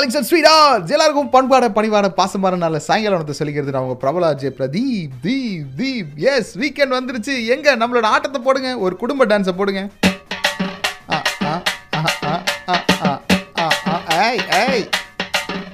Darlings 0.00 0.18
and 0.18 0.28
sweet 0.28 0.46
hours 0.50 0.92
எல்லாருக்கும் 0.94 1.30
பண்பாட 1.32 1.64
பணிவான 1.76 2.08
பாசமான 2.18 2.58
நல்ல 2.62 2.76
சாயங்காலத்தை 2.86 3.34
சொல்லிக்கிறது 3.38 3.78
அவங்க 3.80 3.94
பிரபல 4.02 4.28
ஜே 4.42 4.48
பிரதீப் 4.58 5.16
தீப் 5.24 5.66
தீப். 5.80 6.12
எஸ் 6.34 6.52
வீக்கெண்ட் 6.62 6.94
வந்துருச்சு. 6.96 7.34
எங்கே? 7.54 7.72
நம்மளோட 7.80 8.06
ஆட்டத்தை 8.12 8.40
போடுங்க. 8.46 8.70
ஒரு 8.84 8.94
குடும்ப 9.02 9.26
டான்ஸை 9.32 9.54
போடுங்க. 9.58 9.82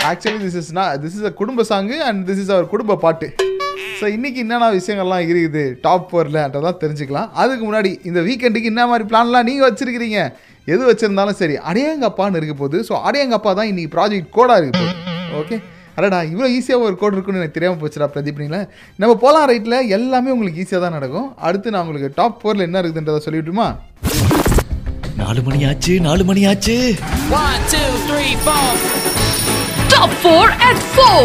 ஆக்சுவலி 0.09 0.41
திஸ் 0.47 0.59
இஸ் 0.63 0.73
நான் 0.79 0.99
திஸ் 1.05 1.17
இஸ் 1.19 1.29
அ 1.31 1.33
குடும்ப 1.43 1.67
song 1.71 1.97
and 2.09 2.21
this 2.31 2.43
is 2.45 2.53
our 2.57 2.69
குடும்ப 2.75 2.99
பாட்டு. 3.07 3.29
ஸோ 4.01 4.07
இன்னைக்கு 4.17 4.43
என்னென்ன 4.45 4.73
விஷயங்கள்லாம் 4.81 5.25
இருக்குது? 5.29 5.65
டாப் 5.87 6.09
ஃபோரில் 6.11 6.43
தான் 6.67 6.83
தெரிஞ்சுக்கலாம். 6.83 7.31
அதுக்கு 7.45 7.65
முன்னாடி 7.69 7.93
இந்த 8.11 8.21
வீக்கெண்டுக்கு 8.29 8.73
என்ன 8.75 8.83
மாதிரி 8.91 9.07
பிளான்லாம் 9.13 9.49
நீங்கள் 9.51 9.69
வச்சுருக்கிறீங்க? 9.69 10.21
எது 10.67 10.83
வச்சிருந்தாலும் 10.89 11.39
சரி 11.41 11.57
அடையங்கப்பான்னு 11.71 12.39
இருக்க 12.41 12.55
போகுது. 12.55 12.79
ஸோ 12.89 12.95
அடையங்கப்பா 13.07 13.51
தான் 13.59 13.69
இன்னைக்கு 13.71 13.95
ப்ராஜெக்ட் 13.97 14.31
கோடாக 14.37 14.59
இருக்கு 14.61 14.79
போகுது 14.81 14.95
ஓகே 15.41 15.57
அடடா 15.99 16.19
இவ்வளோ 16.31 16.49
ஈஸியாக 16.57 16.87
ஒரு 16.87 16.95
கோட் 17.01 17.13
இருக்குன்னு 17.13 17.41
எனக்கு 17.41 17.57
தெரியாமல் 17.57 17.81
போச்சுடா 17.83 18.07
பிரதீப்னிங்களா 18.15 18.61
நம்ம 18.99 19.13
போலாம் 19.23 19.47
ரைட்டில் 19.51 19.77
எல்லாமே 19.97 20.33
உங்களுக்கு 20.35 20.63
ஈஸியாக 20.65 20.83
தான் 20.85 20.97
நடக்கும். 20.97 21.29
அடுத்து 21.49 21.73
நான் 21.75 21.85
உங்களுக்கு 21.87 22.11
டாப் 22.19 22.39
ஃபோரில் 22.41 22.67
என்ன 22.67 22.83
இருக்குதுன்றதை 22.83 23.23
சொல்லிவிட்டுமா? 23.27 23.69
நாலு 25.23 25.43
மணி 25.47 25.61
ஆச்சு 25.71 25.95
நாலு 26.09 26.25
மணி 26.31 26.45
ஆச்சு 26.53 26.77
One, 27.37 27.61
two, 27.73 27.87
three, 28.09 28.33
four. 28.47 28.67
Top 29.93 30.11
4 30.25 30.49
at 30.69 30.81
4. 30.97 31.23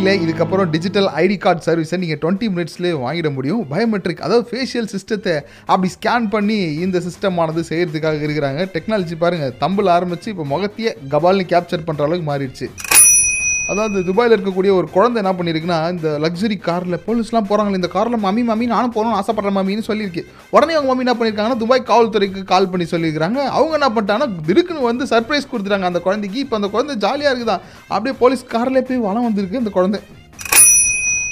Top 0.00 0.06
4 0.06 0.12
at 0.12 0.18
4. 0.18 0.20
யூஏயில் 0.20 0.24
இதுக்கப்புறம் 0.24 0.70
டிஜிட்டல் 0.70 1.08
ஐடி 1.14 1.38
கார்டு 1.38 1.60
சர்வீஸை 1.64 1.96
நீங்கள் 1.96 2.18
டுவெண்ட்டி 2.18 2.46
மினிட்ஸ்லேயே 2.48 3.00
வாங்கிட 3.00 3.32
முடியும் 3.32 3.68
பயோமெட்ரிக் 3.68 4.20
அதாவது 4.20 4.48
ஃபேஷியல் 4.50 4.88
சிஸ்டத்தை 4.88 5.40
அப்படி 5.66 5.88
ஸ்கேன் 5.88 6.28
பண்ணி 6.28 6.56
இந்த 6.56 7.00
சிஸ்டமானது 7.00 7.60
செய்கிறதுக்காக 7.60 8.22
இருக்கிறாங்க 8.22 8.68
டெக்னாலஜி 8.72 9.14
பாருங்கள் 9.14 9.52
தம்பில் 9.60 9.88
ஆரம்பித்து 9.88 10.30
இப்போ 10.30 10.44
முகத்தையே 10.44 10.96
கபால்னு 11.10 11.44
கேப்சர் 11.44 11.86
பண்ணுற 11.88 12.02
அளவுக்கு 12.02 12.30
மாறிடுச்சு 12.30 12.68
அதாவது 13.70 13.98
துபாயில் 14.08 14.34
இருக்கக்கூடிய 14.36 14.70
ஒரு 14.78 14.86
குழந்தை 14.94 15.18
என்ன 15.22 15.32
பண்ணியிருக்குன்னா 15.38 15.78
இந்த 15.94 16.08
லக்ஸரி 16.24 16.56
காரில் 16.68 16.96
போலீஸ்லாம் 17.06 17.48
போகிறாங்க 17.50 17.80
இந்த 17.80 17.90
காரில் 17.96 18.22
மம்மி 18.24 18.42
மம்மி 18.50 18.66
நானும் 18.74 18.94
போகணும்னு 18.96 19.18
ஆசைப்படுற 19.20 19.50
மம்மின்னு 19.58 19.88
சொல்லியிருக்கு. 19.88 20.22
உடனே 20.54 20.76
அவங்க 20.76 20.90
மம்மி 20.90 21.04
என்ன 21.06 21.14
பண்ணியிருக்காங்கன்னா 21.18 21.60
துபாய் 21.62 21.88
காவல்துறைக்கு 21.90 22.42
கால் 22.52 22.70
பண்ணி 22.72 22.86
சொல்லியிருக்காங்க 22.94 23.42
அவங்க 23.58 23.74
என்ன 23.78 23.90
பண்ணிட்டாங்கன்னா 23.96 24.30
திடுக்குன்னு 24.48 24.88
வந்து 24.90 25.06
சர்ப்ரைஸ் 25.12 25.50
கொடுத்துட்டாங்க 25.50 25.90
அந்த 25.90 26.02
குழந்தைக்கு. 26.06 26.40
இப்போ 26.44 26.56
அந்த 26.60 26.70
குழந்தை 26.74 26.96
ஜாலியாக 27.04 27.32
இருக்குதான் 27.34 27.62
அப்படியே 27.94 28.16
போலீஸ் 28.24 28.50
காரில் 28.54 28.86
போய் 28.88 29.04
வளம் 29.06 29.28
வந்திருக்கு 29.28 29.62
அந்த 29.62 29.72
குழந்தை. 29.78 30.00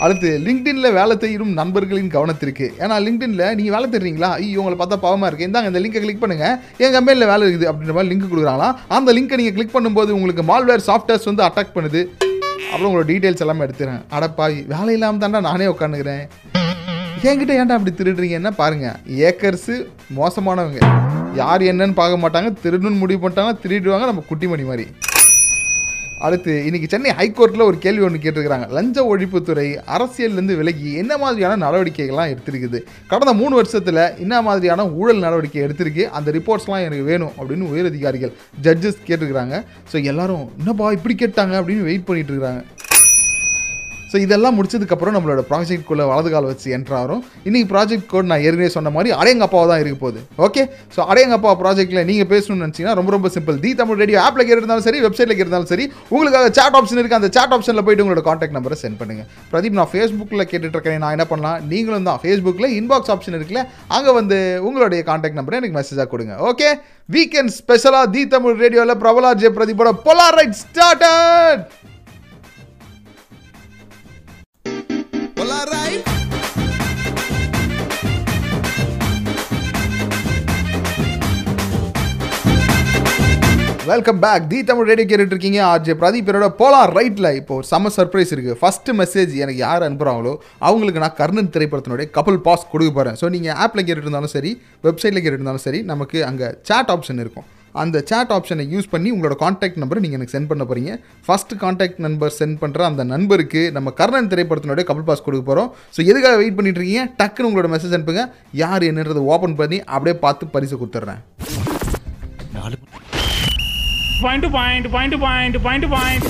அடுத்து 0.04 0.28
லிங்க்டின்ல 0.46 0.88
வேலை 0.98 1.14
தேடும் 1.22 1.54
நண்பர்களின் 1.60 2.12
கவனத்திற்கு. 2.16 2.66
ஏன்னா 2.82 2.96
லிங்க்டின்ல 3.06 3.46
நீங்க 3.58 3.72
வேலை 3.76 3.86
தேடுறீங்களா? 3.94 4.30
ஐயோ 4.42 4.60
உங்களை 4.62 4.76
பார்த்தா 4.82 4.98
பாவமா 5.06 5.28
இருக்கு. 5.28 5.48
இந்தாங்க 5.48 5.72
இந்த 5.72 5.82
லிங்கை 5.84 6.02
கிளிக் 6.04 6.22
பண்ணுங்க. 6.24 6.46
என் 6.84 6.94
கம்பெனியில் 6.96 7.30
வேலை 7.32 7.42
இருக்குது 7.46 7.68
அப்படின்ற 7.70 7.96
மாதிரி 7.96 8.12
லிங்க் 8.12 8.30
கொடுக்குறாங்களா 8.30 8.70
அந்த 8.98 9.16
லிங்கை 9.18 9.38
நீங்க 9.42 9.54
கிளிக் 9.58 9.76
பண்ணும்போது 9.76 10.16
உங்களுக்கு 10.18 10.44
மால்வேர் 10.52 10.88
சாஃப்ட்வேர்ஸ் 10.90 11.30
வந்து 11.32 11.46
அட்டாக் 11.48 11.76
பண்ணுது. 11.78 12.02
அப்புறம் 12.70 12.88
உங்களோட 12.88 13.06
டீடைல்ஸ் 13.10 13.42
எல்லாமே 13.44 13.64
எடுத்துறேன். 13.66 14.00
அடப்பாவி 14.16 14.58
வேலை 14.72 14.92
இல்லாமல் 14.96 15.22
தாண்டா 15.22 15.40
நானே 15.48 15.66
உட்காந்துக்கிறேன் 15.74 16.24
என்கிட்ட 17.28 17.52
ஏன்டா 17.60 17.76
அப்படி 17.76 17.92
திருடுறீங்கன்னா 17.98 18.52
பாருங்க 18.62 18.88
ஏக்கர்ஸு 19.28 19.76
மோசமானவங்க. 20.18 20.80
யார் 21.40 21.62
என்னன்னு 21.70 21.96
பார்க்க 22.00 22.22
மாட்டாங்க 22.24 22.50
திருடுன்னு 22.64 23.02
முடிவு 23.02 23.20
பண்ணிட்டாங்க 23.22 23.54
திருடுவாங்க 23.64 24.06
நம்ம 24.10 24.24
குட்டிமணி 24.30 24.66
மாதிரி. 24.70 24.86
அடுத்து 26.26 26.52
இன்னைக்கு 26.64 26.88
சென்னை 26.88 27.10
ஹைகோர்ட்டில் 27.18 27.62
ஒரு 27.62 27.78
கேள்வி 27.78 28.04
ஒன்று 28.04 28.18
கேட்டிருக்கிறாங்க. 28.24 28.66
லஞ்ச 28.76 29.16
ஒழிப்புத்துறை 29.16 29.66
அரசியல்லேருந்து 29.96 30.56
விலகி 30.56 30.92
என்ன 30.92 31.16
மாதிரியான 31.16 31.58
நடவடிக்கைகள்லாம் 31.64 32.32
எடுத்திருக்குது? 32.34 32.78
கடந்த 33.06 33.32
மூணு 33.32 33.54
வருஷத்தில் 33.54 34.02
என்ன 34.18 34.42
மாதிரியான 34.42 34.86
ஊழல் 35.00 35.24
நடவடிக்கை 35.26 35.62
எடுத்திருக்கு? 35.62 36.04
அந்த 36.18 36.30
ரிப்போர்ட்ஸ்லாம் 36.30 36.86
எனக்கு 36.88 37.04
வேணும் 37.04 37.32
அப்படின்னு 37.38 37.70
உயரதிகாரிகள் 37.74 38.34
ஜட்ஜஸ் 38.62 39.04
கேட்டிருக்கிறாங்க. 39.06 39.64
ஸோ 39.92 40.04
எல்லாரும் 40.04 40.50
என்னப்பா 40.58 40.92
இப்படி 40.92 41.14
கேட்டாங்க? 41.14 41.54
அப்படின்னு 41.60 41.88
வெயிட் 41.90 42.04
பண்ணிட்டு 42.04 42.34
இருக்காங்க. 42.34 42.62
ஸோ 44.10 44.16
இதெல்லாம் 44.26 44.58
முடிச்சதுக்கப்புறம் 44.58 45.16
நம்மளோட 45.18 45.44
ப்ராஜெக்ட்குள்ளே 45.52 46.06
வலது 46.12 46.32
கால் 46.34 46.50
வச்சு 46.52 46.68
என்ட்ராகிறோம் 46.78 47.22
இன்றைக்கி 47.48 47.58
இன்னைக்கு 47.58 47.74
ப்ராஜெக்ட் 47.74 48.10
கோட் 48.10 48.28
நான் 48.30 48.42
ஏற்கனவே 48.46 48.68
சொன்ன 48.74 48.90
மாதிரி 48.96 49.10
அடையங்கப்பாவை 49.20 49.66
தான் 49.70 49.80
இருக்க 49.82 49.96
போகுது. 50.02 50.20
ஓகே 50.46 50.62
ஸோ 50.94 51.00
அடையங்கப்பா 51.10 51.50
ப்ராஜெக்ட்டில் 51.62 52.06
நீங்கள் 52.10 52.28
பேசணும்னு 52.32 52.62
நினச்சிங்கன்னா 52.64 52.94
ரொம்ப 52.98 53.10
ரொம்ப 53.14 53.28
சிம்பிள் 53.36 53.56
தி 53.64 53.70
தமிழ் 53.80 53.98
ரேடியோ 54.02 54.18
ஆப்பில் 54.26 54.44
கேட்டிருந்தாலும் 54.48 54.86
சரி 54.86 55.00
வெப்சைட்டில் 55.06 55.42
இருந்தாலும் 55.42 55.70
சரி 55.72 55.84
உங்களுக்காக 56.12 56.50
சாட் 56.58 56.76
ஆப்ஷன் 56.80 57.00
இருக்குது 57.00 57.18
அந்த 57.20 57.30
சாட் 57.36 57.54
ஆப்ஷனில் 57.56 57.84
போயிட்டு 57.88 58.04
உங்களோட 58.04 58.22
காண்டாக்ட் 58.28 58.56
நம்பரை 58.58 58.78
சென்ட் 58.84 58.98
பண்ணுங்கள் 59.00 59.28
பிரதீப் 59.52 59.78
நான் 59.80 59.90
ஃபேஸ்புக்கில் 59.94 60.46
கேட்டுட்ருக்கேன் 60.52 61.02
நான் 61.04 61.16
என்ன 61.16 61.26
பண்ணலாம்? 61.32 61.58
நீங்களும் 61.72 62.08
தான். 62.10 62.20
ஃபேஸ்புக்கில் 62.22 62.70
இன்பாக்ஸ் 62.78 63.12
ஆப்ஷன் 63.16 63.38
இருக்குல்ல 63.38 63.64
அங்கே 63.98 64.14
வந்து 64.20 64.38
உங்களுடைய 64.68 65.02
காண்டாக்ட் 65.10 65.40
நம்பரை 65.40 65.60
எனக்கு 65.60 65.78
மெசேஜாக 65.80 66.08
கொடுங்க. 66.14 66.36
ஓகே 66.52 66.70
வீக்கெண்ட் 67.16 67.54
ஸ்பெஷலாக 67.60 68.12
தி 68.16 68.24
தமிழ் 68.36 68.58
ரேடியோவில் 68.64 69.00
பிரபலாஜ் 69.04 69.46
பிரதீபோட 69.58 69.92
பொலார் 70.08 70.38
right 70.40 70.58
welcome 83.88 84.18
back 84.22 84.48
the 84.50 84.58
Tamil 84.68 84.88
radio 84.88 85.06
கேட்டுட்டு 85.08 85.34
இருக்கீங்க 85.34 85.60
ஆர்ஜே 85.68 85.94
பிரதீப் 86.00 86.28
என்னோட 86.30 86.48
போலாம் 86.58 86.90
ரைட்டில் 86.90 87.28
இப்போ 87.38 87.52
ஒரு 87.58 87.66
செம்ம 87.66 87.92
சர்ப்ரைஸ் 87.94 88.32
இருக்குது 88.34 88.58
ஃபஸ்ட்டு 88.60 88.96
மெசேஜ் 89.00 89.32
எனக்கு 89.36 89.60
யார் 89.60 89.86
அனுப்புகிறாங்களோ 89.86 90.32
அவங்களுக்கு 90.60 91.02
நான் 91.04 91.18
கர்ணன் 91.20 91.52
திரைப்படத்தினுடைய 91.54 92.08
கப்பல் 92.16 92.40
பாஸ் 92.40 92.70
கொடுக்க 92.72 92.92
போகிறேன் 92.92 93.18
ஸோ 93.20 93.28
நீங்கள் 93.36 93.56
ஆப்பில் 93.64 93.84
கேட்டுட்டு 93.84 94.08
இருந்தாலும் 94.08 94.34
சரி 94.36 94.52
வெப்சைட்டில் 94.84 95.20
கேட்டுட்டு 95.20 95.40
இருந்தாலும் 95.40 95.66
சரி 95.66 95.80
நமக்கு 95.92 96.20
அங்கே 96.30 96.50
சேட் 96.70 96.92
ஆப்ஷன் 96.96 97.22
இருக்கும். 97.24 97.48
அந்த 97.74 98.02
சேட் 98.06 98.32
ஆப்ஷனை 98.32 98.64
யூஸ் 98.72 98.90
பண்ணி 98.90 99.12
உங்களோட 99.12 99.36
காண்டாக்ட் 99.36 99.80
நம்பரை 99.82 99.98
நீங்கள் 99.98 100.18
எனக்கு 100.18 100.36
சென்ட் 100.36 100.46
பண்ண 100.46 100.64
போகிறீங்க 100.64 100.92
ஃபர்ஸ்ட் 101.26 101.56
காண்டாக்ட் 101.56 101.98
நம்பர் 101.98 102.32
சென்ட் 102.38 102.58
பண்ணுற 102.62 102.82
அந்த 102.82 103.04
நண்பருக்கு 103.04 103.72
நம்ம 103.72 103.90
கர்ணன் 103.90 104.30
திரைப்படத்தினுடைய 104.32 104.84
கப்பல் 104.84 105.04
பாஸ் 105.04 105.22
கொடுக்க 105.22 105.44
போகிறோம் 105.44 105.70
ஸோ 105.96 106.06
எதுக்காக 106.06 106.36
வெயிட் 106.36 106.56
பண்ணிட்டு 106.56 106.80
இருக்கீங்க? 106.80 107.04
டக்குன்னு 107.22 107.50
உங்களோட 107.50 107.70
மெசேஜ் 107.74 107.96
அனுப்புங்க. 107.98 108.24
யார் 108.54 108.82
என்னன்றதை 108.82 109.24
ஓப்பன் 109.34 109.56
பண்ணி 109.56 109.80
அப்படியே 109.86 110.16
பார்த்து 110.18 110.46
பரிசு 110.46 110.78
கொடுத்துட்றேன் 110.82 111.22
நாலு 112.52 112.78
Point 114.20 114.42
to 114.42 114.50
point, 114.50 114.86
point 114.92 115.12
to 115.12 115.18
point, 115.18 116.24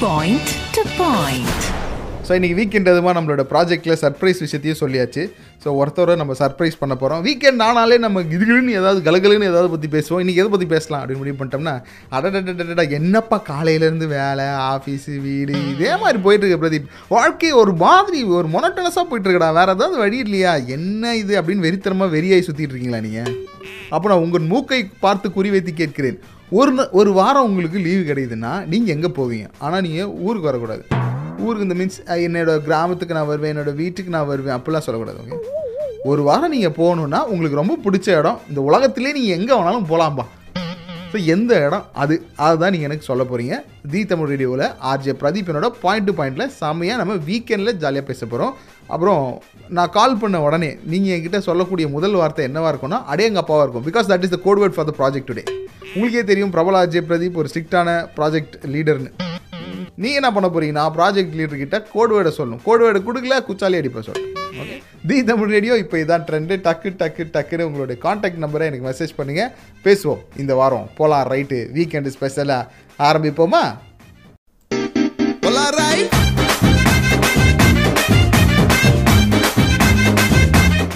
point 0.00 0.46
to 0.72 0.82
so 2.26 2.32
இன்றைக்கி 2.36 2.54
வீக்கெண்ட் 2.58 2.88
அதுமா 2.90 3.10
நம்மளோட 3.16 3.42
ப்ராஜெக்ட்டில் 3.50 3.98
சர்ப்ரைஸ் 4.00 4.40
விஷயத்தையும் 4.44 4.78
சொல்லியாச்சு. 4.80 5.22
ஸோ 5.62 5.68
ஒருத்தரை 5.80 6.14
நம்ம 6.20 6.32
சர்ப்ரைஸ் 6.40 6.78
பண்ண 6.80 6.94
போகிறோம் 7.02 7.20
வீக்கெண்ட் 7.26 7.62
ஆனாலே 7.66 7.96
நம்ம 8.04 8.22
இதுகளுன்னு 8.36 8.72
ஏதாவது 8.78 9.00
கலகலுன்னு 9.08 9.48
ஏதாவது 9.50 9.68
பற்றி 9.74 9.88
பேசுவோம். 9.92 10.20
இன்றைக்கி 10.22 10.40
எதை 10.42 10.50
பற்றி 10.54 10.68
பேசலாம் 10.72 11.00
அப்படின்னு 11.02 11.22
முடிவு 11.22 11.36
பண்ணிட்டோம்னா 11.40 11.74
அடடடடடா 12.16 12.84
என்னப்பா 12.98 13.36
காலையிலேருந்து 13.50 14.08
வேலை 14.16 14.46
ஆஃபீஸு 14.72 15.14
வீடு 15.26 15.54
இதே 15.72 15.92
மாதிரி 16.02 16.20
போயிட்டுருக்கு 16.26 16.60
பிரதீப். 16.64 16.90
வாழ்க்கை 17.16 17.52
ஒரு 17.62 17.74
மாதிரி 17.84 18.22
ஒரு 18.38 18.50
மொனட்டனஸாக 18.56 19.06
போயிட்டுருக்கடா. 19.10 19.52
வேறு 19.60 19.74
ஏதாவது 19.76 19.96
வழி 20.04 20.18
இல்லையா? 20.26 20.54
என்ன 20.78 21.14
இது 21.22 21.34
அப்படின்னு 21.40 21.66
வெறித்தனமாக 21.68 22.14
வெறியாகி 22.16 22.46
சுற்றிட்டு 22.48 22.74
இருக்கீங்களா 22.74 23.04
நீங்கள் 23.08 23.32
அப்போ 23.94 24.06
நான் 24.12 24.24
உங்கள் 24.26 24.48
மூக்கை 24.52 24.82
பார்த்து 25.06 25.36
குறிவைத்து 25.38 25.74
கேட்கிறேன். 25.82 26.18
ஒரு 26.60 26.72
ஒரு 27.00 27.12
வாரம் 27.20 27.48
உங்களுக்கு 27.50 27.86
லீவு 27.86 28.04
கிடைக்குதுன்னா 28.10 28.54
நீங்கள் 28.74 28.96
எங்கே 28.98 29.12
போவீங்க? 29.20 29.48
ஆனால் 29.66 29.84
நீங்கள் 29.88 30.12
ஊருக்கு 30.26 30.50
வரக்கூடாது. 30.52 30.84
ஊருக்கு 31.38 31.66
இந்த 31.66 31.76
மீன்ஸ் 31.78 31.98
என்னோடய 32.18 32.62
கிராமத்துக்கு 32.66 33.16
நான் 33.16 33.30
வருவேன் 33.30 33.52
என்னோட 33.52 33.72
வீட்டுக்கு 33.74 34.10
நான் 34.10 34.30
வருவேன் 34.30 34.56
அப்படிலாம் 34.56 34.86
சொல்லக்கூடாது 34.86 35.20
ஓகே 35.24 35.38
ஒரு 36.04 36.22
வாரம் 36.22 36.52
நீங்கள் 36.52 36.76
போகணுன்னா 36.78 37.20
உங்களுக்கு 37.26 37.60
ரொம்ப 37.60 37.76
பிடிச்ச 37.84 38.08
இடம் 38.18 38.40
இந்த 38.48 38.60
உலகத்திலே 38.68 39.12
நீங்கள் 39.12 39.36
எங்கே 39.38 39.54
வேணாலும் 39.54 39.88
போகலாம்பா 39.88 40.24
ஸோ 41.10 41.18
எந்த 41.32 41.52
இடம்? 41.66 41.84
அது 41.94 42.14
அதுதான் 42.44 42.72
நீங்கள் 42.72 42.88
எனக்கு 42.88 43.08
சொல்ல 43.08 43.22
போகிறீங்க 43.24 43.56
தி 43.92 44.00
தமிழ் 44.04 44.30
ரேடியோவில் 44.32 44.64
ஆர்ஜே 44.90 45.12
பிரதீப் 45.20 45.50
என்னோட 45.50 45.68
பாயிண்ட் 45.82 46.08
டு 46.08 46.14
பாயிண்டில் 46.18 46.52
செம்மையாக 46.56 47.00
நம்ம 47.00 47.16
வீக்கெண்டில் 47.28 47.78
ஜாலியாக 47.82 48.06
பேச 48.08 48.22
போகிறோம் 48.24 48.54
அப்புறம் 48.88 49.22
நான் 49.70 49.90
கால் 49.90 50.18
பண்ண 50.18 50.40
உடனே 50.42 50.70
நீங்கள் 50.86 51.14
என்கிட்ட 51.16 51.38
சொல்லக்கூடிய 51.46 51.88
முதல் 51.94 52.16
வார்த்தை 52.16 52.44
என்னவாக 52.44 52.72
இருக்கும்னா 52.72 53.00
அடையங்கப்பாவாக 53.12 53.64
இருக்கும். 53.64 53.86
Because 53.88 54.10
that 54.10 54.26
is 54.26 54.34
the 54.34 54.40
code 54.44 54.62
word 54.62 54.76
for 54.76 54.88
the 54.90 54.96
project 54.98 55.30
today 55.30 55.44
உங்களுக்கே 55.94 56.24
தெரியும் 56.24 56.50
பிரபல 56.50 56.82
ஆர்ஜே 56.82 57.02
பிரதீப் 57.08 57.40
ஒரு 57.42 57.50
ஸ்ட்ரிக்டான 57.52 57.88
ப்ராஜெக்ட் 58.16 58.56
லீடர்னு 58.74 59.12
நீ 59.94 60.10
என்ன 60.12 60.28
பண்ண 60.32 60.48
போறீங்கன்னா 60.54 60.80
நான் 60.80 60.96
ப்ராஜெக்ட் 60.96 61.36
லீடர் 61.38 61.62
கிட்ட 61.62 61.78
கோட் 61.92 62.12
சொல்லணும். 62.38 62.62
கோட் 62.66 62.82
கொடுக்கல 63.08 63.38
குச்சாலி 63.48 63.78
அடிப்ப 63.80 64.02
சொல்லணும் 64.08 64.32
ஓகே 64.62 64.76
தி 65.08 65.16
தமிழ் 65.24 65.52
ரேடியோ 65.54 65.74
இப்போ 65.82 65.96
இதான் 66.02 66.24
ட்ரெண்டு 66.28 66.54
டக்கு 66.66 66.90
டக்கு 67.00 67.24
டக்குன்னு 67.34 67.66
உங்களுடைய 67.68 67.96
காண்டாக்ட் 68.04 68.42
நம்பரை 68.44 68.66
எனக்கு 68.70 68.88
மெசேஜ் 68.90 69.12
பண்ணுங்க. 69.16 69.42
பேசுவோம். 69.84 70.22
இந்த 70.42 70.54
வாரம் 70.60 70.88
போலாம் 70.98 71.28
ரைட்டு 71.32 71.58
வீக்கெண்டு 71.76 72.12
ஸ்பெஷலாக 72.16 72.70
ஆரம்பிப்போமா? 73.08 73.62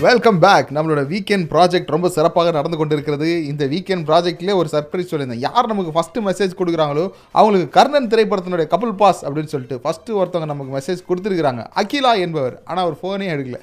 வெல்கம் 0.04 0.38
பேக் 0.42 0.68
நம்மளோட 0.74 1.00
வீக்கெண்ட் 1.10 1.46
ப்ராஜெக்ட் 1.52 1.90
ரொம்ப 1.94 2.08
சிறப்பாக 2.14 2.52
நடந்து 2.56 2.76
கொண்டிருக்கிறது. 2.80 3.28
இந்த 3.48 3.64
வீக்கெண்ட் 3.72 4.04
ப்ராஜெக்ட்லேயே 4.10 4.54
ஒரு 4.60 4.68
சர்ப்ரைஸ் 4.74 5.10
சொல்லியிருந்தேன். 5.10 5.42
யார் 5.46 5.68
நமக்கு 5.72 5.92
ஃபஸ்ட்டு 5.96 6.22
மெசேஜ் 6.28 6.52
கொடுக்குறாங்களோ 6.60 7.04
அவங்களுக்கு 7.38 7.66
கர்ணன் 7.76 8.08
திரைப்படத்தினுடைய 8.12 8.66
கப்பல் 8.72 8.94
பாஸ் 9.02 9.20
அப்படின்னு 9.26 9.52
சொல்லிட்டு 9.54 9.78
ஃபஸ்ட்டு 9.84 10.16
ஒருத்தவங்க 10.20 10.48
நமக்கு 10.52 10.74
மெசேஜ் 10.76 11.00
கொடுத்துருக்குறாங்க. 11.08 11.64
அகிலா 11.82 12.12
என்பவர். 12.26 12.56
ஆனால் 12.68 12.84
அவர் 12.86 12.96
ஃபோனே 13.00 13.28
எடுக்கல. 13.34 13.60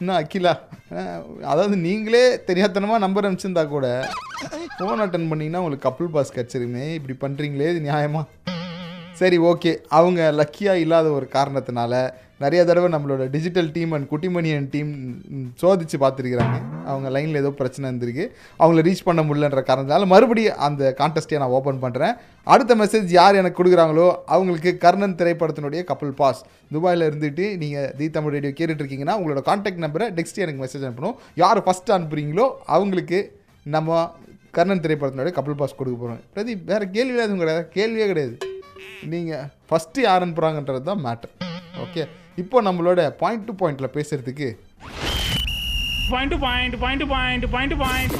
என்ன 0.00 0.16
அகிலா? 0.22 0.54
அதாவது 1.52 1.78
நீங்களே 1.86 2.24
தெரியாதனமாக 2.50 3.04
நம்பர் 3.06 3.28
அனுப்பிச்சிருந்தா 3.28 3.64
கூட 3.74 3.86
ஃபோன் 4.76 5.04
அட்டன் 5.06 5.30
பண்ணிங்கன்னா 5.30 5.62
உங்களுக்கு 5.62 5.86
கப்புள் 5.88 6.12
பாஸ் 6.16 6.36
கிடச்சிருமே. 6.38 6.84
இப்படி 6.98 7.16
பண்ணுறீங்களே 7.24 7.70
இது 7.74 7.82
நியாயமா? 7.88 8.22
சரி 9.22 9.38
ஓகே 9.52 9.72
அவங்க 10.00 10.20
லக்கியாக 10.40 10.82
இல்லாத 10.84 11.08
ஒரு 11.20 11.26
காரணத்தினால 11.34 11.94
நிறைய 12.44 12.60
தடவை 12.68 12.88
நம்மளோட 12.94 13.22
டிஜிட்டல் 13.34 13.70
டீம் 13.76 13.92
அண்ட் 13.96 14.06
குட்டிமணியன் 14.12 14.68
டீம் 14.74 14.90
சோதித்து 15.62 15.96
பார்த்துருக்குறாங்க. 16.04 16.56
அவங்க 16.90 17.08
லைனில் 17.16 17.40
ஏதோ 17.42 17.50
பிரச்சனை 17.60 17.84
இருந்திருக்கு. 17.90 18.24
அவங்கள 18.60 18.82
ரீச் 18.88 19.04
பண்ண 19.08 19.22
முடியலன்ற 19.28 19.62
காரணத்தால் 19.70 20.06
மறுபடியும் 20.12 20.58
அந்த 20.66 20.92
கான்டெஸ்ட்டை 21.00 21.40
நான் 21.42 21.54
ஓப்பன் 21.58 21.82
பண்ணுறேன் 21.84 22.14
அடுத்த 22.54 22.74
மெசேஜ் 22.82 23.10
யார் 23.18 23.38
எனக்கு 23.40 23.58
கொடுக்குறாங்களோ 23.60 24.06
அவங்களுக்கு 24.36 24.70
கர்ணன் 24.84 25.18
திரைப்படத்தினுடைய 25.20 25.82
கப்பல் 25.90 26.16
பாஸ் 26.20 26.40
துபாயில் 26.76 27.06
இருந்துட்டு 27.10 27.44
நீங்கள் 27.62 27.90
தி 28.00 28.08
தமிழ் 28.16 28.34
ரேடியோ 28.36 28.54
கேட்டுட்டு 28.58 28.82
இருக்கீங்கன்னா 28.84 29.16
உங்களோட 29.20 29.42
கான்டாக்ட் 29.50 29.84
நம்பரை 29.86 30.08
நெக்ஸ்ட் 30.18 30.42
எனக்கு 30.44 30.62
மெசேஜ் 30.64 30.86
அனுப்பணும். 30.88 31.16
யார் 31.42 31.60
ஃபஸ்ட்டு 31.66 31.94
அனுப்புகிறீங்களோ 31.98 32.46
அவங்களுக்கு 32.76 33.20
நம்ம 33.76 34.00
கர்ணன் 34.56 34.82
திரைப்படத்தினுடைய 34.86 35.34
கப்பல் 35.36 35.60
பாஸ் 35.60 35.78
கொடுக்க 35.80 35.96
போகிறோம் 36.00 36.24
பிரதீப் 36.36 36.64
வேறு 36.72 36.86
கேள்வி 36.96 37.20
எதுவும் 37.24 37.42
கிடையாது. 37.42 37.62
கேள்வியே 37.76 38.08
கிடையாது. 38.10 38.34
நீங்கள் 39.12 39.46
ஃபஸ்ட்டு 39.68 40.06
யார் 40.08 40.24
அனுப்புகிறாங்கன்றது 40.24 40.84
தான் 40.90 41.04
மேட்டர் 41.06 41.32
ஓகே 41.84 42.02
இப்போ 42.40 42.58
நம்மளோட 42.66 43.00
பாயிண்ட் 43.22 43.44
டு 43.48 43.52
பாயிண்டில் 43.60 43.94
பேசுகிறதுக்கு 43.96 44.46
point 46.12 46.36
point 46.44 46.76
point 46.84 47.04
point 47.14 47.48
point 47.56 47.76
point 47.84 48.16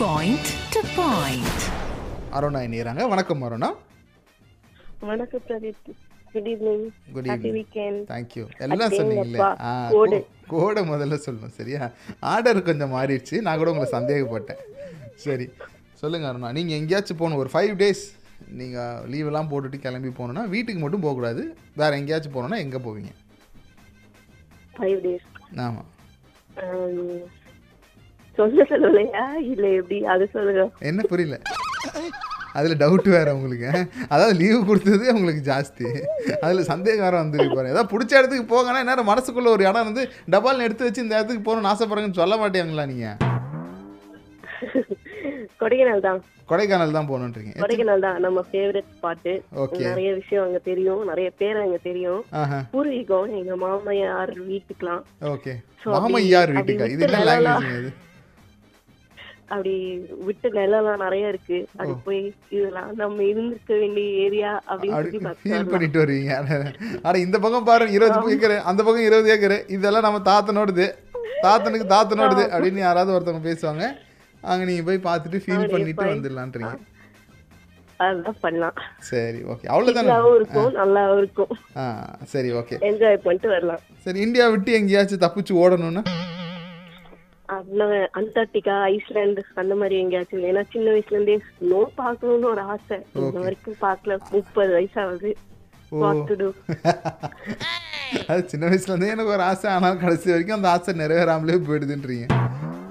Point 0.00 0.46
to 0.74 0.80
point. 0.98 1.56
Aruna 2.36 2.60
இணையறாங்க. 2.66 3.02
வணக்கம் 3.12 3.42
அருணா. 3.46 3.68
வணக்கம் 5.08 5.42
Pradeep. 5.48 5.90
Good 6.34 6.48
evening 6.52 6.86
good 7.14 7.28
happy 7.30 7.48
evening 7.48 7.56
weekend 7.58 8.00
thank you 8.12 8.44
எல்லாம் 8.66 8.94
சொன்னீங்களே 8.98 9.40
கோடு. 9.94 10.18
கோடை 10.52 10.82
முதல்ல 10.92 11.18
சொல்லணும். 11.26 11.54
சரியா? 11.58 11.82
ஆர்டர் 12.32 12.62
கொஞ்சம் 12.68 12.94
மாறிடுச்சு. 12.96 13.36
நான் 13.46 13.60
கூட 13.62 13.70
உங்களை 13.74 13.88
சந்தேகப்பட்டேன். 13.96 14.62
சரி. 15.26 15.48
சொல்லுங்க 16.02 16.32
அருணா. 16.32 16.52
நீங்கள் 16.58 16.78
எங்கேயாச்சும் 16.80 17.20
போகணும். 17.22 17.42
ஒரு 17.44 17.52
ஃபைவ் 17.56 17.74
டேஸ் 17.82 18.04
நீங்கள் 18.60 19.04
லீவெல்லாம் 19.14 19.50
போட்டுட்டு 19.52 19.84
கிளம்பி 19.86 20.12
போகணுன்னா 20.20 20.44
வீட்டுக்கு 20.54 20.82
மட்டும் 20.84 21.04
போகக்கூடாது. 21.06 21.44
வேறு 21.82 21.98
எங்கேயாச்சும் 22.02 22.36
போகணுன்னா 22.36 22.60
எங்கே 22.66 22.80
போவீங்க? 22.88 23.12
ஃபைவ் 24.80 24.98
டேஸ் 25.06 25.26
ஆமாம் 25.66 25.88
சொல்ல 28.38 28.64
சொல்லலையா 28.70 29.22
இல்ல 29.52 29.64
எப்படி? 29.78 29.96
அது 30.12 30.24
சொல்லுங்க. 30.34 30.62
என்ன 30.90 31.00
புரியல. 31.10 31.36
அதில் 32.58 32.78
டவுட் 32.82 33.08
வேறு 33.14 33.34
உங்களுக்கு. 33.36 33.70
அதாவது 34.12 34.34
லீவு 34.40 34.60
கொடுத்தது 34.68 35.04
உங்களுக்கு 35.16 35.42
ஜாஸ்தி. 35.50 35.88
அதில் 36.44 36.68
சந்தேகம் 36.70 37.04
வேறு 37.06 37.20
வந்துருக்கு 37.22 37.56
பாருங்க 37.56 37.74
ஏதாவது 37.74 37.92
பிடிச்ச 37.92 38.12
இடத்துக்கு 38.20 38.46
போங்கன்னா 38.54 38.82
நேரம் 38.90 39.10
மனசுக்குள்ள 39.12 39.50
ஒரு 39.56 39.64
இடம் 39.70 39.88
வந்து 39.90 40.04
டபால்னு 40.34 40.66
எடுத்து 40.68 40.86
வச்சு 40.88 41.04
இந்த 41.04 41.14
இடத்துக்கு 41.18 41.44
போகணும்னு 41.48 41.72
ஆசைப்படுறேங்கன்னு 41.72 42.20
சொல்ல 42.22 42.36
மாட்டேங்களா 42.42 42.86
நீங்கள் 42.92 43.18
கொடைக்கானல் 45.60 46.04
தான். 46.08 46.20
கொடைக்கானல் 46.50 46.94
தான் 46.96 47.08
போகணுன்றீங்க 47.10 47.52
கொடைக்கானல் 47.62 48.04
தான் 48.06 48.18
நம்ம 48.26 48.44
ஃபேவரட் 48.50 48.88
Okay. 49.64 49.84
நிறைய 49.88 50.10
விஷயம் 50.20 50.44
அங்க 50.46 50.58
தெரியும் 50.68 51.02
நிறைய 51.10 51.28
பேர் 51.40 51.62
அங்க 51.64 51.78
தெரியும். 51.88 52.22
பூர்வீகம் 52.72 53.32
எங்க 53.40 53.54
மாமையார் 53.64 54.32
வீட்டுக்கலாம் 54.50 55.02
ஓகே 55.34 55.54
மாமையார் 55.96 56.54
வீட்டுக்கா? 56.56 56.88
இது 56.94 57.04
என்ன 57.08 57.40
லாங்குவேஜ் 57.48 57.90
அப்படி 59.54 59.72
விட்டு 60.26 60.48
நிலம்லாம் 60.56 61.00
நிறைய 61.04 61.30
இருக்கு. 61.32 61.56
அது 61.82 61.92
போய் 62.06 62.20
இதெல்லாம் 62.56 62.90
நம்ம 63.00 63.22
இருந்திருக்க 63.30 63.72
வேண்டிய 63.80 64.08
ஏரியா 64.26 64.50
அப்படின்னு 64.70 65.32
ஃபீல். 65.40 65.70
பண்ணிட்டு 65.72 66.02
வருவீங்க. 66.02 66.34
அட 67.06 67.14
இந்த 67.26 67.36
பக்கம் 67.44 67.66
பாருங்க 67.70 67.96
இருபது 67.98 68.34
ஏக்கர் 68.34 68.54
அந்த 68.70 68.80
பக்கம் 68.86 69.06
இருபது 69.08 69.32
ஏக்கர். 69.34 69.56
இதெல்லாம் 69.76 70.06
நம்ம 70.08 70.20
தாத்தனோடுது. 70.30 70.86
தாத்தனுக்கு 71.46 71.88
தாத்தனோடுது 71.96 72.44
அப்படின்னு 72.54 72.80
யாராவது 72.86 73.14
ஒருத்தவங்க 73.16 73.44
பேசுவாங்க. 73.50 73.84
அங்கே 74.48 74.64
நீங்கள் 74.70 74.88
போய் 74.88 75.06
பார்த்துட்டு 75.08 75.38
ஃபீல் 75.44 75.72
பண்ணிட்டு 75.74 76.06
வந்துடலான்றீங்க 76.14 76.74
அதெல்லாம் 78.02 78.38
பண்ணலாம். 78.42 78.76
சரி 79.08 79.40
ஓகே 79.52 79.66
நல்லாவும் 79.96 80.36
இருக்கும் 80.38 80.70
நல்லாவும் 80.80 81.18
இருக்கும். 81.22 81.50
ஆ 81.80 81.82
சரி 82.32 82.50
ஓகே 82.60 82.76
என்ஜாய் 82.88 83.18
பண்ணிட்டு 83.24 83.48
வரலாம். 83.54 83.82
சரி 84.04 84.18
இந்தியா 84.26 84.44
விட்டு 84.52 84.76
எங்கேயாச்சும் 84.78 85.24
தப்பிச்சு 85.24 85.54
ஓடணும்னா? 85.62 86.02
அண்டார்டிகா 88.18 88.74
ஐஸ்லாந்து 88.94 89.42
அந்த 89.60 89.74
மாதிரி 89.80 89.94
எங்கேயாச்சும் 90.02 90.46
ஏன்னா 90.50 90.62
சின்ன 90.72 90.86
வயசுல 90.94 91.16
இருந்தே 91.16 91.36
ஸ்னோ 91.50 91.80
பார்க்கணும்னு 92.00 92.50
ஒரு 92.54 92.64
ஆசை. 92.74 92.98
இந்த 93.20 93.38
வரைக்கும் 93.44 93.78
பார்க்கல. 93.86 94.18
முப்பது 94.36 94.72
வயசாகுது? 94.78 95.32
அது 98.30 98.42
சின்ன 98.50 98.64
வயசுலேருந்தே 98.70 99.12
எனக்கு 99.14 99.34
ஒரு 99.36 99.44
ஆசை. 99.50 99.66
ஆனால் 99.76 100.00
கடைசி 100.04 100.26
வரைக்கும் 100.32 100.58
அந்த 100.58 100.68
ஆசை 100.74 100.92
நிறைவேறாமலே 101.00 101.56
போயிடுதுன்றீங்க. 101.68 102.26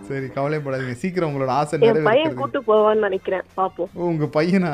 சரி 0.09 0.27
கவலைப்படாதீங்க. 0.37 0.95
சீக்கிரம் 1.03 1.29
உங்களோட 1.29 1.51
ஆசை 1.59 1.79
நிறைவேறது 1.79 2.39
கூட்டு 2.41 2.59
போவான்னு 2.69 3.07
நினைக்கிறேன். 3.07 3.45
பாப்போம். 3.59 3.91
உங்க 4.09 4.25
பையனா? 4.37 4.73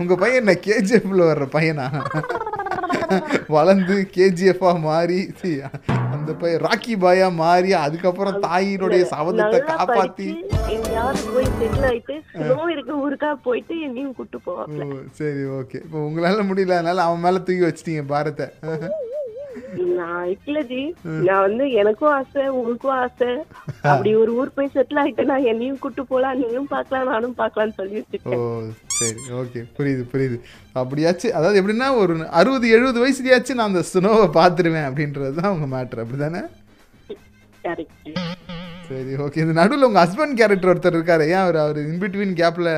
உங்க 0.00 0.14
பையன் 0.22 0.40
என்ன 0.42 0.54
கேஜிஎஃப்ல 0.66 1.28
வர்ற 1.30 1.46
பையனா? 1.56 1.86
வளர்ந்து 3.54 3.96
கேஜிஎஃபா 4.16 4.70
மாறி 4.86 5.18
அந்த 6.14 6.30
பையன் 6.40 6.62
ராக்கி 6.66 6.94
பாயா 7.04 7.26
மாறி 7.40 7.70
அதுக்கப்புறம் 7.84 8.36
தாயினுடைய 8.44 9.02
சபதத்தை 9.12 9.58
காப்பாத்தி. 9.70 10.28
போயிட்டு 13.46 13.74
என்னையும் 13.86 14.14
கூட்டு 14.18 14.38
போவாப்ல. 14.46 14.84
சரி 15.20 15.42
ஓகே 15.58 15.78
இப்போ 15.84 15.98
உங்களால 16.08 16.44
முடியல 16.50 16.78
அதனால 16.78 17.02
அவன் 17.08 17.24
மேல 17.26 17.42
தூக்கி 17.46 17.64
வச்சிட்டீங்க 17.66 18.04
பாரத்தை. 18.14 18.46
நான் 19.98 20.28
இல்ல 20.46 20.58
ஜி. 20.70 20.80
நான் 21.26 21.44
வந்து 21.46 21.64
எனக்கும் 21.80 22.12
ஆசை 22.18 22.44
உனக்கும் 22.60 22.94
ஆசை. 23.02 23.28
அப்படி 23.90 24.10
ஒரு 24.22 24.32
ஊர் 24.40 24.54
போய் 24.56 24.72
செட்டில் 24.74 25.00
ஆயிட்டேன்னா 25.02 25.36
என்னையும் 25.50 25.80
கூட்டு 25.84 26.02
போலாம் 26.10 26.38
நீயும் 26.42 26.70
பார்க்கலாம் 26.72 27.10
நானும் 27.12 27.36
பார்க்கலாம்னு 27.40 27.76
சொல்லி 27.80 27.96
ஓ 27.98 28.02
வச்சிருக்கேன் 28.02 28.72
சரி 28.98 29.20
ஓகே. 29.42 29.60
புரியுது 29.78 30.04
புரியுது. 30.12 30.38
அப்படியாச்சும் 30.82 31.36
அதாவது 31.38 31.60
எப்படின்னா 31.60 31.88
ஒரு 32.02 32.16
அறுபது 32.40 32.68
எழுபது 32.76 33.02
வயசுலயாச்சும் 33.04 33.60
நான் 33.60 33.70
அந்த 33.72 33.84
ஸ்னோவை 33.92 34.28
பார்த்துருவேன் 34.40 34.88
அப்படின்றது 34.90 35.32
தான் 35.40 35.54
உங்க 35.56 35.68
மேட்ரு 35.74 36.04
அப்படிதானே? 36.04 36.42
சரி 38.88 39.12
ஓகே. 39.26 39.42
இந்த 39.44 39.54
நடுவில் 39.60 39.86
உங்கள் 39.88 40.04
ஹஸ்பண்ட் 40.04 40.38
கேரக்டர் 40.40 40.70
ஒருத்தர் 40.72 40.96
இருக்காரு. 40.98 41.26
ஏன் 41.34 41.42
அவர் 41.44 41.58
அவர் 41.64 41.78
இன்பிட்வீன் 41.90 42.34
கேப்பில் 42.42 42.72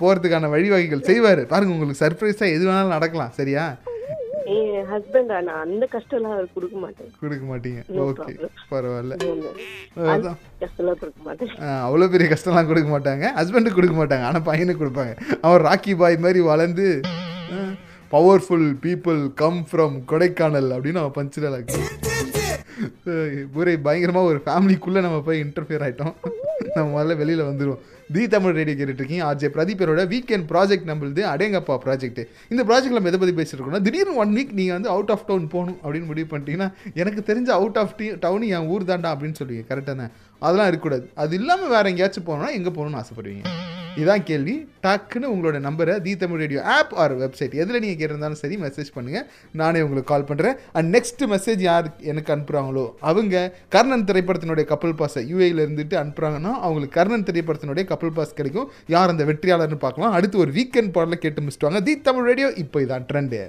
போகிறதுக்கான 0.00 0.48
வழிவகைகள் 0.54 1.06
செய்வார்? 1.10 1.40
பாருங்க 1.52 1.74
உங்களுக்கு 1.74 2.02
சர்ப்ரைஸாக 2.02 2.54
எது 2.56 2.64
வேணாலும் 2.68 2.94
நடக்கலாம் 2.96 3.32
சரியா? 3.38 3.64
என் 4.54 4.86
ஹஸ்பண்ட் 4.92 5.32
நான் 5.48 5.48
அந்த 5.64 5.84
கஷ்டம் 5.94 6.18
எல்லாம் 6.18 6.34
அவர் 6.36 6.54
கொடுக்க 6.54 6.76
மாட்டேன். 6.84 7.10
கொடுக்க 7.22 7.44
மாட்டீங்க. 7.50 7.80
ஓகே. 8.06 8.32
பரவாயில்ல. 8.72 9.16
அந்த 9.26 9.48
அதான். 10.12 10.38
கஷ்டம் 10.62 10.82
எல்லாம் 10.84 11.00
கொடுக்க 11.02 11.20
மாட்டேன். 11.28 11.52
அவ்வளோ 11.86 12.08
பெரிய 12.14 12.28
கஷ்டம்லாம் 12.32 12.70
கொடுக்க 12.70 12.90
மாட்டாங்க. 12.94 13.26
ஹஸ்பண்டுக்கு 13.40 13.78
கொடுக்க 13.78 13.96
மாட்டாங்க. 14.00 14.26
ஆனால் 14.30 14.46
பையனுக்கு 14.50 14.82
கொடுப்பாங்க. 14.82 15.14
அவன் 15.46 15.64
ராக்கி 15.68 15.94
பாய் 16.02 16.24
மாதிரி 16.26 16.42
வளர்ந்து 16.52 16.88
powerful 18.14 18.68
people 18.84 19.20
come 19.42 19.60
from 19.70 19.96
Kodaikanal 20.12 20.70
அப்படின்னு 20.76 21.02
அவன் 21.02 21.16
பஞ்சிடலாக்கு 21.18 21.80
ஒரே 23.60 23.72
பயங்கரமாக 23.86 24.30
ஒரு 24.30 24.38
ஃபேமிலிக்குள்ளே 24.46 25.00
நம்ம 25.06 25.18
போய் 25.26 25.42
இன்டர்ஃபியர் 25.46 25.84
ஆகிட்டோம் 25.86 26.14
நம்ம 26.74 26.88
முதல்ல 26.96 27.16
வெளியில் 27.16 27.42
வந்துடுவோம் 27.42 27.80
தி 28.14 28.22
தமிழ் 28.28 28.54
ரேடியோ 28.58 28.76
கேட்டுட்டு 28.78 29.00
இருக்கீங்க 29.02 29.24
ஆர்ஜே 29.30 29.50
பிரதீபரோட 29.56 30.04
வீக்கெண்ட் 30.12 30.46
ப்ராஜெக்ட் 30.52 30.88
நம்மளுது 30.90 31.22
அடேங்கப்பா 31.32 31.76
ப்ராஜெக்ட் 31.84 32.20
இந்த 32.48 32.64
ப்ராஜெக்ட் 32.70 32.96
நம்ம 32.98 33.10
எதை 33.12 33.20
பற்றி 33.22 33.36
பேசிட்டு 33.40 33.82
திடீர்னு 33.82 34.14
ஒன் 34.14 34.34
வீக் 34.38 34.52
நீங்கள் 34.60 34.76
வந்து 34.76 34.88
அவுட் 34.88 35.10
ஆஃப் 35.10 35.26
டவுன் 35.26 35.48
போகணும் 35.48 35.78
அப்படின்னு 35.84 36.10
முடிவு 36.12 36.28
பண்ணிட்டீங்கன்னா 36.32 36.70
எனக்கு 36.94 37.22
தெரிஞ்ச 37.32 37.50
அவுட் 37.60 37.80
ஆஃப் 37.82 37.96
டீ 37.96 38.08
டவுன் 38.26 38.42
என் 38.42 38.68
ஊர் 38.74 38.88
தாண்டா 38.92 39.12
அப்படின்னு 39.14 39.40
சொல்லுவீங்க. 39.42 39.64
கரெக்டாக 39.70 40.10
அதெல்லாம் 40.38 40.66
இருக்கக்கூடாது. 40.66 41.10
அது 41.14 41.36
இல்லாமல் 41.36 41.68
வேறு 41.68 41.90
எங்கேயாச்சும் 41.90 42.26
போகணும்னா 42.26 42.56
எங்கே 42.58 42.70
போகணும்னு 42.70 43.02
ஆசைப்படுவீங்க? 43.02 43.69
இதான் 43.98 44.24
கேள்வி. 44.28 44.54
டக்குன்னு 44.84 45.30
உங்களோட 45.32 45.56
நம்பரை 45.64 45.94
the 46.04 46.12
Tamil 46.20 46.40
radio 46.42 46.60
app 46.74 46.92
or 47.02 47.14
website 47.22 47.54
எதில் 47.62 47.80
நீங்கள் 47.84 47.98
கேட்டிருந்தாலும் 48.00 48.40
சரி 48.42 48.56
மெசேஜ் 48.64 48.90
பண்ணுங்கள் 48.96 49.26
நானே 49.60 49.80
உங்களுக்கு 49.86 50.10
கால் 50.12 50.26
பண்ணுறேன் 50.30 50.56
அண்ட் 50.78 50.88
நெக்ஸ்ட் 50.96 51.24
மெசேஜ் 51.32 51.62
யார் 51.68 51.88
எனக்கு 52.10 52.32
அனுப்புகிறாங்களோ 52.34 52.84
அவங்க 53.10 53.42
கர்ணன் 53.76 54.06
திரைப்படத்தினுடைய 54.10 54.66
கப்பல் 54.72 54.96
பாஸை 55.00 55.22
யூஏயில் 55.32 55.62
இருந்துட்டு 55.66 55.96
அனுப்புகிறாங்கன்னா 56.02 56.52
அவங்களுக்கு 56.66 56.98
கர்ணன் 56.98 57.26
திரைப்படத்தினுடைய 57.30 57.84
கப்பல் 57.92 58.16
பாஸ் 58.18 58.38
கிடைக்கும். 58.40 58.70
யார் 58.96 59.12
அந்த 59.14 59.26
வெற்றியாளர்னு 59.30 59.80
பார்க்கலாம். 59.86 60.12
அடுத்து 60.18 60.38
ஒரு 60.44 60.52
வீக்கெண்ட் 60.58 60.94
பாடலில் 60.98 61.24
கேட்டு 61.24 61.42
முடிச்சுட்டு 61.42 61.84
தி 61.88 61.96
தமிழ் 62.08 62.28
ரேடியோ 62.30 62.50
இப்போ 62.64 62.80
இதான் 62.86 63.08
ட்ரெண்டு 63.12 63.42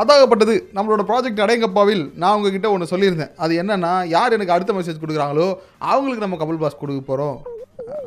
அதாகப்பட்டது. 0.00 0.54
நம்மளோட 0.76 1.02
ப்ராஜெக்ட் 1.10 1.44
அடையங்கப்பாவில் 1.44 2.02
நான் 2.22 2.36
உங்ககிட்ட 2.38 2.68
ஒன்று 2.74 2.90
சொல்லியிருந்தேன். 2.92 3.32
அது 3.44 3.52
என்னன்னா 3.62 3.92
யார் 4.16 4.36
எனக்கு 4.36 4.56
அடுத்த 4.56 4.72
மெசேஜ் 4.78 5.00
கொடுக்குறாங்களோ 5.02 5.48
அவங்களுக்கு 5.92 6.24
நம்ம 6.26 6.38
கபல் 6.42 6.60
பாஸ் 6.64 6.80
கொடுக்க 6.82 7.02
போகிறோம் 7.10 7.38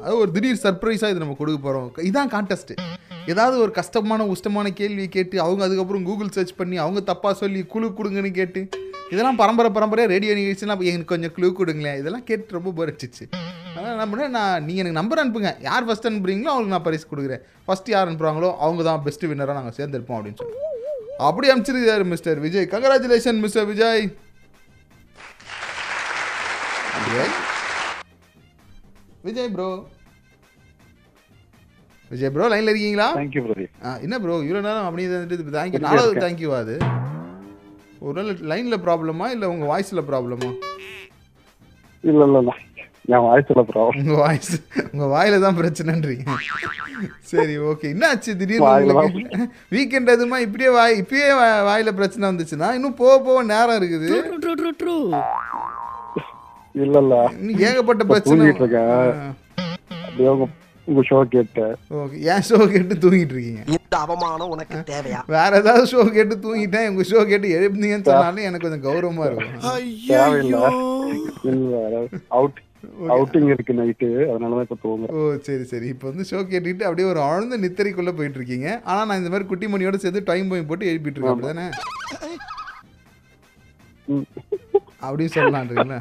அது 0.04 0.14
ஒரு 0.24 0.32
திடீர் 0.36 0.62
சர்ப்ரைஸாக 0.66 1.14
இது 1.14 1.24
நம்ம 1.24 1.36
கொடுக்க 1.40 1.60
போகிறோம் 1.66 1.88
இதான் 2.10 2.32
கான்டெஸ்ட்டு 2.36 2.76
ஏதாவது 3.32 3.56
ஒரு 3.64 3.72
கஷ்டமான 3.80 4.26
உஷ்டமான 4.34 4.68
கேள்வியை 4.80 5.10
கேட்டு 5.16 5.36
அவங்க 5.46 5.62
அதுக்கப்புறம் 5.68 6.06
கூகுள் 6.10 6.32
சர்ச் 6.38 6.56
பண்ணி 6.60 6.78
அவங்க 6.86 7.02
தப்பாக 7.12 7.36
சொல்லி 7.42 7.60
குழு 7.74 7.88
கொடுங்கன்னு 8.00 8.32
கேட்டு 8.40 8.62
இதெல்லாம் 9.14 9.40
பரம்பரை 9.42 9.70
பரம்பரையாக 9.76 10.12
ரேடியோ 10.14 10.34
நிகழ்ச்சிலாம் 10.40 10.84
எனக்கு 10.92 11.12
கொஞ்சம் 11.14 11.34
க்ளூ 11.38 11.48
கொடுங்களேன். 11.60 11.98
இதெல்லாம் 12.02 12.26
கேட்டு 12.30 12.58
ரொம்ப 12.58 12.72
போர் 12.78 12.92
அடிச்சிச்சு. 12.92 13.26
அதனால் 13.74 13.94
என்ன 13.96 14.08
பண்ணேன் 14.12 14.36
நான் 14.38 14.66
நீங்கள் 14.68 14.84
எனக்கு 14.84 15.00
நம்பர் 15.02 15.22
அனுப்புங்க. 15.24 15.52
யார் 15.70 15.88
ஃபஸ்ட் 15.88 16.10
அனுப்புறீங்களோ 16.12 16.52
அவங்களுக்கு 16.54 16.76
நான் 16.78 16.88
பரிசு 16.90 17.08
கொடுக்குறேன். 17.14 17.44
ஃபஸ்ட் 17.68 17.92
யார் 17.96 18.08
அனுப்புகிறாங்களோ 18.10 18.52
அவங்க 18.66 18.84
தான் 18.90 19.04
பெஸ்ட் 19.08 19.30
வின்னராக 19.32 19.60
நாங்கள் 19.60 19.80
சேர்ந்துருப்போம் 19.80 20.20
அப்படின்னு 20.20 20.42
சொல்லி. 20.44 20.58
அப்படி 21.22 21.50
அனுப்பிச்சிருக்காரு 21.50 22.06
mister 22.12 22.40
Vijay. 22.40 22.68
Congratulation 22.72 23.42
mister 23.44 23.68
Vijay. 23.68 24.04
Vijay 29.24 29.50
bro 29.50 29.68
Vijay 32.12 32.32
bro 32.32 32.48
லைனில் 32.48 32.72
இருக்கீங்களா? 32.72 33.08
தேங்க்யூ 33.18 33.42
என்ன 34.02 34.16
ப்ரோ 34.20 34.36
இவ்வளோ 34.42 34.62
நேரம் 34.62 34.88
அப்படியே 34.88 35.08
இருந்துட்டு 35.10 35.56
தேங்க்யூ 35.56 35.82
நாலாவது 35.86 36.24
தேங்க்யூவா 36.24 36.58
அது. 36.58 36.76
ஒரு 38.02 38.22
லைனில் 38.52 38.84
ப்ராப்ளமா 38.86 39.26
இல்லை 39.32 39.48
உங்கள் 39.48 39.72
வாய்ஸில் 39.72 40.08
ப்ராப்ளமா 40.10 40.50
இல்ல 42.04 42.24
இல்ல. 42.32 42.52
இல்ல 43.06 43.16
என் 43.18 43.26
வாய்ஸ்ல 43.28 43.62
ப்ராப்ளம் 43.70 44.02
உங்கள் 44.04 44.22
வாய்ஸ் 44.24 44.52
உங்கள் 44.92 45.12
வாயில 45.14 45.40
தான் 45.46 45.58
பிரச்சனைன்றீங்க. 45.60 46.26
சரி 47.32 47.54
ஓகே 47.70 47.86
என்னாச்சு? 47.94 48.32
திடீர்னு 48.40 49.06
வீக்கெண்ட் 49.76 50.14
எதுமா 50.16 50.38
இப்படியே 50.46 50.70
வாய் 50.78 51.00
இப்பயே 51.02 51.28
வாயில 51.70 51.92
பிரச்சனை 52.00 52.24
வந்துச்சுன்னா 52.30 52.70
இன்னும் 52.78 53.00
போக 53.02 53.16
போக 53.28 53.44
நேரம் 53.54 53.78
இருக்குது. 53.82 54.10
இல்ல 56.76 56.98
இல்ல. 57.04 57.16
ஏகப்பட்ட 57.70 58.04
பிரச்சனை. 58.12 58.44
அப்படியே 60.06 60.30
உங்க 60.36 60.46
உங்க 60.88 61.02
ஷோ 61.10 61.18
கேட்டேன். 61.34 61.74
ஓகே 62.02 62.16
ஏன் 62.32 62.46
ஷோ 62.48 62.58
கேட்டு 62.72 62.96
தூங்கிட்டு 63.04 63.34
இருக்கீங்க 63.36 63.62
இந்த 63.76 63.96
அவமானம் 64.06 64.52
உனக்கு 64.56 64.78
தேவையா? 64.94 65.20
வேற 65.36 65.52
ஏதாவது 65.62 65.86
ஷோ 65.94 66.02
கேட்டு 66.16 66.36
தூங்கிட்டேன். 66.46 66.88
உங்க 66.92 67.04
ஷோ 67.12 67.20
கேட்டு 67.32 67.48
எழுப்புனீங்கன்னு 67.58 68.08
சொன்னாலும் 68.10 68.48
எனக்கு 68.50 68.66
கொஞ்சம் 68.68 68.86
கௌரவமா 68.88 69.26
இருக்கும். 69.28 69.56
இல்ல 71.52 71.74
அவுட் 72.40 72.60
அவுட்டிங் 73.12 73.50
இருக்கு 73.52 73.74
நைட்டு 73.74 74.08
அதனாலதான் 74.28 74.66
இப்ப 74.68 74.78
தூங்குறேன். 74.84 75.16
ஓ 75.18 75.44
சரி 75.48 75.66
சரி. 75.72 75.88
இப்போ 75.94 76.06
வந்து 76.10 76.24
ஷோ 76.30 76.40
கேட்டுக்கிட்டு 76.44 76.88
அப்படியே 76.88 77.08
ஒரு 77.10 77.22
ஆழ்ந்த 77.28 77.58
நித்திரைக்குள்ள 77.64 78.12
போயிட்டு 78.18 78.40
இருக்கீங்க 78.40 78.68
ஆனா 78.86 79.02
நான் 79.06 79.22
இந்த 79.22 79.32
மாதிரி 79.34 79.48
குட்டி 79.48 79.68
மணியோட 79.68 80.00
சேர்த்து 80.00 80.30
டைம் 80.30 80.50
பாயிண்ட் 80.52 80.70
போட்டு 80.70 80.90
எழுப்பிட்டு 80.92 81.18
இருக்கேன் 81.18 81.36
அப்படிதானே? 81.36 81.68
ம். 84.08 84.26
அப்படின்னு 85.04 85.36
சொல்லலான்றீங்களா? 85.36 86.00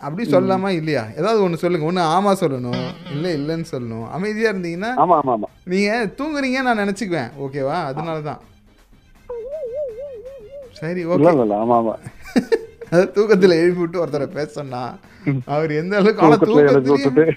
அப்படி 0.00 0.24
சொல்லலாமா 0.26 0.68
இல்லையா? 0.74 1.04
ஏதாவது 1.16 1.40
ஒன்று 1.44 1.62
சொல்லுங்க. 1.62 1.86
ஒன்று 1.86 2.02
ஆமா 2.12 2.32
சொல்லணும். 2.42 2.82
இல்லை 3.14 3.30
இல்லைன்னு 3.38 3.68
சொல்லணும். 3.72 4.04
அமைதியா 4.16 4.50
இருந்தீங்கன்னா 4.52 4.90
ஆமா 5.02 5.16
ஆமா 5.20 5.32
ஆமா. 5.36 5.48
நீங்க 5.66 5.88
தூங்குறீங்க 6.18 6.60
நான் 6.66 6.82
நினைச்சுக்குவேன். 6.82 7.32
ஓகேவா 7.44 7.76
அதனால 7.88 8.18
தான் 8.28 8.40
சரி 10.80 11.02
ஓகே 11.10 11.30
ஆமா 11.58 11.76
ஆமா. 11.78 11.94
அது 12.92 13.04
தூக்கத்துல 13.16 13.56
எழுப்பி 13.62 13.80
விட்டு 13.82 14.02
ஒருத்தரை 14.02 14.26
பேச 14.36 14.48
சொன்னா 14.58 14.82
அவர் 15.54 15.72
எந்த 15.80 15.94
அளவுக்கு 16.00 16.24
ஆனா 16.26 16.36
தூக்கத்துலயும் 16.48 17.36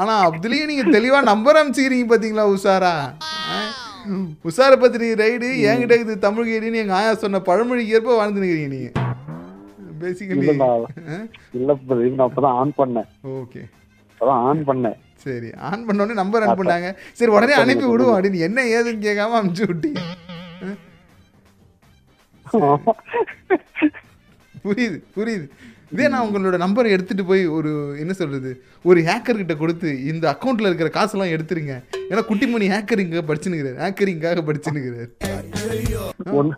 ஆனா 0.00 0.14
அதுலயும் 0.28 0.70
நீங்க 0.70 0.84
தெளிவா 0.96 1.20
நம்பர் 1.30 1.58
அனுப்பிச்சிக்கிறீங்க 1.60 2.06
பாத்தீங்களா 2.12 2.44
உஷாரா? 2.56 2.94
உஷார 4.48 4.72
பத்திரி 4.82 5.08
ரைடு 5.22 5.48
என்கிட்ட 5.70 5.96
இது 6.04 6.14
தமிழ் 6.26 6.50
கேடின்னு 6.50 6.82
எங்க 6.82 6.94
ஆயா 7.00 7.12
சொன்ன 7.24 7.40
பழமொழிக்கு 7.48 7.96
ஏற்ப 7.98 8.16
வாழ்ந்து 8.20 8.42
நிக்கிறீங்க 8.44 8.70
நீங்க. 8.76 8.90
பேசிக்கலி 10.02 10.46
இல்ல 11.58 11.72
நான் 12.18 12.26
அப்பதான் 12.28 12.56
ஆன் 12.60 12.74
பண்ணேன். 12.80 13.08
ஓகே 13.40 13.62
அப்பதான் 14.10 14.42
ஆன் 14.50 14.62
பண்ணேன். 14.70 14.98
சரி 15.24 15.48
ஆன் 15.68 15.84
பண்ண 15.86 16.04
உடனே 16.04 16.20
நம்பர் 16.22 16.44
அனுப்புனாங்க. 16.46 16.90
சரி 17.18 17.30
உடனே 17.36 17.54
அனுப்பி 17.62 17.86
விடுவோம். 17.90 18.14
அப்படின்னு 18.16 18.46
என்ன 18.48 18.60
ஏதுன்னு 18.76 19.06
கேட்காம 19.08 19.38
அனுப்பிச்சு 19.40 19.68
விட்டீங்க. 19.70 20.00
புரியுது 24.64 24.98
புரியுது. 25.16 25.46
இதே 25.92 26.08
நான் 26.08 26.26
உங்களோட 26.26 26.56
நம்பரை 26.62 26.88
எடுத்துட்டு 26.94 27.24
போய் 27.24 27.46
ஒரு 27.56 27.70
என்ன 28.02 28.12
சொல்றது 28.12 28.50
ஒரு 28.84 28.98
ஹேக்கர் 29.06 29.36
கிட்ட 29.36 29.54
கொடுத்து 29.56 29.88
இந்த 30.10 30.24
அக்கௌண்ட்ல 30.32 30.68
இருக்கிற 30.70 30.88
காசெல்லாம் 30.96 31.32
எடுத்துருங்க. 31.34 31.74
ஏன்னா 32.10 32.22
குட்டிமணி 32.28 32.66
ஹேக்கரிங்க 32.74 33.22
படிச்சுனுக்கிறார் 33.30 33.80
ஹேக்கரிங்காக 33.84 34.42
படிச்சுனுக்கிறார் 34.48 35.10
ஒண்ணு 36.40 36.54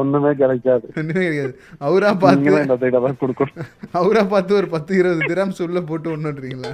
ஒண்ணுமே 0.00 0.30
கிடைக்காது. 0.40 0.86
ஒண்ணுமே 1.00 1.22
கிடையாது. 1.26 1.52
அவரா 1.80 2.10
நீங்க 2.34 2.50
பார்த்து 2.96 3.22
கொடுக்கணும். 3.22 3.68
அவரா 4.00 4.22
பார்த்து 4.32 4.58
ஒரு 4.60 4.68
பத்து 4.74 4.92
இருபது 5.00 5.30
கிராம்ஸ் 5.32 5.62
உள்ள 5.66 5.80
போட்டு 5.90 6.10
ஒன்றுன்றீங்களா 6.14 6.72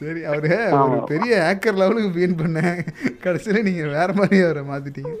சரி 0.00 0.20
அவரு 0.30 0.48
ஒரு 0.84 0.96
பெரிய 1.10 1.34
ஹேக்கர் 1.46 1.78
லெவலுக்கு 1.80 2.10
வீன் 2.16 2.40
பண்ணேன் 2.40 2.78
கடைசியில் 3.24 3.66
நீங்கள் 3.68 3.92
வேற 3.98 4.08
மாதிரி 4.20 4.38
அவரை 4.46 4.62
மாற்றிட்டீங்க 4.70 5.12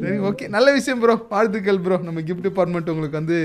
சரி 0.00 0.18
ஓகே 0.28 0.44
நல்ல 0.54 0.68
விஷயம் 0.76 1.00
ப்ரோ 1.02 1.14
வாழ்த்துக்கள் 1.32 1.78
ப்ரோ 1.84 1.96
நம்ம 2.08 2.20
கிஃப்ட் 2.26 2.44
டிபார்ட்மெண்ட் 2.46 2.90
உங்களுக்கு 2.92 3.16
வந்து 3.18 3.38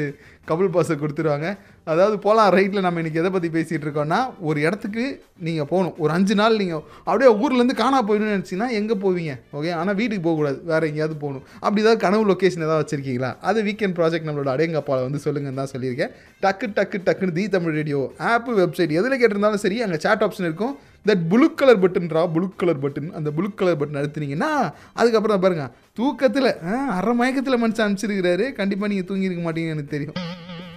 கபுள் 0.50 0.70
பாஸை 0.76 0.96
கொடுத்துருவாங்க. 1.02 1.48
அதாவது 1.92 2.16
போகலாம் 2.26 2.50
ரைட்டில் 2.56 2.84
நம்ம 2.86 3.02
இன்றைக்கி 3.02 3.20
எதை 3.22 3.30
பற்றி 3.36 3.50
பேசிகிட்டு 3.56 3.86
இருக்கோம்னா 3.88 4.20
ஒரு 4.48 4.60
இடத்துக்கு 4.66 5.04
நீங்கள் 5.48 5.70
போகணும். 5.72 5.96
ஒரு 6.04 6.12
அஞ்சு 6.18 6.36
நாள் 6.42 6.60
நீங்கள் 6.62 6.84
அப்படியே 7.08 7.30
ஊர்லேருந்து 7.42 7.78
காணா 7.82 8.00
போயிடணும்னு 8.10 8.36
நினச்சிங்கன்னா 8.38 8.70
எங்கே 8.80 8.98
போவீங்க? 9.06 9.34
ஓகே 9.58 9.74
ஆனால் 9.80 9.98
வீட்டுக்கு 10.02 10.26
போகக்கூடாது. 10.28 10.60
வேறு 10.72 10.90
எங்கேயாவது 10.92 11.18
போகணும். 11.26 11.44
அப்படி 11.66 11.84
ஏதாவது 11.86 12.04
கனவு 12.06 12.30
லொக்கேஷன் 12.32 12.66
ஏதாவது 12.68 12.84
வச்சுருக்கீங்களா? 12.84 13.32
அது 13.52 13.66
வீக்கெண்ட் 13.70 13.98
ப்ராஜெக்ட் 14.00 14.30
நம்மளோட 14.30 14.52
அடையங்கப்பாவில் 14.56 15.08
வந்து 15.10 15.24
சொல்லுங்கன்னு 15.28 15.62
தான் 15.64 15.74
சொல்லியிருக்கேன். 15.76 16.14
டக்கு 16.46 16.70
டக்கு 16.80 17.00
டக்குன்னு 17.10 17.38
the 17.40 17.46
Tamil 17.58 17.78
radio 17.82 18.02
app 18.34 18.54
website 18.64 18.98
எதில் 19.02 19.20
கேட்டிருந்தாலும் 19.22 19.66
சரி 19.68 19.80
அங்கே 19.88 20.02
சேட் 20.08 20.26
ஆப்ஷன் 20.28 20.50
இருக்கும். 20.52 20.76
தட் 21.08 21.24
ப்ளூ 21.32 21.48
கலர் 21.62 21.82
பட்டன்ரா 21.84 22.22
ப்ளூ 22.36 22.46
கலர் 22.62 22.82
பட்டன் 22.84 23.10
அந்த 23.20 23.30
ப்ளூ 23.38 23.48
கலர் 23.62 23.80
பட்டன் 23.80 24.00
அழுத்துனீங்கன்னா 24.02 24.52
அதுக்கப்புறம் 25.00 25.42
பாருங்கள் 25.46 25.72
தூக்கத்தில் 26.00 26.50
அரை 26.98 27.14
மயக்கத்தில் 27.22 27.62
மனுஷன் 27.64 27.86
அனுப்பிச்சிருக்கிறாரு 27.86 28.46
கண்டிப்பாக 28.60 28.92
நீங்கள் 28.94 29.10
தூங்கியிருக்க 29.10 29.44
மாட்டீங்கன்னு 29.48 29.76
எனக்கு 29.78 29.96
தெரியும். 29.96 30.18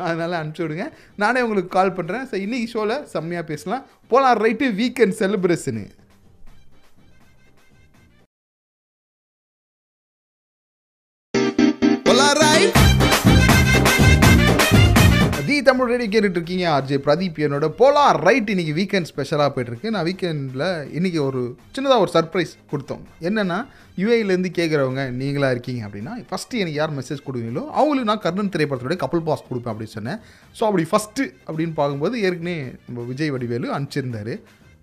அதனால் 0.06 0.38
அனுப்பிச்சி 0.38 0.64
விடுங்க. 0.64 0.87
நானே 1.23 1.42
உங்களுக்கு 1.45 1.71
கால் 1.76 1.97
பண்ணுறேன் 1.99 2.25
ஸோ 2.30 2.37
இன்னைக்கு 2.47 2.73
ஷோவில் 2.73 3.04
செம்மையாக 3.12 3.45
பேசலாம். 3.52 3.85
போலாம் 4.12 4.40
ரைட்டு 4.45 4.66
வீக்கெண்ட் 4.80 5.16
செலிப்ரேஷனு 5.21 5.85
தி 15.56 15.60
தமிழ் 15.66 15.90
ரெடி 15.92 16.06
கேட்டுட்டு 16.12 16.38
இருக்கீங்க 16.38 16.64
ஆர்ஜே 16.72 16.96
பிரதீப் 17.04 17.38
என்னோட 17.44 17.66
போலாம் 17.78 18.16
ரைட் 18.26 18.50
இன்னைக்கு 18.52 18.72
வீக்கெண்ட் 18.78 19.08
ஸ்பெஷலாக 19.10 19.50
போயிட்டுருக்கு 19.54 19.92
நான் 19.94 20.06
வீக்கெண்டில் 20.08 20.64
இன்றைக்கி 20.98 21.20
ஒரு 21.26 21.42
சின்னதாக 21.76 22.02
ஒரு 22.04 22.10
சர்ப்ரைஸ் 22.16 22.52
கொடுத்தோம். 22.72 23.04
என்னென்னா 23.28 23.58
யூஏலேருந்து 24.00 24.50
கேட்குறவங்க 24.58 25.02
நீங்களாக 25.20 25.54
இருக்கீங்க 25.56 25.82
அப்படின்னா 25.86 26.14
ஃபஸ்ட்டு 26.30 26.60
எனக்கு 26.62 26.78
யார் 26.80 26.92
மெசேஜ் 26.98 27.22
கொடுவீங்களோ 27.28 27.62
அவங்களுக்கு 27.78 28.10
நான் 28.10 28.22
கர்ணன் 28.26 28.52
திரைப்படத்தோடய 28.56 28.98
கப்பல் 29.04 29.25
பாஸ் 29.28 29.46
கொடுப்பேன் 29.50 29.72
அப்படின்னு 29.75 29.96
சொன்னேன். 29.98 30.18
ஸோ 30.58 30.64
அப்படி 30.68 30.86
ஃபஸ்ட்டு 30.92 31.26
அப்படின்னு 31.48 31.75
பார்க்கும்போது 31.80 32.20
ஏற்கனவே 32.26 32.58
நம்ம 32.88 33.06
விஜய் 33.12 33.32
வடிவேலு 33.36 33.70
அனுப்பிச்சிருந்தாரு. 33.76 34.34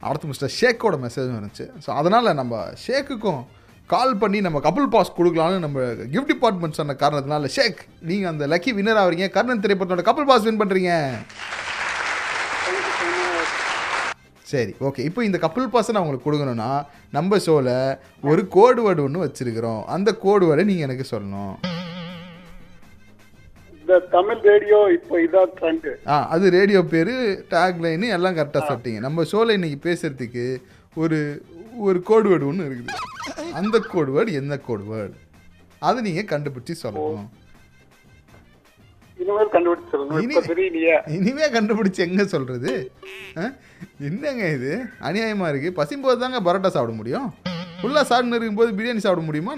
அடுத்து 0.09 0.31
மிஸ்டர் 0.31 0.53
ஷேக்கோட 0.59 0.97
மெசேஜும் 1.05 1.37
இருந்துச்சு 1.39 1.67
ஸோ 1.85 1.91
அதனால் 2.01 2.37
நம்ம 2.41 2.63
ஷேக்குக்கும் 2.87 3.43
கால் 3.93 4.13
பண்ணி 4.23 4.39
நம்ம 4.47 4.61
கப்பல் 4.67 4.91
பாஸ் 4.95 5.17
கொடுக்கலாம்னு 5.19 5.65
நம்ம 5.65 5.79
கிஃப்ட் 6.13 6.31
டிபார்ட்மெண்ட் 6.33 6.79
சொன்ன 6.79 6.97
காரணத்தினால 7.03 7.51
ஷேக் 7.57 7.81
நீங்கள் 8.11 8.31
அந்த 8.33 8.47
லக்கி 8.53 8.73
வின்னர் 8.79 9.01
ஆகிறீங்க 9.03 9.27
கர்ணன் 9.37 9.63
திரைப்படத்தோட 9.65 10.05
கப்பல் 10.09 10.29
பாஸ் 10.31 10.47
வின் 10.47 10.61
பண்ணுறீங்க 10.63 10.93
சரி 14.51 14.73
ஓகே 14.87 15.03
இப்போ 15.09 15.21
இந்த 15.27 15.37
கப்பல் 15.43 15.69
பாஸை 15.73 15.91
நான் 15.93 16.03
உங்களுக்கு 16.03 16.25
கொடுக்கணும்னா 16.25 16.71
நம்ம 17.15 17.37
ஷோவில் 17.45 17.75
ஒரு 18.31 18.41
கோடு 18.55 18.81
வேர்டு 18.85 19.01
ஒன்று 19.05 19.23
வச்சிருக்கிறோம். 19.23 19.79
அந்த 19.95 20.09
கோடு 20.23 20.43
வேர்டை 20.49 20.65
நீங்கள் 20.69 20.87
எனக்கு 20.87 21.05
சொல்லணும். 21.11 21.55
தமிழ் 24.15 24.43
ரேடியோ 24.49 24.77
இப்போ 24.97 25.15
இதான் 25.23 25.53
ட்ரெண்ட் 25.57 25.87
ஆ 26.13 26.17
அது 26.35 26.45
ரேடியோ 26.57 26.81
பேர் 26.93 27.11
டேக் 27.53 27.81
லைனு 27.85 28.07
எல்லாம் 28.17 28.37
கரெக்டாக 28.37 28.63
சொல்லிட்டீங்க. 28.69 29.01
நம்ம 29.07 29.25
ஷோவில் 29.31 29.55
இன்னைக்கு 29.57 29.79
பேசுறதுக்கு 29.87 30.45
ஒரு 31.03 31.19
ஒரு 31.87 31.99
கோடு 32.09 32.27
வேர்டு 32.31 32.49
ஒன்று 32.49 32.67
இருக்குது. 32.69 32.97
அந்த 33.59 33.77
கோடு 33.93 34.11
வேர்டு 34.15 34.31
என்ன 34.41 34.57
கோடு 34.67 34.83
வேர்டு 34.91 35.15
அது 35.87 36.05
நீங்கள் 36.07 36.29
கண்டுபிடிச்சி 36.33 36.73
சொல்லணும். 36.83 37.29
இனிமே 41.17 41.45
கண்டுபிடிச்சி 41.55 42.01
எங்க 42.05 42.23
சொல்றது? 42.33 42.71
என்னங்க 44.07 44.43
இது? 44.57 44.71
அநியாயமா 45.07 45.47
இருக்கு. 45.51 45.69
பசிம்போது 45.79 46.21
தாங்க 46.23 46.39
பரோட்டா 46.47 46.71
சாப்பிட 46.75 46.93
முடியும். 46.99 47.27
ஃபுல்லாக 47.79 48.05
சாப்பிட்டு 48.09 48.37
இருக்கும்போது 48.37 48.77
பிரியாணி 48.79 49.03
சாப்பிட 49.05 49.23
முடியுமா 49.29 49.55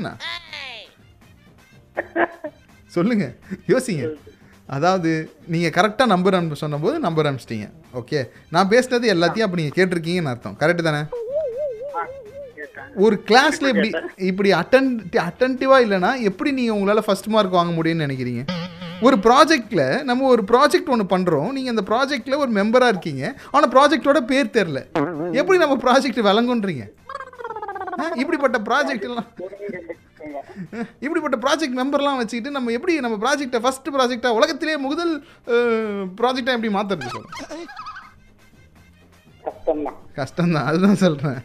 சொல்லுங்க. 2.95 3.25
யோசிங்க. 3.71 4.05
அதாவது 4.75 5.11
நீங்கள் 5.53 5.73
கரெக்டாக 5.77 6.11
நம்பர் 6.13 6.37
அனுப்ப 6.37 6.57
சொன்னபோது 6.61 6.95
நம்பர் 7.05 7.27
அனுப்பிச்சிட்டீங்க 7.29 7.67
ஓகே 7.99 8.19
நான் 8.55 8.71
பேசுனது 8.73 9.11
எல்லாத்தையும் 9.15 9.47
அப்போ 9.47 9.59
நீங்கள் 9.59 9.77
கேட்டிருக்கீங்கன்னு 9.79 10.31
அர்த்தம். 10.33 10.57
கரெக்டு 10.61 10.83
தானே? 10.87 11.01
ஒரு 13.05 13.15
கிளாஸில் 13.29 13.69
இப்படி 13.71 13.89
இப்படி 14.29 14.49
அட்டன் 14.61 14.89
அட்டன்டிவாக 15.27 15.85
இல்லைன்னா 15.85 16.11
எப்படி 16.29 16.51
நீங்கள் 16.59 16.75
உங்களால் 16.77 17.05
ஃபர்ஸ்ட் 17.07 17.29
மார்க் 17.35 17.57
வாங்க 17.59 17.73
முடியும்னு 17.77 18.05
நினைக்கிறீங்க? 18.07 18.43
ஒரு 19.07 19.17
ப்ராஜெக்டில் 19.27 19.85
நம்ம 20.09 20.27
ஒரு 20.33 20.43
ப்ராஜெக்ட் 20.51 20.91
ஒன்று 20.93 21.05
பண்ணுறோம் 21.13 21.49
நீங்கள் 21.55 21.73
அந்த 21.75 21.83
ப்ராஜெக்டில் 21.91 22.41
ஒரு 22.43 22.51
மெம்பராக 22.59 22.93
இருக்கீங்க. 22.93 23.23
ஆனால் 23.55 23.71
ப்ராஜெக்டோட 23.75 24.19
பேர் 24.31 24.53
தெரில 24.57 24.81
எப்படி 25.41 25.57
நம்ம 25.63 25.77
ப்ராஜெக்ட் 25.85 26.21
விளங்குன்றீங்க 26.29 26.85
இப்படிப்பட்ட 28.21 28.57
ப்ராஜெக்ட் 28.69 29.07
எல்லாம் 29.09 29.29
இப்படிப்பட்ட 31.05 31.37
ப்ராஜெக்ட் 31.45 31.79
மெம்பர்லாம் 31.81 32.19
வச்சுக்கிட்டு 32.19 32.55
நம்ம 32.57 32.71
எப்படி 32.77 32.93
நம்ம 33.05 33.17
ப்ராஜெக்டை 33.23 33.59
ஃபர்ஸ்ட் 33.65 33.89
ப்ராஜெக்டாக 33.95 34.37
உலகத்திலே 34.39 34.77
முதல் 34.87 35.13
ப்ராஜெக்டாக 36.21 36.57
எப்படி 36.57 36.71
மாற்றுறது 36.77 37.13
சொல்லுங்கள் 37.15 37.73
கஷ்டம்தான். 40.17 40.67
அதுதான் 40.69 41.01
சொல்கிறேன் 41.03 41.39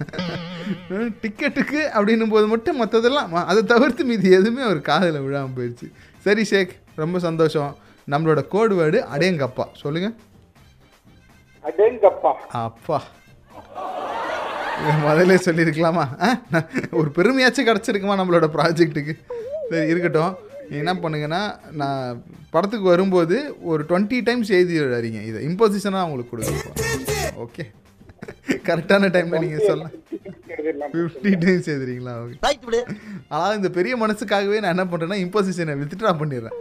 டிக்கெட்டுக்கு 1.22 1.80
அப்படின்னும் 1.96 2.32
போது 2.34 2.46
மட்டும் 2.52 2.80
மற்றதெல்லாம் 2.82 3.32
அதை 3.50 3.62
தவிர்த்து 3.72 4.04
மீதி 4.10 4.28
எதுவுமே 4.38 4.62
அவர் 4.68 4.80
காதில் 4.90 5.24
விழாமல் 5.26 5.54
போயிடுச்சு 5.56 5.88
சரி 6.26 6.44
ஷேக் 6.50 6.74
ரொம்ப 7.02 7.18
சந்தோஷம். 7.28 7.72
நம்மளோட 8.12 8.40
கோடு 8.54 8.74
வேர்டு 8.80 8.98
அடேங்கப்பா. 9.14 9.66
சொல்லுங்கள் 9.82 10.14
அடேங்கப்பா. 11.68 12.32
அப்பா. 12.66 12.98
முதல்ல 15.06 15.34
சொல்லியிருக்கலாமா? 15.46 16.04
ஒரு 16.90 17.08
பெருமையாச்சும் 17.16 17.68
கிடச்சிருக்குமா 17.68 18.14
நம்மளோட 18.20 18.46
ப்ராஜெக்ட்டுக்கு 18.56 19.14
சரி 19.70 19.88
இருக்கட்டும். 19.92 20.36
என்ன 20.78 20.92
பண்ணுங்கன்னா 21.02 21.42
நான் 21.80 22.22
படத்துக்கு 22.54 22.86
வரும்போது 22.88 23.36
ஒரு 23.70 23.82
டுவெண்ட்டி 23.88 24.18
டைம்ஸ் 24.28 24.50
எழுதி 24.58 24.80
வரீங்க 24.80 25.20
இதை. 25.30 25.40
இம்போசிஷனாக 25.48 26.06
உங்களுக்கு 26.08 26.32
கொடுக்குறோம் 26.32 26.78
ஓகே. 27.44 27.64
கரெக்டான 28.68 29.10
டைமில் 29.14 29.42
நீங்கள் 29.44 29.66
சொல்லலாம் 29.68 29.94
ஃபிஃப்டி 30.92 31.32
டைம்ஸ் 31.44 31.70
எழுதுறீங்களா 31.74 32.14
ஓகே 32.22 32.80
ஆனால் 33.34 33.56
இந்த 33.58 33.68
பெரிய 33.78 33.94
மனசுக்காகவே 34.02 34.60
நான் 34.62 34.74
என்ன 34.76 34.86
பண்ணுறேன்னா 34.92 35.18
இம்போசிஷனை 35.24 35.74
வித்ட்ரா 35.82 36.12
பண்ணிடுறேன். 36.22 36.56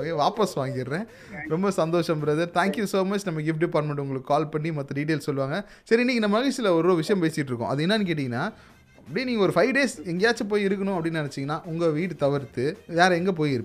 ஓகே 0.00 0.12
வாபஸ் 0.20 0.54
வாங்கிடுறேன். 0.60 1.06
ரொம்ப 1.52 1.70
சந்தோஷம் 1.80 2.20
brother 2.22 2.52
thank you 2.58 2.84
so 2.92 3.00
much 3.10 3.26
நம்ம 3.28 3.42
கிஃப்ட் 3.46 3.64
டிபார்ட்மெண்ட் 3.64 4.02
உங்களுக்கு 4.04 4.30
கால் 4.32 4.50
பண்ணி 4.52 4.70
மற்ற 4.78 4.90
டீட்டெயில்ஸ் 4.98 5.28
சொல்லுவாங்க. 5.28 5.56
சரி 5.88 6.02
இன்றைக்கி 6.04 6.22
நம்ம 6.24 6.36
மகிழ்ச்சியில் 6.38 6.70
ஒரு 6.78 6.96
விஷயம் 7.02 7.24
பேசிகிட்டு 7.24 7.52
இருக்கோம். 7.52 7.72
அது 7.74 7.84
என்னன்னு 7.86 8.08
கேட்டிங்கன்னா 8.10 8.44
அப்படியே 8.98 9.26
நீங்கள் 9.30 9.46
ஒரு 9.46 9.54
ஃபைவ் 9.56 9.72
டேஸ் 9.78 9.96
எங்கேயாச்சும் 10.12 10.50
போய் 10.52 10.66
இருக்கணும் 10.68 10.96
அப்படின்னு 10.98 11.22
நினச்சிங்கன்னா 11.22 11.58
உங்கள் 11.72 11.94
வீடு 11.98 12.16
தவிர்த்து 12.24 12.64
வேறு 13.00 13.18
எங்கே 13.20 13.34
போய் 13.40 13.56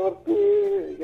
தவிர்த்து 0.00 0.34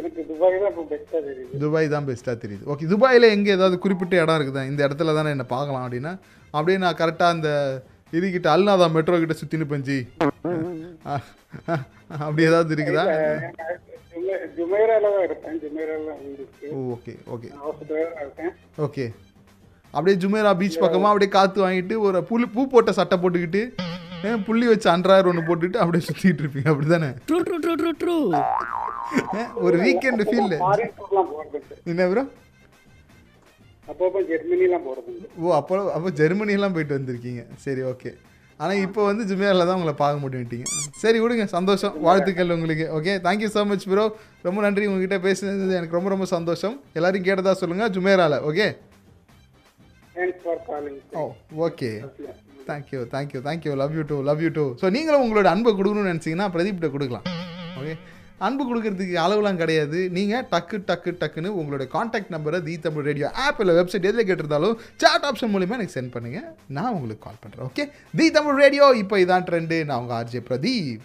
எனக்கு 0.01 0.21
துபாய் 0.31 0.59
தான் 0.63 0.71
இப்போ 0.73 0.85
பெஸ்ட்டாக 0.93 1.21
தெரியுது. 1.29 1.59
துபாய் 1.63 1.89
தான் 1.95 2.07
பெஸ்ட்டாக 2.09 2.37
தெரியுது. 2.43 2.65
ஓகே 2.73 2.89
துபாயில் 2.93 3.33
எங்கே 3.35 3.51
ஏதாவது 3.57 3.77
குறிப்பிட்ட 3.85 4.15
இடம் 4.23 4.39
இருக்குதா? 4.39 4.63
இந்த 4.71 4.81
இடத்துல 4.87 5.15
தானே 5.19 5.35
என்ன 5.37 5.47
பார்க்கலாம் 5.53 5.85
அப்படின்னா 5.87 6.13
அப்படியே 6.55 6.79
நான் 6.85 6.99
கரெக்டாக 7.01 7.35
அந்த 7.37 7.51
இதுகிட்ட 8.13 8.49
அல்நாதா 8.55 8.87
மெட்ரோ 8.97 9.19
கிட்ட 9.23 9.37
சுற்றினு 9.41 9.67
பஞ்சி 9.73 9.99
அப்படி 12.21 12.43
ஏதாவது 12.51 12.75
இருக்குதா? 12.77 13.05
ஜுமேரால 14.57 15.07
தான் 15.15 15.25
இருப்பேன் 15.29 15.57
ஓகே 16.95 17.13
ஓகே 17.35 17.49
ஓகே 18.87 19.07
அப்படியே 19.95 20.17
ஜுமேரா 20.23 20.51
பீச் 20.61 20.83
பக்கமாக 20.83 21.11
அப்படியே 21.13 21.31
காற்று 21.35 21.61
வாங்கிட்டு 21.65 21.97
ஒரு 22.07 22.19
புல் 22.31 22.53
பூ 22.55 22.63
போட்ட 22.73 22.93
சட்டை 22.99 23.17
போட்டுக்கிட்டு 23.19 23.63
புள்ளி 24.47 24.67
வச்சு 24.71 24.89
அன்றாயிரம் 24.95 25.31
ஒன்று 25.31 25.47
போட்டுக்கிட்டு 25.49 25.83
அப்படியே 25.83 26.03
சுற்றிட்டு 26.07 26.43
இருப்பீங்க. 26.43 26.69
அப்படி 26.73 26.89
தானே 26.95 27.09
true 27.29 27.39
true 27.47 27.57
true 27.65 27.75
true 27.81 27.93
true 28.03 28.17
ஒரு 29.67 29.77
வீக்கெண்டு 29.85 30.25
ஃபீல் 30.31 30.55
என்ன 31.93 32.07
ப்ரோ 32.13 32.25
அப்பப்போ 33.91 34.21
ஜெர்மனிலாம் 34.31 34.85
போகிறது 34.87 35.27
ஓ 35.43 35.53
அப்போ 35.59 35.75
அப்போ 35.97 36.09
ஜெர்மனியெல்லாம் 36.21 36.75
போயிட்டு 36.77 36.97
வந்திருக்கீங்க. 36.97 37.43
சரி 37.65 37.83
ஓகே 37.91 38.11
ஆனால் 38.61 38.81
இப்போ 38.87 39.01
வந்து 39.09 39.23
ஜுமேரில் 39.31 39.67
தான் 39.69 39.77
உங்களை 39.79 39.95
பார்க்க 40.01 40.23
முடியுட்டீங்க 40.25 40.67
சரி 41.03 41.19
விடுங்க. 41.23 41.45
சந்தோஷம். 41.55 41.95
வாழ்த்துக்கள் 42.07 42.55
உங்களுக்கு. 42.57 42.87
Okay 42.97 43.15
thank you 43.27 43.51
so 43.57 43.63
much 43.71 43.87
bro 43.93 44.05
ரொம்ப 44.47 44.59
நன்றி. 44.67 44.89
உங்ககிட்ட 44.91 45.19
பேசுனது 45.27 45.77
எனக்கு 45.79 45.99
ரொம்ப 45.99 46.11
ரொம்ப 46.15 46.27
சந்தோஷம். 46.35 46.75
எல்லாரையும் 46.99 47.29
கேட்டதா 47.29 47.55
சொல்லுங்கள் 47.63 47.93
ஜுமேரால 47.97 48.41
okay 48.51 48.67
thanks 50.17 50.43
for 50.47 50.63
calling 50.71 51.01
oh 51.21 51.25
okay 51.69 51.91
thank you 52.69 53.01
thank you 53.15 53.41
thank you 53.47 53.73
love 53.83 53.97
you 53.99 54.03
too 54.11 54.17
love 54.29 54.43
you 54.45 54.51
too 54.59 54.67
so 54.83 54.87
நீங்களும் 54.97 55.25
உங்களோட 55.25 55.49
அன்பை 55.55 55.73
கொடுக்கணும்னு 55.79 56.13
நினச்சிங்கன்னா 56.13 56.47
பிரதீப்கிட்ட 56.55 56.91
கொடுக்கலாம். 56.95 57.27
ஓகே 57.81 57.95
அன்பு 58.47 58.63
கொடுக்கறதுக்கு 58.69 59.15
அளவுலாம் 59.25 59.61
கிடையாது. 59.61 59.99
நீங்கள் 60.17 60.45
டக்கு 60.53 60.77
டக்கு 60.89 61.11
டக்குன்னு 61.21 61.51
உங்களுடைய 61.61 61.89
காண்டாக்ட் 61.95 62.33
நம்பரை 62.35 62.59
தி 62.67 62.75
தமிழ் 62.87 63.07
ரேடியோ 63.09 63.29
ஆப் 63.45 63.61
இல்லை 63.63 63.75
வெப்சைட் 63.79 64.09
எதில் 64.11 64.27
கேட்டிருந்தாலும் 64.31 64.75
சாட் 65.03 65.27
ஆப்ஷன் 65.29 65.53
மூலிமா 65.55 65.77
எனக்கு 65.79 65.97
சென்ட் 65.97 66.15
பண்ணுங்கள் 66.17 66.49
நான் 66.79 66.95
உங்களுக்கு 66.97 67.25
கால் 67.27 67.43
பண்ணுறேன் 67.45 67.67
ஓகே 67.71 67.87
தி 68.21 68.27
தமிழ் 68.39 68.59
ரேடியோ 68.63 68.89
இப்போ 69.03 69.19
இதான் 69.25 69.47
ட்ரெண்டு 69.51 69.79
நான் 69.91 70.01
உங்கள் 70.05 70.19
RJ 70.21 70.43
Pradeep. 70.51 71.05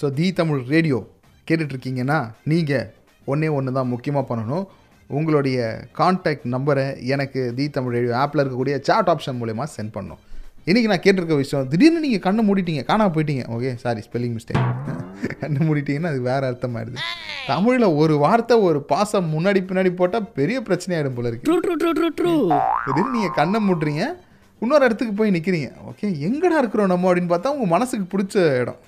So 0.00 0.08
the 0.18 0.26
Tamil 0.40 0.60
radio. 0.74 0.98
கேட்டுட்ருக்கீங்கன்னா 1.48 2.18
நீங்கள் 2.52 2.86
ஒன்றே 3.32 3.48
ஒன்று 3.58 3.76
தான் 3.78 3.92
முக்கியமாக 3.94 4.24
பண்ணணும். 4.30 4.66
உங்களுடைய 5.10 5.58
காண்டாக்ட் 5.98 6.46
நம்பரை 6.54 6.86
எனக்கு 7.14 7.40
தி 7.58 7.66
தமிழ் 7.76 7.94
ரேடியோ 7.96 8.14
ஆப்பில் 8.22 8.42
இருக்கக்கூடிய 8.42 8.74
சாட் 8.88 9.10
ஆப்ஷன் 9.12 9.38
மூலயமா 9.40 9.64
சென்ட் 9.76 9.94
பண்ணணும். 9.94 10.22
இன்றைக்கி 10.68 10.88
நான் 10.92 11.02
கேட்டிருக்க 11.04 11.36
விஷயம் 11.42 11.68
திடீர்னு 11.72 12.02
நீங்கள் 12.04 12.22
கண்ணை 12.26 12.42
மூடிட்டீங்க 12.48 12.82
காணாம 12.90 13.12
போயிட்டீங்க. 13.14 13.44
ஓகே 13.56 13.70
சாரி 13.82 14.00
ஸ்பெல்லிங் 14.06 14.34
மிஸ்டேக் 14.36 14.64
கண்ணை 15.42 15.60
மூடிட்டீங்கன்னா 15.68 16.10
அது 16.14 16.20
வேறு 16.30 16.44
அர்த்தமாயிடுது. 16.50 16.98
தமிழில் 17.50 17.86
ஒரு 18.02 18.14
வார்த்தை 18.24 18.56
ஒரு 18.68 18.80
பாசம் 18.92 19.30
முன்னாடி 19.34 19.60
பின்னாடி 19.68 19.92
போட்டால் 20.00 20.26
பெரிய 20.38 20.58
பிரச்சனையாயிடும் 20.68 21.16
போல 21.18 21.30
இருக்கு. 21.30 21.46
True 21.48 21.56
true 21.64 21.76
true 21.82 21.92
true 21.98 22.10
true 22.20 22.34
திடீர்னு 22.86 23.14
நீங்கள் 23.16 23.36
கண்ணை 23.40 23.60
மூடுறீங்க 23.68 24.04
இன்னொரு 24.62 24.86
இடத்துக்கு 24.88 25.14
போய் 25.18 25.34
நிற்கிறீங்க 25.36 25.70
ஓகே 25.90 26.06
எங்கடா 26.28 26.60
இருக்கிறோம் 26.62 26.92
நம்ம 26.92 27.08
அப்படின்னு 27.08 27.32
பார்த்தா 27.32 27.54
உங்கள் 27.56 27.72
மனசுக்கு 27.74 28.06
பிடிச்ச 28.12 28.36
இடம். 28.62 28.78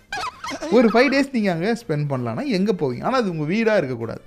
ஒரு 0.76 0.87
ஃபைவ் 0.92 1.09
டேஸ் 1.14 1.33
நீங்கள் 1.37 1.55
அங்கே 1.55 1.72
ஸ்பெண்ட் 1.83 2.07
பண்ணலான்னா 2.12 2.44
எங்கே 2.59 2.74
போவீங்க? 2.83 3.05
ஆனால் 3.09 3.20
அது 3.22 3.33
உங்கள் 3.35 3.50
வீடாக 3.53 3.81
இருக்கக்கூடாது. 3.83 4.22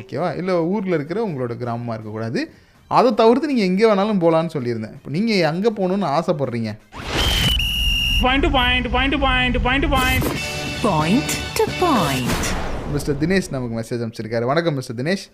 ஓகேவா 0.00 0.30
இல்லை 0.40 0.54
ஊரில் 0.72 0.96
இருக்கிற 0.98 1.18
உங்களோட 1.28 1.54
கிராமமாக 1.62 1.96
இருக்கக்கூடாது. 1.96 2.40
அதை 2.98 3.10
தவிர்த்து 3.20 3.50
நீங்கள் 3.52 3.68
எங்கே 3.70 3.86
வேணாலும் 3.90 4.22
போகலான்னு 4.24 4.54
சொல்லியிருந்தேன். 4.56 4.94
இப்போ 4.98 5.10
நீங்கள் 5.16 5.44
எங்கே 5.52 5.72
போகணுன்னு 5.80 6.08
ஆசைப்பட்றீங்க. 6.18 6.72
To 8.18 8.50
point, 8.58 8.84
point 8.96 9.12
to 9.14 9.18
point. 9.26 9.56
Point 10.84 11.30
to 11.58 11.64
point. 11.82 12.44
Mister 12.94 13.16
Dinesh 13.22 13.48
நமக்கு 13.54 13.74
மெசேஜ் 13.78 14.02
அனுப்பிச்சிருக்காரு. 14.02 14.44
வணக்கம் 14.50 14.76
mister 14.78 14.98
Dinesh 15.00 15.24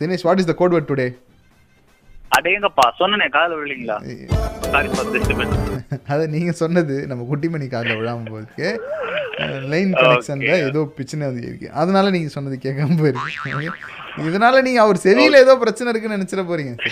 Dinesh 0.00 0.24
what 0.28 0.40
is 0.42 0.50
the 0.50 0.54
code 0.60 0.74
word 0.74 0.90
today 0.90 1.06
அடேங்கப்பா 2.36 2.84
சொன்னனே 3.00 3.26
காதல 3.36 3.56
டிஸ்டர்பன்ஸ் 5.14 5.56
அதை 6.12 6.24
நீங்கள் 6.34 6.58
சொன்னது 6.62 6.94
நம்ம 7.10 7.24
குட்டிமணி 7.30 7.66
காதில் 7.74 7.98
விழாமல் 8.00 8.32
போயிருக்கு 8.34 8.68
லைன் 9.72 9.92
கனெக்ஷனில் 10.00 10.62
ஏதோ 10.68 10.80
பிரச்சனை 10.96 11.22
வந்து 11.28 11.42
இருக்கு. 11.48 11.68
அதனால 11.80 12.06
நீங்கள் 12.14 12.34
சொன்னது 12.36 12.56
கேட்காம 12.64 12.96
போயிருக்கு 13.00 13.70
இதனால 14.28 14.54
நீங்கள் 14.66 14.84
அவர் 14.84 14.98
செவியில் 15.04 15.42
ஏதோ 15.44 15.52
பிரச்சனை 15.62 15.90
இருக்குன்னு 15.92 16.18
நினச்சிட 16.18 16.42
போறீங்க. 16.50 16.72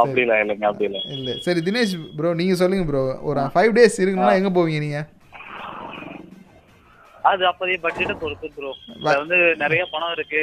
அப்படிலாம் 0.00 0.40
இல்லைங்க 0.42 0.66
அப்படி 0.70 0.86
இல்லை. 1.18 1.34
சரி 1.46 1.60
தினேஷ் 1.68 1.94
ப்ரோ 2.16 2.32
நீங்கள் 2.40 2.60
சொல்லுங்க 2.62 2.84
ப்ரோ 2.90 3.00
ஒரு 3.30 3.44
ஃபைவ் 3.54 3.72
டேஸ் 3.78 4.00
இருக்கணும்னா 4.02 4.34
எங்கே 4.40 4.52
போவீங்க 4.58 4.80
நீங்கள் 4.86 5.06
அது 7.30 7.42
அப்போதைய 7.50 7.78
பட்ஜெட்டை 7.86 8.16
பொறுத்து 8.24 8.48
ப்ரோ 8.56 8.70
வந்து 9.22 9.38
நிறைய 9.62 9.82
பணம் 9.94 10.14
இருக்கு. 10.18 10.42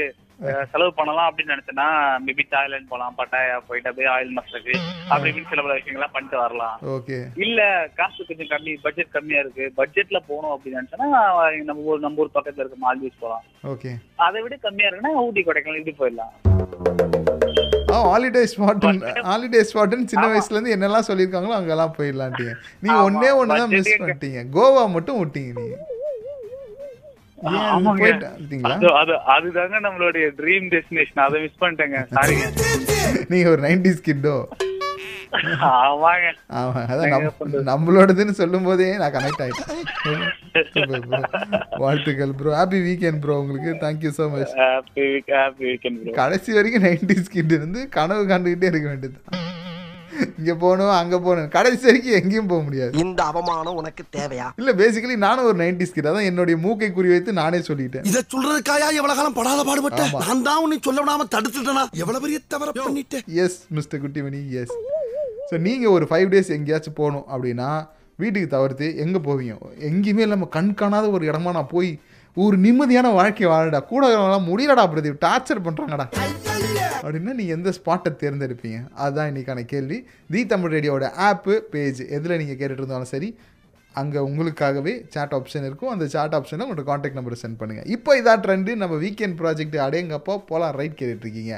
செலவு 0.71 0.91
பண்ணலாம் 0.97 1.27
அப்படின்னு 1.29 1.53
நினைச்சேன்னா 1.53 1.85
மேபி 2.25 2.43
தாய்லாந்து 2.49 2.91
போலாம் 2.91 3.15
பட்டாயா 3.19 3.55
போயிட்டு 3.67 3.89
அப்படியே 3.91 4.09
ஆயில் 4.15 4.35
மஸ்டருக்கு 4.37 4.75
அப்படி 5.11 5.29
இப்படின்னு 5.29 5.51
சில 5.51 5.61
பல 5.65 5.77
விஷயங்கள்லாம் 5.77 6.13
பண்ணிட்டு 6.15 6.37
வரலாம். 6.41 6.75
ஓகே 6.95 7.17
இல்ல 7.45 7.61
காசு 7.99 8.27
கொஞ்சம் 8.29 8.51
கம்மி 8.51 8.73
பட்ஜெட் 8.85 9.15
கம்மியா 9.15 9.41
இருக்கு. 9.43 9.65
பட்ஜெட்ல 9.79 10.21
போகணும் 10.29 10.53
அப்படின்னு 10.55 10.79
நினைச்சேன்னா 10.79 11.07
நம்ம 11.69 11.87
ஊர் 11.91 12.05
நம்ம 12.05 12.23
ஊர் 12.23 12.35
பக்கத்துல 12.37 12.63
இருக்க 12.65 12.77
மால்தீவ்ஸ் 12.85 13.23
போலாம். 13.23 13.43
ஓகே 13.73 13.93
அதை 14.27 14.37
விட 14.45 14.57
கம்மியா 14.67 14.89
இருக்குன்னா 14.89 15.25
ஊட்டி 15.25 15.43
கொடைக்கானல் 15.49 15.81
இப்படி 15.81 15.97
போயிடலாம். 16.03 16.33
ஹாலிடே 18.11 18.41
ஸ்பாட் 18.51 18.87
ஹாலிடே 19.27 19.61
ஸ்பாட்னு 19.67 20.09
சின்ன 20.13 20.25
வயசுலேருந்து 20.31 20.73
என்னெல்லாம் 20.75 21.09
சொல்லியிருக்காங்களோ 21.09 21.59
அங்கெல்லாம் 21.59 21.93
போயிடலான்ட்டீங்க. 21.99 22.55
நீங்கள் 22.85 23.05
ஒன்றே 23.09 23.29
ஒன்று 23.41 23.61
தான் 23.61 23.75
மிஸ் 23.77 23.93
பண்ணிட்டீங்க. 24.01 24.41
கோவா 24.57 24.83
மட்டும் 24.95 25.19
விட்டீங்க 25.21 25.53
நீங்கள் 25.59 25.83
அதுதாங்க 29.35 29.75
நம்மளுடைய 29.87 30.27
ட்ரீம் 30.39 30.69
டெஸ்டினேஷன் 30.73 31.25
அதை 31.25 31.41
மிஸ் 31.43 31.61
பண்ணிட்டேங்க. 31.63 31.99
நீங்கள் 33.33 33.51
ஒரு 33.55 33.61
நைன்டிஸ் 33.67 34.07
கிட்டோ 34.07 34.37
ஆமாங்க. 35.69 36.27
ஆமா 36.59 36.81
அதான் 36.91 37.11
நம் 37.13 37.65
நம்மளோடதுன்னு 37.69 38.33
சொல்லும் 38.39 38.67
போதே 38.67 38.87
நான் 39.01 39.13
கனெக்ட் 39.15 39.43
ஆயிட்டேன். 39.45 39.71
வாழ்த்துக்கள் 41.83 42.31
ப்ரோ 42.39 42.53
ஹாப்பி 42.59 42.79
வீக்கெண்ட் 42.87 43.19
ப்ரோ 43.23 43.35
உங்களுக்கு. 43.41 43.71
தேங்க்யூ 43.83 44.11
ஸோ 44.19 44.27
மச் 44.35 44.55
கடைசி 46.21 46.49
வரைக்கும் 46.57 46.85
நைன்டிஸ் 46.87 47.33
கிட் 47.35 47.55
இருந்து 47.57 47.81
கனவு 47.97 48.23
கண்டுக்கிட்டே 48.31 48.71
இருக்க 48.71 48.87
வேண்டியது 48.93 49.19
இங்க 50.39 50.53
போகணும் 50.63 50.93
அங்க 50.99 51.15
போகணும். 51.25 51.49
கடைசி 51.55 51.83
வரைக்கும் 51.87 52.17
எங்கேயும் 52.19 52.49
போக 52.51 52.61
முடியாது. 52.67 52.91
இந்த 53.03 53.19
அவமானம் 53.31 53.77
உனக்கு 53.81 54.03
தேவையா? 54.17 54.47
இல்ல 54.61 54.73
பேசிக்கலி 54.81 55.17
நானும் 55.25 55.47
ஒரு 55.49 55.57
நைன்டிஸ் 55.63 55.93
கிட் 55.95 56.09
அதான் 56.11 56.27
என்னுடைய 56.31 56.57
மூக்கை 56.65 56.89
குறி 56.97 57.11
வைத்து 57.13 57.33
நானே 57.41 57.59
சொல்லிட்டேன். 57.69 58.05
இத 58.11 58.23
சொல்றதுக்காயா 58.33 58.87
எவ்வளவு 58.99 59.17
காலம் 59.19 59.37
படாத 59.39 59.63
பாடுபட்ட? 59.69 60.01
ஆமா. 60.07 60.21
நான் 60.27 60.45
தான் 60.49 60.61
உன்னை 60.65 60.79
சொல்ல 60.87 61.01
விடாம 61.03 61.27
தடுத்துட்டனா? 61.35 61.85
எவ்வளவு 62.03 62.23
பெரிய 62.25 62.39
தவற 62.55 62.71
பண்ணிட்டேன். 62.79 63.25
Yes 63.45 63.59
mister 63.79 64.01
Kuttimani 64.05 64.41
yes 64.63 64.75
so 65.51 65.57
நீங்கள் 65.67 65.93
ஒரு 65.97 66.07
ஃபைவ் 66.11 66.27
டேஸ் 66.33 66.55
எங்கேயாச்சும் 66.57 66.99
போகணும் 67.01 67.27
அப்படின்னா 67.33 67.69
வீட்டுக்கு 68.21 68.47
தவிர்த்து 68.55 68.87
எங்கே 69.03 69.19
போவீங்க? 69.27 69.55
எங்கேயுமே 69.89 70.23
இல்லாமல் 70.27 70.53
கண் 70.55 70.71
காணாத 70.79 71.05
ஒரு 71.17 71.25
இடமா 71.31 71.51
நான் 71.57 71.73
போய் 71.75 71.89
ஒரு 72.37 72.55
நிம்மதியான 72.63 73.11
வாழ்க்கை 73.19 73.45
வாழடா. 73.51 73.79
கூட 73.91 74.03
முடியலடா 74.47 74.85
பிரதீப். 74.93 75.21
டார்ச்சர் 75.25 75.65
பண்ணுறாங்கடா 75.67 76.07
அப்படின்னா 77.03 77.33
நீங்கள் 77.39 77.57
எந்த 77.57 77.69
ஸ்பாட்டை 77.77 78.11
தேர்ந்தெடுப்பீங்க? 78.23 78.79
அதுதான் 79.03 79.29
இன்றைக்கான 79.31 79.63
கேள்வி. 79.73 79.99
தி 80.33 80.41
தமிழ் 80.53 80.73
ரேடியோட 80.75 81.05
ஆப்பு 81.27 81.55
பேஜ் 81.73 82.01
எதில் 82.17 82.39
நீங்கள் 82.41 82.59
கேட்டுட்டு 82.61 82.83
இருந்தாலும் 82.83 83.11
சரி 83.13 83.29
அங்கே 84.01 84.19
உங்களுக்காகவே 84.29 84.93
சாட் 85.13 85.35
ஆப்ஷன் 85.37 85.67
இருக்கும். 85.67 85.93
அந்த 85.93 86.07
சாட் 86.15 86.35
ஆப்ஷனில் 86.39 86.65
உங்களோட 86.65 86.85
காண்டாக்ட் 86.89 87.19
நம்பரை 87.19 87.39
சென்ட் 87.43 87.59
பண்ணுங்கள் 87.61 87.89
இப்போ 87.97 88.19
இதான் 88.21 88.43
ட்ரெண்டு 88.45 88.73
நம்ம 88.83 88.97
வீக்கெண்ட் 89.05 89.39
ப்ராஜெக்ட் 89.43 89.77
அடையங்கப்போ 89.87 90.35
போகலாம் 90.51 90.77
ரைட் 90.81 90.99
கேட்டுட்ருக்கீங்க 91.01 91.55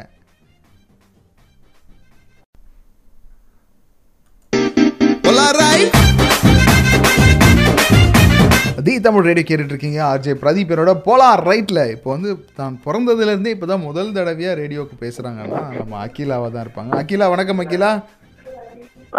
தி 8.85 8.93
தமிழ் 9.05 9.25
ரேடியோ 9.27 9.45
கேட்டுட்டு 9.47 9.73
இருக்கீங்க 9.73 9.99
ஆர்ஜே 10.09 10.33
பிரதீப் 10.41 10.71
என்னோட 10.73 10.91
போலார் 11.05 11.41
ரைட்டில் 11.49 11.81
இப்போ 11.93 12.09
வந்து 12.15 12.29
தான் 12.59 12.75
பிறந்ததுலேருந்தே 12.83 13.53
இப்போ 13.55 13.67
தான் 13.71 13.83
முதல் 13.87 14.11
தடவையாக 14.17 14.53
ரேடியோவுக்கு 14.59 14.95
பேசுகிறாங்கன்னா 15.03 15.61
நம்ம 15.77 15.97
அகிலாவாக 16.05 16.49
தான் 16.53 16.63
இருப்பாங்க. 16.65 16.91
அகிலா 17.01 17.27
வணக்கம் 17.33 17.61
அகிலா. 17.63 17.89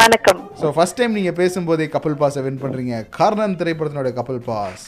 வணக்கம். 0.00 0.40
ஸோ 0.60 0.66
ஃபர்ஸ்ட் 0.76 0.98
டைம் 1.00 1.16
நீங்கள் 1.18 1.36
பேசும்போதே 1.40 1.86
கப்பல் 1.94 2.18
பாஸை 2.22 2.42
வின் 2.46 2.62
பண்ணுறீங்க 2.64 3.00
கார்னன் 3.18 3.58
திரைப்படத்தினோட 3.62 4.12
கப்பல் 4.18 4.40
பாஸ். 4.48 4.84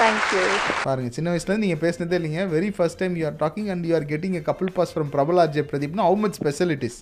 தேங்க்யூ 0.00 0.42
பாருங்க 0.86 1.10
சின்ன 1.18 1.28
வயசுலேருந்து 1.34 1.66
நீங்கள் 1.66 1.82
பேசினதே 1.84 2.18
இல்லைங்க. 2.20 2.44
Very 2.56 2.70
first 2.76 3.00
time 3.02 3.16
you 3.20 3.26
are 3.30 3.38
talking 3.44 3.70
and 3.74 3.86
you 3.90 3.94
are 4.00 4.08
getting 4.12 4.38
a 4.40 4.44
கப்பல் 4.50 4.74
பாஸ் 4.78 4.94
ஃப்ரம் 4.96 5.10
பிரபலா 5.16 5.46
J 5.56 5.64
பிரதீப்னா 5.72 6.06
how 6.10 6.20
much 6.24 6.38
specialities 6.42 6.98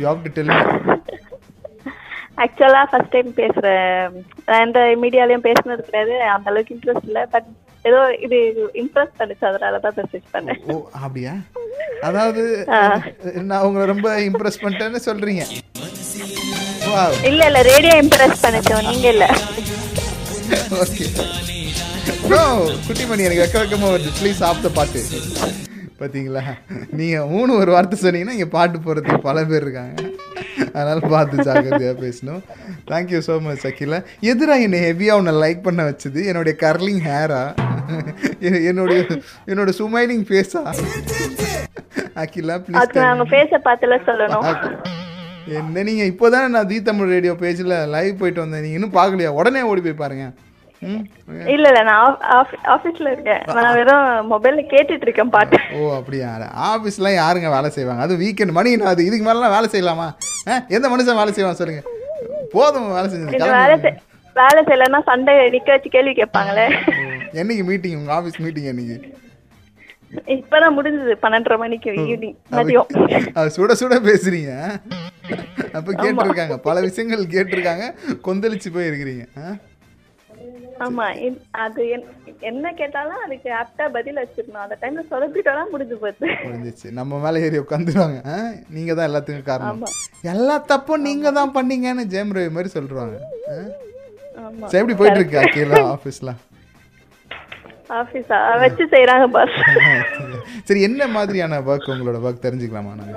you 0.00 0.04
have 0.10 0.22
to 0.26 0.32
tell 0.38 0.52
ஆக்சுவலா 2.42 2.82
ஃபர்ஸ்ட் 2.90 3.14
டைம் 3.14 3.30
பேசுறேன் 3.40 4.14
நான் 4.46 4.62
எந்த 4.66 4.80
மீடியாலயும் 5.02 5.46
பேசுனது 5.48 5.86
கிடையாது 5.88 6.14
அந்த 6.34 6.48
அளவுக்கு 6.50 6.74
இன்ட்ரெஸ்ட் 6.76 7.08
இல்ல. 7.10 7.22
பட் 7.34 7.48
ஏதோ 7.84 8.00
இது 8.26 8.38
இன்ட்ரெஸ்ட் 8.82 9.18
பண்ணுச்சு 9.20 9.44
அதனால 9.50 9.78
தான் 9.84 9.96
மெசேஜ் 9.98 10.26
பண்ணேன். 10.34 10.60
அப்படியா? 11.04 11.34
அதாவது 12.08 12.42
நான் 13.50 13.64
உங்களை 13.68 13.84
ரொம்ப 13.92 14.08
இம்ப்ரெஸ் 14.30 14.62
பண்ணிட்டேன்னு 14.64 15.02
சொல்கிறீங்க 15.10 15.44
Wow. 16.92 17.10
இல்ல 17.28 17.40
இல்ல 17.48 17.58
ரேடியோ 17.68 17.94
இம்ப்ரெஸ் 18.02 18.40
பண்ணுச்சோம் 18.44 18.86
நீங்க 18.88 19.06
இல்ல. 19.14 19.24
ஓகே 20.82 21.04
ப்ரோ 22.24 22.40
குட்டிமணி 22.86 23.26
எனக்கு 23.26 23.42
வெக்க 23.42 23.56
வெக்கமாக 23.62 23.92
வருது. 23.94 24.10
ப்ளீஸ் 24.18 24.40
த 24.64 24.70
பாட்டு. 24.78 25.00
பார்த்தீங்களா 26.00 26.42
நீங்கள் 27.00 27.28
மூணு 27.34 27.52
ஒரு 27.60 27.70
வார்த்தை 27.76 27.98
சொன்னீங்கன்னா 28.02 28.36
இங்கே 28.38 28.50
பாட்டு 28.56 28.78
போகிறதுக்கு 28.86 29.26
பல 29.28 29.44
பேர் 29.50 29.64
இருக்காங்க. 29.66 29.94
அதனால் 30.76 31.02
பார்த்து 31.12 31.44
ஜாக்கிரதையாக 31.48 31.96
பேசணும். 32.04 32.42
Thank you 32.90 33.20
so 33.28 33.36
much 33.46 33.66
Akila. 33.70 33.98
எதிராக 34.32 34.66
என்னை 34.66 34.80
ஹெவியாக 34.88 35.20
உன்னை 35.20 35.34
லைக் 35.44 35.62
பண்ண 35.68 35.80
வச்சது? 35.90 36.20
என்னுடைய 36.30 36.54
கர்லிங் 36.64 37.02
ஹேரா 37.10 37.42
என்னுடைய 38.70 39.00
என்னோட 39.50 39.70
சுமைலிங் 39.80 40.24
ஃபேஸா 40.30 40.62
அகிலா 42.24 42.56
ப்ளீஸ் 42.66 42.98
நாங்க 43.06 43.26
பேச 43.36 43.60
பார்த்துல 43.68 43.96
சொல்லணும். 44.08 44.46
என்ன 45.58 45.82
நீங்க 45.88 46.04
இப்போதானே 46.12 46.48
நான் 46.54 46.68
தி 46.70 46.78
தமிழ் 46.88 47.12
ரேடியோ 47.14 47.32
பேஜ்ல 47.42 47.76
லைவ் 47.94 48.20
போயிட்டு 48.20 48.42
வந்தேன். 48.44 48.62
நீங்க 48.64 48.78
இன்னும் 48.78 48.96
பார்க்கலையா? 48.98 49.30
உடனே 49.40 49.62
ஓடி 49.70 49.82
போய் 49.86 50.02
பாருங்க. 50.02 50.26
ம் 50.26 50.49
இல்ல 51.54 51.66
இல்ல 51.70 51.82
நான் 51.82 52.18
ஆபீஸ்ல 52.74 53.10
இருக்கேன். 53.14 53.42
நான் 53.56 53.74
வெறும் 53.78 54.30
மொபைல்ல 54.32 54.62
கேட்டுட்டு 54.72 55.06
இருக்கேன் 55.08 55.32
பாட்டு. 55.34 55.58
ஓ 55.78 55.94
அப்படியா. 55.96 56.30
ஆஃபீஸ்லாம் 56.68 57.18
யாருங்க 57.20 57.48
வேலை 57.56 57.70
செய்வாங்க? 57.70 58.02
அது 58.02 58.16
வீக்கெண்ட் 58.22 58.56
மணி 58.58 58.76
நான் 58.76 58.92
அது 58.92 59.04
இதுக்கு 59.08 59.26
மேலாம் 59.26 59.54
வேலை 59.56 59.68
செய்யலாமா? 59.74 60.08
எந்த 60.76 60.86
மனுஷன் 60.88 61.20
வேலை 61.22 61.32
செய்வான் 61.32 61.60
சொல்லுங்க. 61.62 61.82
போதும் 62.52 62.92
வேலை 62.94 63.06
இந்த 63.12 63.52
வேலை 63.56 63.76
வேலை 64.36 64.60
செய்யலன்னா 64.66 65.00
சண்டை 65.04 65.32
நிக்க 65.54 65.70
வச்சு 65.74 65.88
கேள்வி 65.94 66.12
கேட்பாங்களே. 66.22 66.66
என்னைக்கு 67.40 67.64
மீட்டிங் 67.70 67.98
உங்க 68.00 68.12
ஆஃபீஸ் 68.18 68.42
மீட்டிங் 68.44 68.68
என்னைக்கு? 68.72 68.98
இப்பதான் 70.34 70.76
முடிஞ்சது 70.76 71.14
பன்னெண்டரை 71.24 71.56
மணிக்கு 71.58 71.90
ஈவினிங் 71.90 72.36
மதியம். 72.56 72.88
சுட 73.56 73.74
சுட 73.80 73.96
பேசுறீங்க? 74.08 74.52
அப்ப 75.72 75.92
கேட்டிருக்காங்க 75.92 76.56
பல 76.68 76.80
விஷயங்கள் 76.80 77.32
கேட்டிருக்காங்க. 77.34 77.84
கொந்தளிச்சு 78.28 78.70
போய் 78.72 78.88
இருக்கிறீங்க 78.90 79.26
ஆ? 79.42 79.52
ஆமா 80.80 81.06
அது 81.58 81.82
என்- 81.90 82.06
என்ன 82.48 82.72
கேட்டாலும் 82.72 83.22
அதுக்கு 83.24 83.48
ஆப்டா 83.56 83.86
பதில் 83.94 84.20
வச்சிருக்கணும் 84.20 84.62
அந்த 84.62 84.76
டைம்ல 84.80 85.02
சொதப்பிட்டோம்னா 85.08 85.64
முடிஞ்சு 85.70 85.96
போச்சு. 85.98 86.28
முடிஞ்சிச்சு. 86.44 86.86
நம்ம 86.98 87.18
மேலே 87.20 87.42
ஏறி 87.42 87.58
உட்காந்துருவாங்க. 87.60 88.20
நீங்க 88.68 88.92
தான் 88.94 89.08
எல்லாத்துக்கும் 89.08 89.48
காரணம். 89.50 89.82
எல்லா 90.30 90.56
தப்பும் 90.70 91.04
நீங்க 91.08 91.30
தான் 91.32 91.54
பண்ணீங்கன்னு 91.56 92.04
ஜெயம் 92.12 92.34
ரவி 92.36 92.52
மாதிரி 92.52 92.72
சொல்றாங்க. 92.74 93.16
சரி 94.70 94.80
எப்படி 94.80 94.96
போயிட்டு 94.96 95.20
இருக்கு 95.20 95.40
அக்கீலா 95.40 95.80
ஆஃபீஸ்லாம் 95.90 96.40
ஆபீஸா 97.94 98.36
வச்சு 98.60 98.84
செய்யறாங்க 98.90 99.24
பாஸ் 99.30 99.54
சரி 100.66 100.80
என்ன 100.82 101.06
மாதிரியான 101.14 101.54
ஒர்க் 101.66 101.88
உங்களோட 101.92 102.18
ஒர்க் 102.24 102.44
தெரிஞ்சுக்கலாமா 102.44 102.92
நாங்க? 102.98 103.16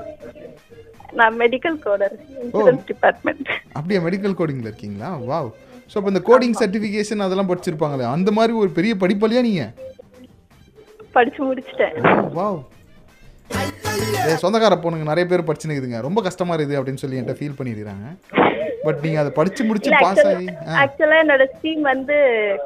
நான் 1.13 1.36
மெடிக்கல் 1.41 1.78
கோடர் 1.84 2.15
இன்சூரன்ஸ் 2.38 2.88
டிபார்ட்மெண்ட் 2.88 3.49
அப்படியே 3.73 3.99
மெடிக்கல் 3.99 4.38
கோடிங்ல 4.39 4.69
இருக்கீங்களா? 4.69 5.10
வாவ் 5.30 5.49
ஸோ 5.91 5.96
அப்போ 6.00 6.10
இந்த 6.13 6.22
கோடிங் 6.30 6.56
சர்டிஃபிகேஷன் 6.60 7.24
அதெல்லாம் 7.26 7.50
படிச்சிருப்பாங்களே? 7.50 8.06
அந்த 8.12 8.32
மாதிரி 8.32 8.54
ஒரு 8.54 8.69
பெரிய 8.69 8.93
படிப்பாளியா 8.96 9.41
நீங்க? 9.41 9.65
படிச்சு 11.12 11.41
முடிச்சிட்டேன். 11.46 11.96
வாவ் 12.38 12.60
சொந்தக்கார 14.44 14.76
பொண்ணுங்க 14.84 15.06
நிறைய 15.12 15.26
பேர் 15.32 15.48
படிச்சுனுக்குதுங்க 15.48 16.00
ரொம்ப 16.08 16.20
கஷ்டமா 16.28 16.56
இருக்குது 16.56 16.78
அப்படின்னு 16.80 17.02
சொல்லி 17.04 17.18
என்கிட்ட 17.20 17.39
ஃபீல் 17.39 17.58
பண்ணிருக்காங்க 17.60 18.08
பட் 18.86 19.02
நீங்க 19.04 19.18
அதை 19.22 19.32
படிச்சு 19.38 19.62
முடிச்சு 19.68 19.92
பாஸ் 20.04 20.22
ஆகி 20.30 20.48
ஆக்சுவலா 20.82 21.18
என்னோட 21.24 21.44
ஸ்ட்ரீம் 21.52 21.84
வந்து 21.92 22.16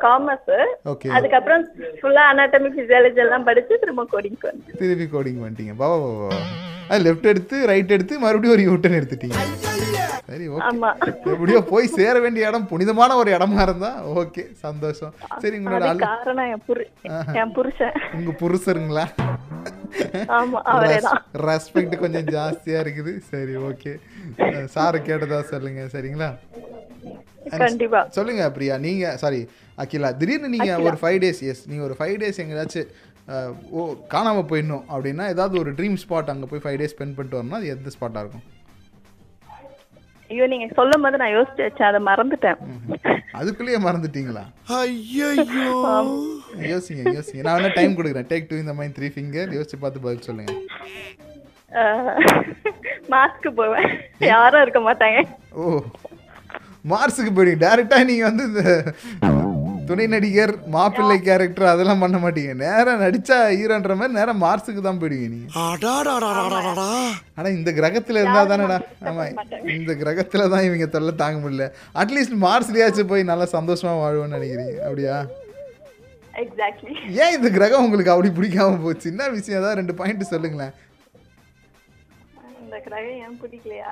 காமர்ஸ் 0.06 0.54
ஓகே 0.93 1.10
அதுக்கப்புறம் 1.17 1.63
ஃபுல்லா 2.00 2.23
அனாட்டமி 2.32 2.69
பிசியாலஜி 2.78 3.21
எல்லாம் 3.26 3.45
படிச்சு 3.50 3.73
திரும்ப 3.84 4.06
கோடிங் 4.13 4.39
வந்து 4.50 4.80
திருப்பி 4.82 5.08
கோடிங் 5.15 5.41
பண்ணிட்டீங்க. 5.43 5.76
வா 5.82 5.89
வா 5.93 6.00
வா 6.06 6.30
வா. 6.32 6.39
அது 6.89 7.00
லெஃப்ட் 7.08 7.30
எடுத்து 7.34 7.58
ரைட் 7.71 7.93
எடுத்து 7.97 8.15
மறுபடியும் 8.26 8.56
ஒரு 8.56 8.65
யூட்டன் 8.69 8.97
எடுத்துட்டீங்க. 9.00 9.39
சரி 10.30 10.45
ஓகே 10.56 10.71
எப்படியோ 11.34 11.60
போய் 11.71 11.93
சேர 11.97 12.15
வேண்டிய 12.23 12.50
இடம் 12.50 12.69
புனிதமான 12.71 13.12
ஒரு 13.21 13.30
இடமா 13.38 13.60
இருந்தா 13.67 13.91
ஓகே 14.21 14.43
சந்தோஷம். 14.65 15.13
சரி 15.43 15.56
உங்களோட 15.60 15.91
காரணம் 16.08 16.50
என் 16.56 17.54
புருஷன். 17.60 17.95
உங்க 18.19 18.34
புருஷருங்களா? 18.43 19.06
ரெஸ்பெக்ட் 21.50 21.95
கொஞ்சம் 22.04 22.28
ஜாஸ்தியா 22.36 22.80
இருக்குது. 22.86 23.13
சரி 23.32 23.56
ஓகே 23.69 23.93
சார் 24.76 24.97
கேட்டதா 25.10 25.39
சொல்லுங்க 25.54 25.84
சரிங்களா? 25.95 26.30
கண்டிப்பா. 27.63 28.02
சொல்லுங்க 28.15 28.45
பிரியா. 28.56 28.76
நீங்க 28.88 29.15
சாரி 29.23 29.41
அகிலா 29.84 30.10
திடீர்னு 30.21 30.54
நீங்க 30.56 30.71
ஒரு 30.88 30.97
ஃபைவ் 31.04 31.19
டேஸ் 31.23 31.41
எஸ் 31.52 31.63
நீங்க 31.71 31.84
ஒரு 31.89 31.95
ஃபைவ் 32.00 32.15
டேஸ் 32.23 32.41
எங்கேயாச்சும் 32.43 32.91
ஓ 33.78 33.80
காணாம 34.13 34.43
போயிடணும் 34.50 34.86
அப்படின்னா 34.93 35.26
ஏதாவது 35.34 35.56
ஒரு 35.62 35.71
ட்ரீம் 35.80 35.97
ஸ்பாட் 36.04 36.32
அங்க 36.34 36.45
போய் 36.52 36.63
ஃபைவ் 36.65 36.80
டேஸ் 36.82 36.93
ஸ்பெண்ட் 36.95 37.17
பண்ணிட்டு 37.17 37.39
வரணும் 37.39 37.58
அது 37.60 37.73
எந்த 37.76 37.91
ஸ்பாட்டா 37.95 38.21
இருக்கும்? 38.23 38.45
ஐயோ 40.30 40.45
நீங்க 40.54 40.67
சொல்லும் 40.78 41.04
போது 41.06 41.19
நான் 41.21 41.36
யோசிச்சு 41.38 41.84
அதை 41.89 42.00
மறந்துட்டேன். 42.10 42.60
அதுக்குள்ளேயே 43.39 43.80
மறந்துட்டீங்களா? 43.88 44.43
ஐயோ 44.80 45.30
யோசிங்க 46.72 47.04
யோசிங்க. 47.17 47.41
நான் 47.48 47.58
வேணா 47.58 47.72
டைம் 47.80 47.98
கொடுக்குறேன். 47.98 48.30
டேக் 48.32 48.50
டூ 48.50 48.58
இந்த 48.63 48.76
மாதிரி 48.78 48.96
த்ரீ 48.98 49.10
ஃபிங்கர் 49.15 49.56
யோசிச்சு 49.58 49.80
பார்த்து 49.84 50.06
பதில் 50.06 50.28
சொல்லுங்க. 50.30 50.54
மாஸ்க்கு 53.13 53.50
போவேன். 53.60 53.89
யாரும் 54.34 54.63
இருக்க 54.65 54.80
மாட்டாங்க. 54.89 55.20
ஓ 55.60 55.63
மார்ஸுக்கு 56.91 57.32
போயிடுங்க. 57.38 57.62
டேரெக்டா 57.67 57.98
நீங்க 58.10 58.24
வந்து 58.30 58.43
இந்த 58.50 58.63
துணை 59.89 60.06
நடிகர் 60.13 60.52
மாப்பிள்ளை 60.74 61.15
கேரக்டர் 61.28 61.65
அதெல்லாம் 61.72 62.02
பண்ண 62.04 62.17
மாட்டீங்க. 62.24 62.54
நேரா 62.63 62.93
நடிச்சா 63.04 63.38
ஹீரோன்ற 63.58 63.93
மாதிரி 64.00 64.17
நேரா 64.17 64.34
மார்ஸுக்கு 64.41 64.82
தான் 64.88 65.00
போயிடுவீங்க 65.02 65.30
நீங்க. 65.34 65.48
அடாடாடாடாடாடா. 65.65 66.88
ஆனா 67.38 67.48
இந்த 67.58 67.72
கிரகத்துல 67.80 68.22
இருந்தா 68.24 68.43
தானேடா. 68.52 68.80
ஆமா 69.10 69.26
இந்த 69.78 69.93
கிரகத்துல 70.02 70.50
தான் 70.54 70.67
இவங்க 70.67 70.88
தொல்லை 70.96 71.13
தாங்க 71.24 71.39
முடியல. 71.46 71.67
அட்லீஸ்ட் 72.04 72.38
மார்ஸ்லயாச்சும் 72.46 73.12
போய் 73.13 73.30
நல்லா 73.32 73.48
சந்தோஷமா 73.58 73.93
வாழ்வோம்னு 74.04 74.38
நினைக்கிறீங்க. 74.38 74.76
அப்படியா? 74.88 75.17
எக்ஸாக்ட்லி 76.41 76.95
ஏன் 77.23 77.36
இந்த 77.38 77.50
கிரகம் 77.56 77.86
உங்களுக்கு 77.86 78.12
அப்படி 78.13 78.30
பிடிக்காம 78.38 78.80
போச்சு? 78.84 79.06
என்ன 79.12 79.30
விஷயம் 79.38 79.60
ஏதாவது 79.60 79.80
ரெண்டு 79.80 79.93
பாயிண்ட் 80.00 80.32
சொல்லுங்களேன். 80.34 80.73
இந்த 82.63 82.78
கிரகம் 82.88 83.19
ஏன் 83.26 83.38
பிடிக்கலையா? 83.43 83.91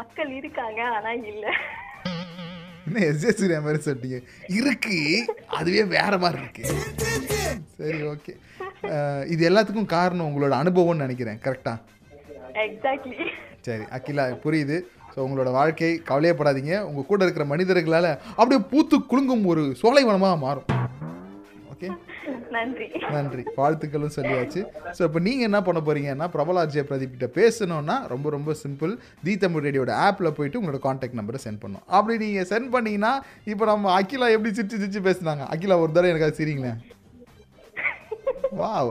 மக்கள் 0.00 0.30
இருக்காங்க 0.40 0.80
ஆனா 0.96 1.12
இல்ல. 1.32 1.46
என்ன 2.86 3.00
எஸ்ஜே 3.10 3.32
சூர்யா 3.38 3.60
மாதிரி 3.66 3.80
சொல்லிட்டீங்க 3.86 4.18
இருக்கு. 4.58 4.98
அதுவே 5.58 5.82
வேற 5.96 6.12
மாதிரி 6.24 6.40
இருக்கு. 6.44 6.64
சரி 7.80 8.00
ஓகே 8.12 8.32
இது 9.34 9.42
எல்லாத்துக்கும் 9.50 9.92
காரணம் 9.96 10.28
உங்களோட 10.28 10.54
அனுபவம்னு 10.62 11.04
நினைக்கிறேன் 11.06 11.40
கரெக்டா 11.46 11.74
எக்ஸாக்ட்லி 12.68 13.18
சரி 13.66 13.84
அகிலா 13.96 14.24
புரியுது. 14.44 14.76
ஸோ 15.12 15.18
உங்களோட 15.26 15.50
வாழ்க்கை 15.58 15.92
கவலையப்படாதீங்க. 16.08 16.74
உங்கள் 16.88 17.08
கூட 17.10 17.20
இருக்கிற 17.24 17.44
மனிதர்களால் 17.52 18.10
அப்படியே 18.38 18.60
பூத்து 18.72 18.96
குலுங்கும் 19.12 19.46
ஒரு 19.52 19.62
சோலைவனமாக 19.82 20.38
மாறும். 20.46 20.68
ஓகே 21.78 21.88
நன்றி. 22.54 22.86
நன்றி. 23.14 23.42
வாழ்த்துக்களும் 23.56 24.14
சொல்லியாச்சு. 24.16 24.60
ஸோ 24.96 25.00
இப்போ 25.06 25.18
நீங்கள் 25.26 25.46
என்ன 25.48 25.58
பண்ண 25.62 25.80
போறீங்கன்னா 25.86 26.26
பிரபல 26.32 26.64
அஜய் 26.64 26.86
பிரதீப் 26.88 27.14
கிட்ட 27.14 27.28
பேசணும்னா 27.36 27.96
ரொம்ப 28.12 28.30
ரொம்ப 28.34 28.54
சிம்பிள் 28.62 28.92
தி 29.26 29.34
தமிழ் 29.36 29.64
ரேடியோட 29.66 29.90
ஆப்பில் 30.06 30.34
போயிட்டு 30.38 30.58
உங்களோட 30.60 30.80
காண்டாக்ட் 30.86 31.18
நம்பரை 31.20 31.40
சென்ட் 31.44 31.62
பண்ணணும் 31.62 31.86
அப்படி 31.96 32.16
நீங்கள் 32.24 32.48
சென்ட் 32.50 32.70
பண்ணீங்கன்னா 32.74 33.12
இப்போ 33.46 33.64
நம்ம 33.70 33.92
அகிலா 33.98 34.28
எப்படி 34.36 34.52
சிரிச்சு 34.58 34.76
சிரிச்சு 34.76 35.00
பேசுனாங்க? 35.08 35.44
அகிலா 35.54 35.78
ஒரு 35.84 35.92
தடவை 35.92 36.10
எனக்கு 36.12 36.28
அது 36.28 36.40
சிரிங்களேன். 36.40 36.78
வா 38.60 38.70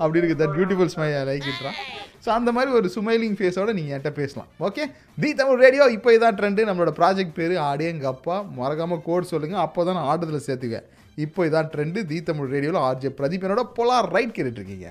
அப்படி 0.00 0.18
இருக்குது 0.18 0.40
தட் 0.40 0.54
பியூட்டிஃபுல் 0.56 0.90
ஸ்மை 0.94 1.06
லைக் 1.28 1.46
இட்ரான் 1.52 1.78
ஸோ 2.26 2.30
அந்த 2.36 2.50
மாதிரி 2.54 2.70
ஒரு 2.76 2.88
சுமைலிங் 2.94 3.34
ஃபேஸோட 3.38 3.70
நீங்கள் 3.78 3.94
என்கிட்ட 3.96 4.10
பேசலாம். 4.20 4.48
ஓகே 4.66 4.84
தி 5.22 5.30
தமிழ் 5.40 5.60
ரேடியோ 5.64 5.84
இப்போ 5.96 6.08
இதான் 6.14 6.36
ட்ரெண்டு 6.38 6.62
நம்மளோட 6.68 6.92
ப்ராஜெக்ட் 7.00 7.34
பேர் 7.36 7.52
ஆடியங்க 7.70 8.06
அப்பா. 8.14 8.36
மறக்காமல் 8.60 9.02
கோட் 9.08 9.28
சொல்லுங்கள் 9.32 9.64
அப்போ 9.64 9.80
தான் 9.88 9.96
நான் 9.98 10.08
ஆர்டரில் 10.12 10.46
சேர்த்துக்குவேன் 10.46 10.86
இப்போ 11.24 11.40
இதான் 11.48 11.68
ட்ரெண்டு 11.74 12.00
தி 12.08 12.16
தமிழ் 12.28 12.50
ரேடியோவில் 12.54 12.84
ஆர்ஜே 12.86 13.10
பிரதீப் 13.18 13.44
என்னோட 13.46 13.64
போலார் 13.76 14.08
ரைட் 14.16 14.34
கேட்டுட்ருக்கீங்க. 14.38 14.88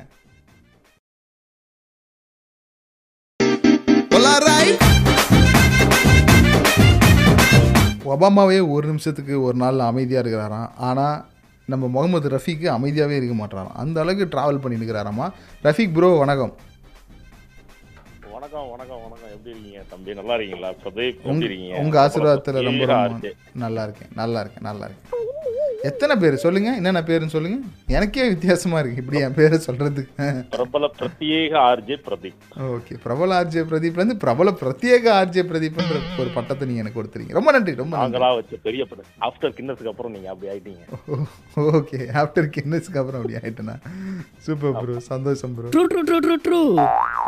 ஒபாமாவே 8.14 8.58
ஒரு 8.74 8.86
நிமிஷத்துக்கு 8.92 9.36
ஒரு 9.48 9.58
நாள் 9.64 9.88
அமைதியாக 9.88 10.24
இருக்கிறாராம். 10.24 10.70
ஆனால் 10.88 11.18
நம்ம 11.72 11.88
முகமது 11.96 12.28
ரஃபீக்கு 12.36 12.68
அமைதியாகவே 12.76 13.18
இருக்க 13.20 13.36
மாட்டாராம். 13.40 13.76
அந்த 13.84 13.98
அளவுக்கு 14.04 14.32
ட்ராவல் 14.34 14.62
பண்ணிட்டு 14.64 14.84
இருக்கிறாராமா 14.84 15.28
ரஃபீக் 15.68 15.96
ப்ரோ 15.98 16.12
வணக்கம். 16.24 16.54
வணக்கம் 18.56 18.74
வணக்கம் 18.74 19.02
வணக்கம். 19.06 19.32
எப்படி 19.36 19.52
இருக்கீங்க 19.54 19.80
தம்பி? 19.92 20.12
நல்லா 20.20 20.34
இருக்கீங்களா? 20.38 20.70
பிரதீப் 20.82 21.18
எப்படி 21.24 21.48
இருக்கீங்க. 21.48 21.80
உங்க 21.82 21.96
ஆசீர்வாதத்தில் 22.04 22.60
ரொம்ப. 22.68 22.86
நல்லா 23.64 23.84
இருக்கேன் 23.86 24.12
நல்லா 24.16 24.42
இருக்கேன் 24.44 24.66
நல்லா 24.68 24.86
இருக்கேன். 24.90 25.12
எத்தனை 25.90 26.14
பேர்? 26.22 26.36
சொல்லுங்க. 26.44 26.70
என்னென்ன 26.80 27.02
பேருன்னு 27.08 27.34
சொல்லுங்க. 27.36 27.58
எனக்கே 27.96 28.24
வித்தியாசமா 28.34 28.78
இருக்கு. 28.82 29.02
இப்படி 29.04 29.20
என் 29.26 29.36
பேரை 29.40 29.58
சொல்றதுக்கு 29.66 30.28
பிரபல 30.56 30.86
பிரத்யேக 31.00 31.54
ஆர்ஜே 31.70 31.98
பிரதீப். 32.08 32.40
ஓகே. 32.76 32.94
பிரபல 33.06 33.38
ஆர்ஜே 33.40 33.64
பிரதீப்லேருந்து 33.72 34.18
பிரபல 34.24 34.52
பிரத்யேக 34.62 35.06
ஆர்ஜே 35.20 35.44
பிரதீப்ன்ற 35.52 35.98
ஒரு 36.24 36.30
பட்டத்தை 36.38 36.68
நீங்க 36.70 36.84
எனக்கு 36.84 37.00
கொடுத்துறீங்க. 37.00 37.34
ரொம்ப 37.40 37.52
நன்றி 37.58 37.76
ரொம்ப 37.82 37.96
நாங்களா 38.02 38.30
வச்ச 38.40 38.60
பெரிய 38.68 38.84
படம். 38.92 39.10
ஆஃப்டர் 39.30 39.56
கின்னஸுக்கு 39.60 39.92
அப்புறம் 39.94 40.16
நீங்க 40.18 40.30
அப்படி 40.34 40.52
ஆயிட்டீங்க. 40.54 40.84
ஓகே. 41.78 42.00
ஆஃப்டர் 42.24 42.50
கின்னஸ்க்கு 42.58 43.02
அப்புறம் 43.04 43.22
அப்படி 43.22 43.40
ஆயிட்டேனா? 43.42 43.78
சூப்பர் 44.48 44.76
ப்ரோ 44.82 44.98
சந்தோஷம் 45.12 45.56
bro 45.58 45.72
true 45.76 45.86
true 45.94 46.04
true 46.10 46.20
true 46.28 46.38
true 46.48 46.62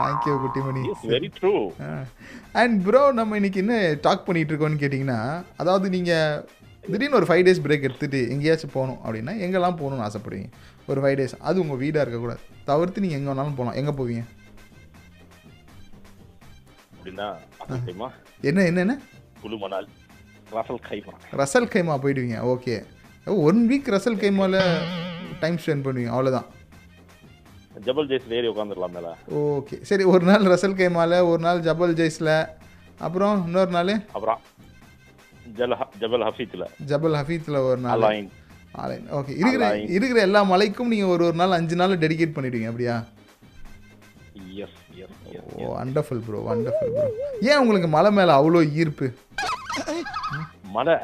thank you 0.01 0.35
Kuttimani 0.43 0.85
very 1.13 1.31
true 1.39 1.55
and 2.61 2.77
bro 2.85 3.01
நம்ம 3.19 3.35
இன்னைக்கு 3.39 3.59
என்ன 3.63 3.75
டாக் 4.05 4.27
பண்ணிட்டு 4.27 4.51
இருக்கோம்னு 4.53 4.83
கேட்டிங்கன்னா 4.83 5.21
அதாவது 5.61 5.87
நீங்கள் 5.95 6.43
திடீர்னு 6.91 7.17
ஒரு 7.19 7.27
ஃபைவ் 7.29 7.45
டேஸ் 7.47 7.63
பிரேக் 7.65 7.85
எடுத்துட்டு 7.87 8.19
எங்கேயாச்சும் 8.33 8.73
போகணும் 8.75 8.99
அப்படின்னா 9.05 9.33
எங்கெல்லாம் 9.45 9.77
போகணும்னு 9.79 10.05
ஆசைப்படுவீங்க? 10.07 10.49
ஒரு 10.89 10.99
ஃபைவ் 11.03 11.17
டேஸ் 11.19 11.35
அது 11.49 11.57
உங்கள் 11.63 11.79
வீடாக 11.83 12.03
இருக்கக்கூடாது 12.05 12.41
தவிர்த்து 12.69 13.03
நீங்கள் 13.03 13.19
எங்கே 13.19 13.31
வேணாலும் 13.31 13.57
போகலாம். 13.59 13.77
எங்கே 13.81 13.93
போவீங்க? 13.99 14.23
என்ன 18.49 18.63
என்னென்ன 18.69 18.95
ரசல் 21.39 21.71
கைமா 21.73 21.95
போயிடுவீங்க. 22.03 22.37
Okay. 22.53 22.75
One 23.47 23.59
week 23.69 23.89
Ras al 23.95 24.21
கைமாவில் 24.23 24.61
time 25.41 25.57
spend 25.63 25.85
பண்ணுவீங்க. 25.87 26.11
அவ்வளோதான் 26.15 26.47
ஜபல் 27.87 28.07
ஜெய்ஸ் 28.11 28.29
ஏறி 28.37 28.47
உட்காந்துடலாம் 28.51 28.93
மேல. 28.97 29.09
ஓகே. 29.39 29.75
சரி 29.89 30.03
ஒரு 30.13 30.23
நாள் 30.29 30.47
ரசல் 30.53 30.79
கைமாவில் 30.81 31.17
ஒரு 31.31 31.41
நாள் 31.47 31.59
ஜபல் 31.67 31.97
ஜெய்ஸில் 31.99 32.35
அப்புறம் 33.07 33.35
இன்னொரு 33.47 33.71
நாள்? 33.77 33.91
அப்புறம் 34.15 34.39
ஜபல் 36.01 36.25
ஹஃபீத்ல 36.27 36.65
ஜபல் 36.91 37.17
ஹஃபீத்தில். 37.19 37.57
ஒரு 37.69 37.79
நாள். 37.85 38.03
ஆலைன் 38.83 39.05
ஓகே 39.17 39.33
இருக்கிற. 39.41 39.67
இருக்கிற 39.97 40.19
எல்லா 40.27 40.41
மலைக்கும் 40.51 40.91
நீங்கள் 40.93 41.11
ஒரு 41.13 41.23
ஒரு 41.27 41.37
நாள் 41.41 41.57
அஞ்சு 41.57 41.75
நாள் 41.81 42.01
டெடிகேட் 42.03 42.35
பண்ணிடுவீங்க 42.35 42.69
அப்படியா? 42.71 42.95
Yes 44.63 44.77
yes 45.03 45.17
oh 45.59 45.69
wonderful 45.77 46.21
bro 46.27 46.41
wonderful 46.49 46.93
bro 46.97 47.07
ஏன் 47.49 47.61
உங்களுக்கு 47.63 47.89
மலை 47.97 48.11
மேலே 48.19 48.33
அவ்வளோ 48.39 48.61
ஈர்ப்பு? 48.81 49.07
மலை 50.77 50.95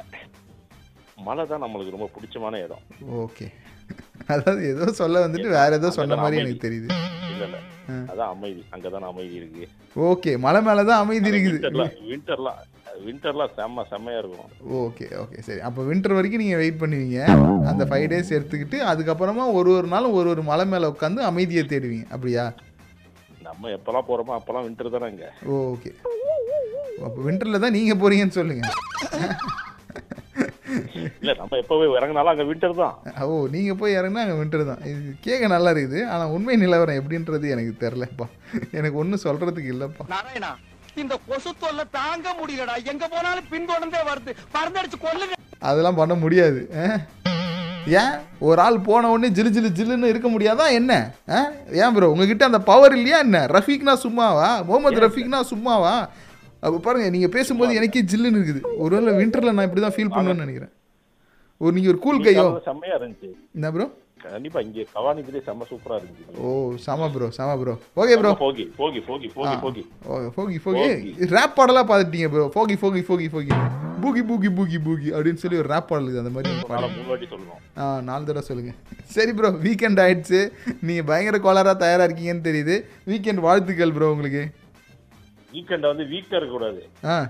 மலை 1.28 1.44
தான் 1.52 1.64
நம்மளுக்கு 1.64 1.96
ரொம்ப 1.96 2.10
பிடிச்சமான 2.16 2.60
இடம். 2.66 2.84
ஓகே 3.24 3.48
அதாவது 4.34 4.62
ஏதோ 4.74 4.86
சொல்ல 5.02 5.22
வந்துட்டு 5.26 5.50
வேற 5.58 5.70
ஏதோ 5.80 5.90
சொன்ன 5.98 6.18
மாதிரி 6.24 6.42
எனக்கு 6.42 6.66
தெரியுது. 6.66 6.90
அதான் 8.12 8.32
அமைதி. 8.34 8.62
அங்கதான் 8.76 9.08
அமைதி 9.12 9.34
இருக்கு. 9.40 9.64
ஓகே 10.10 10.32
மலை 10.46 10.60
மேலே 10.68 10.84
தான் 10.90 11.02
அமைதி 11.04 11.30
இருக்குது. 11.32 11.60
விண்டர்லாம் 12.12 12.62
விண்டர்லாம் 13.06 13.54
செம்ம 13.58 13.84
செம்மையா 13.92 14.20
இருக்கும். 14.22 14.50
ஓகே 14.84 15.06
ஓகே 15.22 15.38
சரி. 15.48 15.62
அப்போ 15.68 15.82
வின்டர் 15.90 16.16
வரைக்கும் 16.18 16.44
நீங்கள் 16.44 16.62
வெயிட் 16.62 16.82
பண்ணுவீங்க. 16.84 17.20
அந்த 17.72 17.84
ஃபைவ் 17.92 18.06
டேஸ் 18.12 18.36
எடுத்துக்கிட்டு 18.38 18.80
அதுக்கப்புறமா 18.92 19.46
ஒரு 19.60 19.72
ஒரு 19.80 19.90
நாளும் 19.94 20.16
ஒரு 20.20 20.30
ஒரு 20.34 20.44
மலை 20.52 20.66
மேலே 20.74 20.92
உட்காந்து 20.94 21.22
அமைதியை 21.30 21.64
தேடுவீங்க. 21.74 22.08
அப்படியா? 22.16 22.46
நம்ம 23.50 23.70
எப்பெல்லாம் 23.78 24.08
போறோமோ 24.10 24.36
அப்பெல்லாம் 24.40 24.66
விண்டர் 24.68 24.96
தானே 24.96 25.10
இங்க. 25.14 25.28
ஓகே 25.74 25.92
அப்போ 27.06 27.20
வின்டரில் 27.28 27.64
தான் 27.64 27.76
நீங்கள் 27.78 28.02
போகிறீங்கன்னு 28.02 28.38
சொல்லுங்கள் 28.40 28.72
இல்ல 31.22 31.34
நம்ம 31.40 31.58
எப்ப 31.62 31.74
போய் 31.80 31.96
இறங்கினாலும் 31.98 32.32
அங்க 32.32 32.46
விண்டர் 32.50 32.80
தான். 32.82 32.96
ஓ 33.26 33.34
நீங்கள் 33.56 33.78
போய் 33.82 33.98
இறங்குனா 34.00 34.24
அங்கே 34.26 34.38
வின்டர் 34.40 34.64
தான். 34.70 34.82
இது 34.92 35.12
கேட்க 35.28 35.48
நல்லா 35.54 35.72
இருக்குது. 35.74 36.00
ஆனால் 36.14 36.34
உண்மை 36.36 36.56
நிலவரம் 36.64 37.00
எப்படின்றது 37.00 37.48
எனக்கு 37.56 37.74
தெரிலப்பா 37.84 38.28
எனக்கு 38.80 38.98
ஒன்றும் 39.04 39.24
சொல்கிறதுக்கு 39.26 39.74
இல்லைப்பா. 39.74 40.06
நாராயணா 40.14 40.52
இந்த 40.96 41.20
கொசு 41.28 41.52
தொல்லை 41.60 41.86
தாங்க 41.92 42.36
முடியலடா. 42.42 42.86
எங்க 42.86 43.08
போனாலும் 43.08 43.44
பின்தொடர்ந்தே 43.52 44.02
வருது. 44.10 44.32
பறந்தடிச்சு 44.54 44.98
கொல்லுங்க. 45.02 45.34
அதெல்லாம் 45.60 45.96
பண்ண 45.96 46.16
முடியாது. 46.16 46.70
ஆ? 46.76 47.00
ஏன்? 47.88 48.14
ஒரு 48.40 48.62
ஆள் 48.62 48.80
போன 48.80 49.10
உடனே 49.10 49.30
ஜிலு 49.30 49.50
ஜிலு 49.50 49.70
ஜிலுன்னு 49.80 50.06
இருக்க 50.06 50.30
முடியாதா? 50.30 50.72
என்ன? 50.72 51.12
ஆ? 51.30 51.52
ஏன் 51.72 51.94
ப்ரோ 51.94 52.10
உங்ககிட்ட 52.10 52.46
அந்த 52.46 52.60
பவர் 52.60 52.96
இல்லையா 52.96 53.20
என்ன? 53.20 53.46
ரஃபீக்னா 53.46 53.94
சும்மாவா? 53.94 54.64
முகமது 54.64 55.02
ரஃபீக்னா 55.08 55.42
சும்மாவா? 55.42 56.10
அப்போ 56.60 56.78
பாருங்க 56.78 57.10
நீங்கள் 57.10 57.30
பேசும்போது 57.30 57.76
எனக்கே 57.76 58.02
ஜில்லுன்னு 58.02 58.40
இருக்குது. 58.42 58.62
ஒருவேளை 58.78 59.14
வின்டரில் 59.14 59.54
நான் 59.54 59.66
இப்படி 59.70 59.82
தான் 59.82 59.96
ஃபீல் 59.98 60.14
பண்ணுவேன்னு 60.16 60.46
நினைக்கிறேன். 60.46 60.72
ஒரு 61.58 61.74
நீங்கள் 61.74 61.92
ஒரு 61.94 62.00
கூல் 62.00 62.24
கையோ? 62.24 62.46
அது 62.52 62.62
செம்மையா 62.64 62.98
இருந்துச்சு. 62.98 63.30
என்ன 63.56 63.72
ப்ரோ 63.72 63.92
கண்டிப்பா 64.24 64.60
இங்க 64.66 64.86
கவானிதிலே 64.96 65.42
செம்ம 65.48 65.66
சூப்பரா 65.72 65.96
இருந்துச்சு. 66.00 66.38
ஓ 66.46 66.50
சம 66.86 67.10
ப்ரோ 67.16 67.28
சம 67.38 67.50
ப்ரோ 67.62 67.74
ஓகே 68.02 68.16
ப்ரோ 68.22 68.32
போகி 68.44 68.66
போகி 68.80 69.00
போகி 69.10 69.28
போகி 69.38 69.56
போகி. 69.66 69.84
ஓ 70.08 70.20
ஃபோகி 70.36 70.58
ஃபோகி 70.64 70.88
ரேப் 71.36 71.58
பாடலாக 71.60 71.86
பார்த்துட்டீங்க 71.92 72.30
ப்ரோ 72.36 72.46
ஃபோகி 72.56 72.78
ஃபோகி 72.84 73.04
ஃபோகி 73.10 73.28
ஃபோகி 73.36 73.52
பூகி. 74.04 74.22
பூகி 74.30 74.50
பூகி 74.58 74.78
பூகி 74.86 75.10
அப்படின்னு 75.16 75.42
சொல்லி 75.44 75.60
ஒரு 75.62 75.70
ரேப் 75.74 75.90
பாடல் 75.92 76.22
அந்த 76.22 76.32
மாதிரி 76.38 76.66
பாடல் 76.72 76.98
ஆ 77.84 77.86
நாலு 78.10 78.28
தடவை 78.30 78.44
சொல்லுங்கள் 78.50 78.80
சரி 79.16 79.32
ப்ரோ 79.38 79.50
வீக்கெண்ட் 79.68 80.02
ஆயிடுச்சு. 80.06 80.42
நீங்கள் 80.88 81.08
பயங்கர 81.12 81.38
கோளாராக 81.46 81.78
தயாராக 81.84 82.08
இருக்கீங்கன்னு 82.08 82.48
தெரியுது. 82.50 82.76
வீக்கெண்ட் 83.12 83.46
வாழ்த்துக்கள் 83.48 83.96
ப்ரோ 83.96 84.10
உங்களுக்கு. 84.16 84.44
வீக்கெண்ட 85.56 85.88
வந்து 85.92 86.06
வீக்கா 86.12 86.36
இருக்க 86.40 86.54
கூடாது 86.54 86.82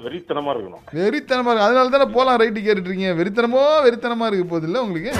வெறித்தனமா 0.05 0.51
இருக்கணும். 0.53 0.83
வெறித்தனமாக 0.99 1.53
இருக்கு. 1.53 1.67
அதனால 1.67 1.91
தானே 1.95 2.07
போகலாம் 2.17 2.39
ரைட்டு 2.41 2.65
கேட்டுட்ருக்கீங்க 2.67 3.13
வெறித்தனமோ 3.21 3.63
வெறித்தனமாக 3.87 4.29
இருக்க 4.31 4.45
போகுது 4.51 4.67
இல்லை 4.69 4.81
உங்களுக்கு? 4.87 5.11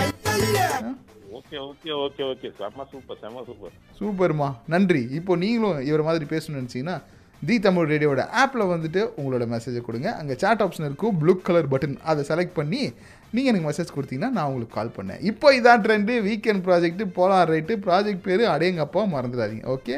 Okay 1.38 1.58
okay 1.70 1.92
okay 2.06 2.24
okay. 2.32 2.50
செம்ம 2.60 2.86
சூப்பர் 2.92 3.20
செம்ம 3.24 3.44
சூப்பர். 3.50 3.74
சூப்பர்மா. 4.00 4.50
நன்றி. 4.74 5.02
இப்போ 5.20 5.36
நீங்களும் 5.44 5.80
இவரை 5.90 6.04
மாதிரி 6.08 6.26
பேசணும்னு 6.34 6.62
நினச்சிங்கன்னா 6.62 6.98
தி 7.48 7.56
தமிழ் 7.66 7.90
ரேடியோட 7.92 8.22
ஆப்பில் 8.42 8.72
வந்துட்டு 8.74 9.02
உங்களோட 9.20 9.46
மெசேஜை 9.54 9.82
கொடுங்க. 9.88 10.10
அங்கே 10.20 10.36
chat 10.44 10.60
ஆப்ஷன் 10.66 10.88
இருக்கும் 10.90 11.18
ப்ளூ 11.22 11.34
கலர் 11.48 11.72
பட்டன் 11.74 11.98
அதை 12.12 12.22
செலக்ட் 12.30 12.58
பண்ணி 12.60 12.82
நீங்கள் 13.36 13.52
எனக்கு 13.52 13.70
மெசேஜ் 13.70 13.96
கொடுத்தீங்கன்னா 13.96 14.32
நான் 14.38 14.48
உங்களுக்கு 14.50 14.78
கால் 14.78 14.96
பண்ணேன். 14.98 15.22
இப்போ 15.32 15.54
இதான் 15.60 15.84
ட்ரெண்டு 15.86 16.16
வீக்கெண்ட் 16.30 16.66
ப்ராஜெக்ட் 16.70 17.06
போலார் 17.20 17.54
ரைட்டு 17.56 17.78
ப்ராஜெக்ட் 17.88 18.26
பேர் 18.30 18.46
அடேங்கப்பா 18.56 19.04
மறந்துடாதீங்க. 19.16 19.66
Okay 19.78 19.98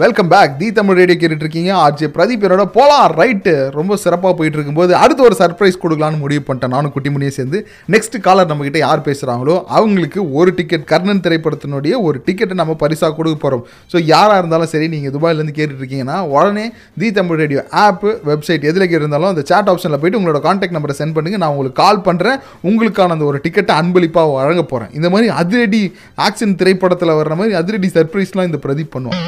welcome 0.00 0.28
back 0.32 0.56
the 0.58 0.66
Tamil 0.76 0.96
radio 0.98 1.16
கேட்டுட்டு 1.20 1.44
இருக்கீங்க 1.44 1.70
ஆர்ஜே 1.82 2.08
பிரதீப் 2.16 2.42
என்னோட 2.46 2.64
போலாம் 2.74 3.04
ரைட்டு 3.20 3.52
ரொம்ப 3.76 3.92
சிறப்பாக 4.02 4.32
போயிட்டு 4.38 4.56
இருக்கும்போது 4.58 4.92
அடுத்து 5.02 5.22
ஒரு 5.28 5.36
சர்ப்ரைஸ் 5.40 5.78
கொடுக்கலான்னு 5.84 6.18
முடிவு 6.24 6.42
பண்ணிட்டேன். 6.48 6.72
நானும் 6.74 6.92
குட்டி 6.96 7.10
முடியும் 7.14 7.34
சேர்ந்து. 7.36 7.58
நெக்ஸ்ட் 7.94 8.16
காலர் 8.26 8.48
நம்ம 8.50 8.64
கிட்ட 8.66 8.80
யார் 8.82 9.00
பேசுகிறாங்களோ 9.08 9.54
அவங்களுக்கு 9.76 10.20
ஒரு 10.40 10.50
டிக்கெட் 10.58 10.84
கர்ணன் 10.92 11.22
திரைப்படத்தினுடைய 11.26 11.94
ஒரு 12.08 12.20
டிக்கெட்டை 12.26 12.58
நம்ம 12.62 12.76
பரிசாக 12.82 13.12
கொடுக்க 13.18 13.38
போகிறோம் 13.44 13.64
ஸோ 13.94 14.02
யாராக 14.12 14.42
இருந்தாலும் 14.42 14.70
சரி 14.74 14.88
நீங்கள் 14.94 15.14
துபாயிலேருந்து 15.16 15.56
கேட்டுட்டு 15.58 15.82
இருக்கீங்கன்னா 15.82 16.18
உடனே 16.34 16.66
the 17.02 17.10
Tamil 17.18 17.40
radio 17.42 17.64
app 17.84 18.06
website 18.30 18.68
எதில் 18.72 18.86
இருந்தாலும் 19.00 19.30
அந்த 19.32 19.44
சேட் 19.52 19.72
ஆப்ஷனில் 19.74 20.00
போயிட்டு 20.04 20.20
உங்களோட 20.20 20.42
காண்டாக்ட் 20.48 20.78
நம்பரை 20.78 20.96
சென்ட் 21.00 21.16
பண்ணுங்க. 21.18 21.40
நான் 21.44 21.54
உங்களுக்கு 21.56 21.80
கால் 21.82 22.04
பண்ணுறேன் 22.08 22.38
உங்களுக்கான 22.70 23.18
அந்த 23.18 23.28
ஒரு 23.32 23.40
டிக்கெட்டை 23.46 23.76
அன்பளிப்பாக 23.80 24.36
வழங்க 24.38 24.64
போகிறேன் 24.74 24.94
இந்த 25.00 25.10
மாதிரி 25.16 25.30
அதிரடி 25.42 25.82
ஆக்ஷன் 26.28 26.56
திரைப்படத்தில் 26.62 27.18
வர்ற 27.22 27.34
மாதிரி 27.42 27.60
அதிரடி 27.62 27.90
சர்ப்ரைஸ்லாம் 27.98 28.50
இந்த 28.52 28.60
பிரதீப் 28.66 28.94
பண்ணுவோம் 28.96 29.26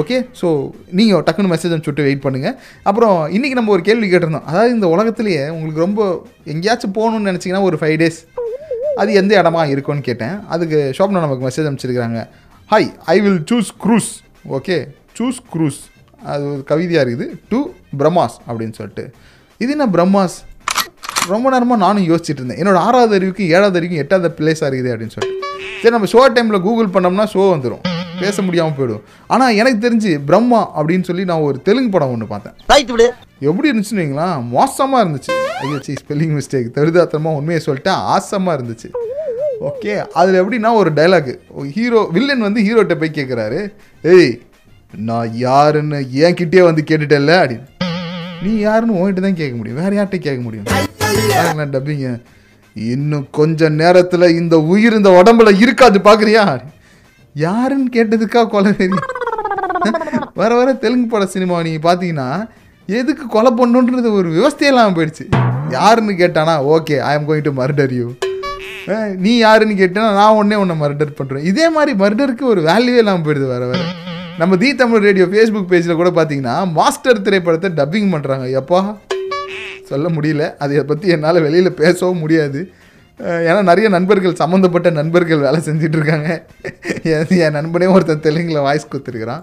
ஓகே 0.00 0.16
ஸோ 0.40 0.48
நீங்கள் 0.98 1.22
டக்குன்னு 1.26 1.50
மெசேஜ் 1.52 1.72
அனுப்பிச்சுட்டு 1.72 2.06
வெயிட் 2.06 2.22
பண்ணுங்கள் 2.24 2.56
அப்புறம் 2.88 3.16
இன்றைக்கி 3.36 3.56
நம்ம 3.58 3.72
ஒரு 3.76 3.82
கேள்வி 3.88 4.06
கேட்டிருந்தோம். 4.12 4.46
அதாவது 4.50 4.72
இந்த 4.76 4.86
உலகத்துலேயே 4.94 5.44
உங்களுக்கு 5.54 5.84
ரொம்ப 5.86 6.00
எங்கேயாச்சும் 6.52 6.94
போகணும்னு 6.98 7.28
நினச்சிங்கன்னா 7.30 7.62
ஒரு 7.68 7.78
ஃபைவ் 7.82 7.96
டேஸ் 8.02 8.18
அது 9.00 9.10
எந்த 9.20 9.32
இடமா 9.40 9.62
இருக்கும்னு 9.74 10.04
கேட்டேன். 10.08 10.36
அதுக்கு 10.54 10.78
ஷோப்னா 10.98 11.22
நமக்கு 11.24 11.46
message 11.48 11.68
அனுப்பிச்சிருக்கிறாங்க 11.68 12.20
hi 12.72 12.88
I 13.14 13.16
will 13.24 13.40
choose 13.50 13.70
cruise 13.84 14.10
okay 14.58 14.76
choose 15.18 15.40
cruise 15.54 15.80
அது 16.32 16.44
ஒரு 16.52 16.62
கவிதையாக 16.70 17.04
இருக்குது. 17.06 17.26
டு 17.50 17.58
பிரம்மாஸ் 18.00 18.36
அப்படின்னு 18.48 18.76
சொல்லிட்டு. 18.78 19.04
இது 19.62 19.72
என்ன 19.76 19.88
பிரம்மாஸ் 19.96 20.36
ரொம்ப 21.32 21.46
நேரமாக 21.54 21.80
நானும் 21.86 22.08
யோசிச்சுட்டு 22.10 22.40
இருந்தேன். 22.42 22.60
என்னோட 22.62 22.78
ஆறாவது 22.86 23.14
அறிவுக்கு 23.18 23.44
ஏழாவது 23.56 23.78
அறிவுக்கு 23.80 24.02
எட்டாவது 24.04 24.36
பிளேஸாக 24.38 24.68
இருக்குது 24.70 24.92
அப்படின்னு 24.94 25.14
சொல்லிட்டு. 25.16 25.52
சரி 25.82 25.94
நம்ம 25.96 26.08
ஷோ 26.14 26.22
டைமில் 26.36 26.64
கூகுள் 26.66 26.94
பண்ணோம்னா 26.96 27.26
ஷோ 27.34 27.44
வந்துடும் 27.54 27.84
பேச 28.22 28.42
முடியாமல் 28.46 28.76
போயிடும். 28.78 29.02
ஆனால் 29.34 29.56
எனக்கு 29.60 29.78
தெரிஞ்சு 29.86 30.12
பிரம்மா 30.28 30.60
அப்படின்னு 30.78 31.08
சொல்லி 31.08 31.24
நான் 31.30 31.46
ஒரு 31.48 31.58
தெலுங்கு 31.68 31.92
படம் 31.94 32.12
ஒன்று 32.14 32.32
பார்த்தேன். 32.32 32.56
எப்படி 33.48 33.70
இருந்துச்சுன்னு 33.70 34.02
வைங்களா 34.02 34.28
மோசமாக 34.56 35.02
இருந்துச்சு. 35.04 35.32
ஐயோ 35.62 35.78
சி 35.86 35.94
ஸ்பெல்லிங் 36.02 36.34
மிஸ்டேக் 36.38 36.74
தருதாத்தமாக 36.76 37.38
உண்மையை 37.40 37.60
சொல்லிட்டேன் 37.68 38.02
ஆசமாக 38.14 38.56
இருந்துச்சு. 38.58 38.90
ஓகே 39.68 39.92
அதில் 40.20 40.40
எப்படின்னா 40.40 40.70
ஒரு 40.80 40.90
டைலாக் 40.98 41.30
ஹீரோ 41.76 42.00
வில்லன் 42.16 42.46
வந்து 42.46 42.60
ஹீரோட்ட 42.66 42.94
போய் 43.02 43.16
கேட்குறாரு 43.18 43.60
ஏய் 44.14 44.32
நான் 45.08 45.30
யாருன்னு 45.46 45.98
என் 46.24 46.38
கிட்டே 46.40 46.62
வந்து 46.68 46.82
கேட்டுட்டேல்ல 46.90 47.34
அப்படின்னு. 47.42 47.66
நீ 48.44 48.52
யாருன்னு 48.66 48.98
உன்கிட்ட 49.00 49.22
தான் 49.26 49.38
கேட்க 49.40 49.54
முடியும். 49.58 49.80
வேற 49.82 49.92
யார்கிட்ட 49.96 50.18
கேட்க 50.26 50.40
முடியும்? 50.46 50.66
டப்பிங்க 51.74 52.08
இன்னும் 52.76 53.26
கொஞ்ச 53.38 53.68
நேரத்தில் 53.82 54.34
இந்த 54.40 54.56
உயிர் 54.72 54.96
இந்த 54.98 55.10
உடம்புல 55.20 55.52
இருக்காது 55.64 55.98
பார்க்குறியா 56.08 56.42
யாருன்னு 57.44 57.88
கேட்டதுக்கா 57.96 58.42
கொலை 58.52 58.70
வெறி 58.78 58.98
வர 60.40 60.50
வர 60.58 60.68
தெலுங்கு 60.82 61.08
பட 61.12 61.24
சினிமா 61.34 61.56
நீங்கள் 61.66 61.86
பார்த்தீங்கன்னா 61.86 62.28
எதுக்கு 62.88 63.24
கொலை 63.34 63.50
பண்ணுன்றது 63.58 64.08
ஒரு 64.18 64.28
விவஸ்தையெல்லாம் 64.36 64.96
போயிடுச்சு. 64.96 65.24
யாருன்னு 65.76 66.12
கேட்டானா 66.20 66.54
okay 66.74 66.96
I 67.08 67.12
am 67.18 67.26
going 67.28 67.46
to 67.48 67.52
murder 67.60 67.92
you 67.98 68.06
நீ 69.24 69.32
யாருன்னு 69.44 69.74
கேட்டேன்னா 69.80 70.10
நான் 70.20 70.36
உடனே 70.38 70.56
உன்னை 70.62 70.76
மர்டர் 70.82 71.16
பண்ணுறேன் 71.18 71.46
இதே 71.50 71.66
மாதிரி 71.76 71.92
மர்டருக்கு 72.02 72.44
ஒரு 72.52 72.60
வேல்யூவே 72.68 73.00
இல்லாமல் 73.02 73.24
போயிடுது 73.26 73.48
வர 73.54 73.64
வர. 73.70 73.80
நம்ம 74.40 74.56
தி 74.62 74.68
தமிழ் 74.80 75.04
ரேடியோ 75.08 75.26
ஃபேஸ்புக் 75.32 75.70
பேஜில் 75.72 75.98
கூட 76.00 76.10
பார்த்தீங்கன்னா 76.18 76.56
மாஸ்டர் 76.78 77.24
திரைப்படத்தை 77.26 77.70
டப்பிங் 77.78 78.10
பண்ணுறாங்க 78.14 78.46
எப்பா? 78.60 78.80
சொல்ல 79.90 80.06
முடியல. 80.16 80.44
அதை 80.64 80.82
பற்றி 80.90 81.08
என்னால் 81.16 81.44
வெளியில் 81.46 81.78
பேசவும் 81.82 82.22
முடியாது. 82.24 82.60
ஏன்னா 83.48 83.60
நிறைய 83.70 83.86
நண்பர்கள் 83.96 84.40
சம்மந்தப்பட்ட 84.40 84.88
நண்பர்கள் 84.98 85.44
வேலை 85.46 85.60
செஞ்சுட்டு 85.68 85.96
இருக்காங்க 85.98 86.28
என் 87.44 87.56
நண்பனே 87.58 87.86
ஒருத்தன் 87.94 88.24
தெலுங்கில் 88.26 88.64
வாய்ஸ் 88.66 88.90
கொடுத்துருக்குறான். 88.92 89.42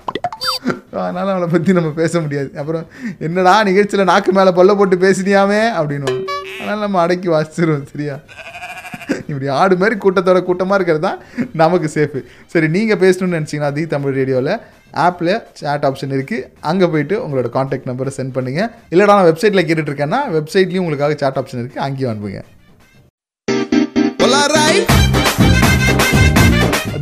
அதனால் 1.04 1.32
அவளை 1.34 1.48
பற்றி 1.54 1.72
நம்ம 1.78 1.90
பேச 2.02 2.14
முடியாது. 2.26 2.50
அப்புறம் 2.62 2.86
என்னடா 3.28 3.54
நிகழ்ச்சியில் 3.70 4.10
நாக்கு 4.12 4.32
மேலே 4.38 4.52
பல்ல 4.60 4.76
போட்டு 4.80 4.98
பேசினியாமே 5.06 5.62
அப்படின்னு 5.80 6.14
அதனால் 6.60 6.84
நம்ம 6.86 7.00
அடக்கி 7.06 7.30
வாசிச்சிருவோம் 7.36 7.90
சரியா? 7.94 8.16
இப்படி 9.30 9.48
ஆடு 9.60 9.76
மாதிரி 9.82 9.96
கூட்டத்தோட 10.04 10.40
கூட்டமாக 10.50 10.78
இருக்கிறது 10.80 11.06
தான் 11.08 11.20
நமக்கு 11.62 11.88
சேஃபு 11.96 12.20
சரி 12.54 12.68
நீங்கள் 12.76 13.02
பேசணும்னு 13.04 13.38
நினச்சிங்கன்னா 13.38 13.72
தி 13.78 13.84
தமிழ் 13.94 14.18
ரேடியோவில் 14.20 14.54
ஆப்பில் 15.06 15.34
சேட் 15.60 15.86
ஆப்ஷன் 15.90 16.14
இருக்குது 16.18 16.48
அங்கே 16.70 16.88
போயிட்டு 16.94 17.16
உங்களோட 17.26 17.50
காண்டாக்ட் 17.58 17.90
நம்பரை 17.90 18.12
சென்ட் 18.18 18.36
பண்ணுங்கள் 18.38 18.70
இல்லைடா 18.94 19.16
நான் 19.20 19.30
வெப்சைட்டில் 19.32 19.66
கேட்டுட்ருக்கேன்னா 19.70 20.20
வெப்சைட்லேயும் 20.38 20.86
உங்களுக்காக 20.86 21.16
சேட் 21.24 21.40
ஆப்ஷன் 21.42 21.62
இருக்குது 21.64 21.84
அங்கேயும் 21.88 22.12
அனுப்புங்க. 22.14 22.42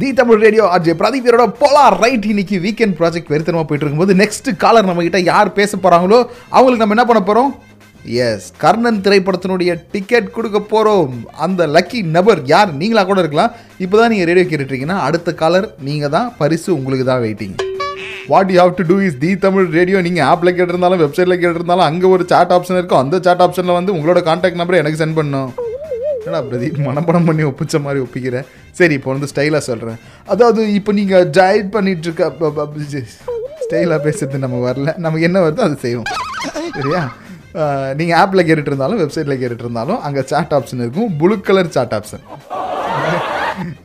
The 0.01 0.09
Tamil 0.19 0.41
radio 0.43 0.63
RJ 0.75 0.93
Pradeep 0.99 1.27
போலா 1.61 1.83
ரைட் 2.03 2.25
இன்னைக்கு 2.31 2.57
வீக்கெண்ட் 2.65 2.95
ப்ராஜெக்ட் 2.99 3.31
வெறித்தனமாக 3.33 3.65
போயிட்டு 3.69 3.85
இருக்கும்போது 3.85 4.15
நெக்ஸ்ட் 4.21 4.49
காலர் 4.63 4.87
நம்ம 4.89 5.03
கிட்ட 5.07 5.19
யார் 5.31 5.49
பேச 5.59 5.71
போகிறாங்களோ 5.77 6.19
அவங்களுக்கு 6.55 6.83
நம்ம 6.83 6.95
என்ன 6.97 7.05
பண்ண 7.09 7.21
போகிறோம் 7.29 7.51
எஸ் 8.27 8.47
கர்ணன் 8.63 9.01
திரைப்படத்தினுடைய 9.05 9.71
டிக்கெட் 9.93 10.29
கொடுக்க 10.37 10.59
போகிறோம் 10.73 11.15
அந்த 11.45 11.67
லக்கி 11.75 11.99
நபர் 12.17 12.41
யார்? 12.53 12.71
நீங்களாக 12.81 13.07
கூட 13.09 13.19
இருக்கலாம். 13.23 13.51
இப்போ 13.85 13.95
தான் 13.99 14.11
நீங்கள் 14.13 14.29
ரேடியோ 14.29 14.45
கேட்டுட்ருக்கீங்கன்னா 14.51 14.99
அடுத்த 15.07 15.33
காலர் 15.41 15.67
நீங்கள் 15.87 16.13
தான் 16.17 16.29
பரிசு 16.39 16.69
உங்களுக்கு 16.79 17.05
தான் 17.11 17.23
waiting 17.25 17.55
what 18.31 18.51
you 18.53 18.59
have 18.63 18.77
to 18.79 18.85
do 18.91 18.97
is 19.07 19.19
the 19.25 19.31
Tamil 19.45 19.67
radio 19.79 20.01
நீங்கள் 20.07 20.27
ஆப்பில் 20.31 20.55
கேட்டிருந்தாலும் 20.59 21.03
வெப்சைட்டில் 21.03 21.41
கேட்டிருந்தாலும் 21.43 21.87
அங்கே 21.89 22.07
ஒரு 22.15 22.25
சாட் 22.31 22.53
ஆப்ஷன் 22.57 22.79
இருக்கும். 22.79 23.03
அந்த 23.03 23.19
சாட் 23.27 23.43
ஆப்ஷனில் 23.47 23.79
வந்து 23.79 23.95
உங்களோட 23.97 24.21
காண்டாக்ட் 24.29 24.61
நம்பரை 24.61 24.81
எனக்கு 24.83 25.01
சென்ட் 25.03 25.19
பண்ணணும். 25.19 25.51
என்னடா 26.23 26.41
பிரதீப் 26.49 26.79
மனப்படம் 26.87 27.27
பண்ணி 27.29 27.43
ஒப்பிச்ச 27.49 27.81
மாதிரி 27.85 27.99
ஒப்பிக்கிறேன் 28.05 28.47
சரி 28.79 28.93
இப்போ 28.99 29.09
வந்து 29.13 29.29
ஸ்டைலாக 29.31 29.63
சொல்கிறேன் 29.69 29.99
அதாவது 30.33 30.61
இப்போ 30.79 30.91
நீங்கள் 30.99 31.27
டயட் 31.37 31.71
பண்ணிட்டு 31.75 32.07
இருக்க 32.09 32.29
ஸ்டைலாக 33.65 33.99
பேசுறது 34.05 34.43
நம்ம 34.45 34.57
வரல. 34.67 34.89
நமக்கு 35.05 35.27
என்ன 35.27 35.39
வருதோ 35.43 35.63
அது 35.67 35.77
செய்வோம். 35.85 36.09
சரியா? 36.77 37.01
நீங்கள் 37.99 38.17
ஆப்பில் 38.21 38.45
கேட்டுட்டு 38.47 38.71
இருந்தாலும் 38.71 38.99
வெப்சைட்டில் 39.01 39.39
கேட்டுட்டு 39.41 39.65
இருந்தாலும் 39.65 39.99
அங்கே 40.07 40.21
சாட் 40.31 40.53
ஆப்ஷன் 40.57 40.83
இருக்கும். 40.85 41.09
ப்ளூ 41.21 41.35
கலர் 41.47 41.73
சாட் 41.75 41.95
ஆப்ஷன் 41.97 42.23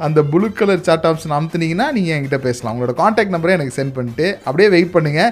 அந்த 0.06 0.22
ப்ளூ 0.32 0.48
கலர் 0.60 0.84
சாட் 0.88 1.08
ஆப்ஷன் 1.10 1.36
அமுத்துனீங்கன்னா 1.38 1.88
நீங்கள் 1.96 2.16
என்கிட்ட 2.16 2.40
பேசலாம். 2.48 2.74
உங்களோட 2.74 2.94
காண்டாக்ட் 3.02 3.34
நம்பரை 3.36 3.54
எனக்கு 3.58 3.78
சென்ட் 3.78 3.96
பண்ணிட்டு 3.96 4.26
அப்படியே 4.46 4.68
வெயிட் 4.76 4.94
பண்ணுங்க. 4.96 5.22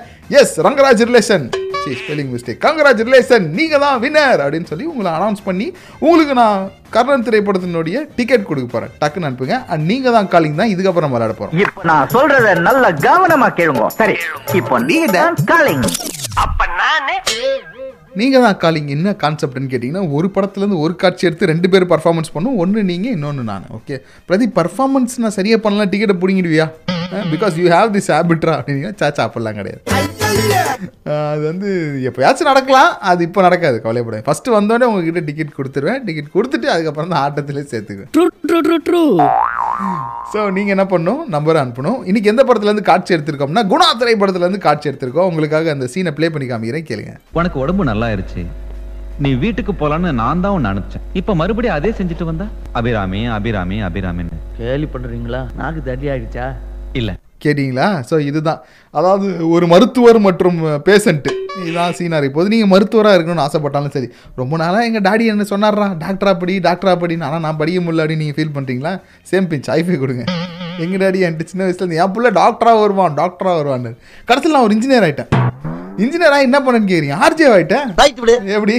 எஸ் 0.41 0.57
ரங்கராஜ் 0.67 1.05
ரிலேஷன் 1.11 1.47
சரி 1.85 1.97
ஸ்பெல்லிங் 2.01 2.31
மிஸ்டேக் 2.35 2.61
கங்கராஜ் 2.65 3.03
ரிலேஷன் 3.09 3.47
நீங்கள் 3.57 3.83
தான் 3.83 3.99
வின்னர் 4.05 4.43
அப்படின்னு 4.45 4.71
சொல்லி 4.71 4.87
உங்களை 4.93 5.11
அனௌன்ஸ் 5.19 5.43
பண்ணி 5.49 5.67
உங்களுக்கு 6.05 6.35
நான் 6.41 6.63
கர்ணன் 6.95 7.27
திரைப்படத்தினுடைய 7.27 7.97
டிக்கெட் 8.19 8.49
கொடுக்க 8.51 8.69
போகிறேன் 8.75 8.95
டக்குன்னு 9.03 9.29
அனுப்புங்க. 9.29 9.59
அண்ட் 9.73 9.85
நீங்கள் 9.91 10.17
தான் 10.17 10.31
காலிங் 10.35 10.61
தான் 10.63 10.73
இதுக்கப்புறம் 10.75 11.15
விளையாட 11.15 11.35
போகிறோம் 11.41 11.61
இப்ப 11.65 11.85
நான் 11.93 12.13
சொல்றத 12.17 12.55
நல்ல 12.69 12.93
கவனமா 13.09 13.51
கேளுங்க. 13.61 13.91
சரி 14.01 14.17
இப்போ 14.61 14.79
நீங்க 14.91 15.09
தான் 15.19 15.39
காலிங் 15.53 15.87
அப்ப 16.45 16.61
நானே 16.81 17.17
நீங்கள் 18.21 18.45
தான் 18.45 18.59
காலிங் 18.63 18.91
என்ன 18.95 19.15
கான்செப்ட்னு 19.23 19.71
கேட்டிங்கன்னா 19.73 20.03
ஒரு 20.17 20.29
படத்துலேருந்து 20.35 20.79
ஒரு 20.85 20.95
காட்சி 20.97 21.27
எடுத்து 21.29 21.51
ரெண்டு 21.53 21.69
பேர் 21.73 21.87
பர்ஃபார்மன்ஸ் 21.93 22.33
பண்ணும் 22.35 22.59
ஒன்று 22.65 22.85
நீங்கள் 22.91 23.15
இன்னொன்று 23.17 23.45
நான் 23.51 23.67
ஓகே 23.79 23.97
பிரதி 24.29 24.47
பர்ஃபார்மன்ஸ் 24.59 25.17
நான் 25.25 25.37
சரியாக 25.39 25.63
பண்ணலாம் 25.65 25.91
டிக்கெட்டை 25.93 26.17
பிடிங்கிடுவியா? 26.23 26.67
பிகாஸ் 27.33 27.57
யூ 27.63 27.67
ஹேவ் 27.77 27.91
திஸ் 27.97 28.11
ஹேபிட்ரா 28.17 28.55
அப்படின்னா 28.59 28.93
சாச்சா 29.03 29.25
அப்படிலாம் 29.27 29.59
கிடையாது. 29.61 29.83
அது 31.33 31.43
வந்து 31.51 31.69
எப்போயாச்சும் 32.09 32.49
நடக்கலாம். 32.51 32.91
அது 33.11 33.21
இப்போ 33.27 33.41
நடக்காது 33.47 33.77
கவலைப்படாது 33.85 34.25
ஃபஸ்ட்டு 34.29 34.55
வந்தோடனே 34.57 34.89
உங்ககிட்ட 34.91 35.21
டிக்கெட் 35.29 35.57
கொடுத்துருவேன். 35.59 36.01
டிக்கெட் 36.07 36.35
கொடுத்துட்டு 36.37 36.69
அதுக்கப்புறம் 36.75 37.13
தான் 37.13 37.23
ஆட்டத்திலே 37.25 37.63
சேர்த்துக்குவேன். 37.73 38.11
True 38.17 38.25
true 38.49 38.59
true 38.67 38.77
true. 38.89 39.03
So 40.33 40.41
நீங்கள் 40.57 40.75
என்ன 40.77 40.85
பண்ணணும்? 40.93 41.23
நம்பரை 41.35 41.59
அனுப்பணும். 41.65 41.99
இன்னைக்கு 42.11 42.31
எந்த 42.33 42.43
படத்துலேருந்து 42.49 42.89
காட்சி 42.91 43.15
எடுத்திருக்கோம்னா 43.17 43.65
குணா 43.73 43.89
திரைப்படத்துலேருந்து 44.03 44.63
காட்சி 44.67 44.89
எடுத்திருக்கோம். 44.91 45.29
உங்களுக்காக 45.31 45.73
அந்த 45.77 45.89
சீனை 45.95 46.13
ப்ளே 46.19 46.29
பண்ணி 46.35 46.49
காமிக்கிறேன் 46.53 46.89
கேளுங்க. 46.91 47.15
உனக்கு 47.41 47.59
உடம்பு 47.65 47.91
நல்லா 47.91 48.09
ஆயிருச்சு. 48.11 48.45
நீ 49.25 49.31
வீட்டுக்கு 49.43 49.73
போலான்னு 49.81 50.13
நான் 50.23 50.45
தான் 50.45 50.55
உன்னை 50.59 50.71
அனுப்பிச்சேன். 50.73 51.05
இப்ப 51.21 51.35
மறுபடியும் 51.41 51.77
அதே 51.79 51.91
செஞ்சுட்டு 51.99 52.31
வந்தா? 52.31 52.47
அபிராமி 52.81 53.21
அபிராமி 53.37 53.77
அபிராமின்னு. 53.89 54.39
கேள்வி 54.63 54.89
பண்றீங்களா 54.95 55.43
நாக்கு 55.61 55.83
தடி 55.91 56.09
ஆயிடுச்சா 56.15 56.49
இல்ல. 57.01 57.13
கேட்டிங்களா? 57.45 57.89
ஸோ 58.11 58.15
இதுதான். 58.31 58.61
அதாவது 58.95 59.29
ஒரு 59.55 59.67
மருத்துவர் 59.73 60.19
மற்றும் 60.29 60.59
பேஷண்ட்டு 60.89 61.33
இதுதான் 61.63 61.95
சீனார் 61.99 62.27
இப்போது 62.29 62.53
நீங்கள் 62.53 62.71
மருத்துவராக 62.73 63.17
இருக்கணும்னு 63.17 63.45
ஆசைப்பட்டாலும் 63.47 63.95
சரி 63.97 64.09
ரொம்ப 64.41 64.55
நாளாக 64.63 64.89
எங்கள் 64.89 65.05
டாடி 65.09 65.27
என்ன 65.35 65.47
சொன்னார்ரா? 65.53 65.89
டாக்டரா 66.05 66.35
படி 66.43 66.57
டாக்டரா 66.69 66.95
படின்னு 67.05 67.27
ஆனால் 67.29 67.45
நான் 67.47 67.61
படிக்க 67.63 67.81
முடியல 67.85 68.05
அப்படின்னு 68.05 68.25
நீங்கள் 68.25 68.39
ஃபீல் 68.39 68.57
பண்ணுறீங்களா 68.59 68.93
சேம் 69.33 69.49
பிஞ்ச் 69.53 69.71
ஐஃபை 69.79 69.99
கொடுங்க. 70.05 70.25
எங்கள் 70.85 71.03
டாடி 71.05 71.19
என்கிட்ட 71.27 71.53
சின்ன 71.53 71.65
வயசுலேருந்து 71.67 72.01
என் 72.05 72.15
பிள்ளை 72.17 72.33
டாக்டராக 72.43 72.83
வருவான் 72.85 73.19
டாக்டராக 73.23 73.59
வருவான்னு. 73.61 73.93
கடைசியில் 74.31 74.57
நான் 74.59 74.69
ஒரு 74.69 74.77
இன்ஜினியர் 74.79 75.07
ஆகிட்டேன் 75.09 75.44
இன்ஜினியராக 76.03 76.47
என்ன 76.47 76.59
பண்ணேன்னு 76.65 76.89
கேட்குறீங்க 76.91 77.17
ஆர்ஜே 77.25 77.49
விடு. 77.51 77.77
எப்படி? 78.57 78.77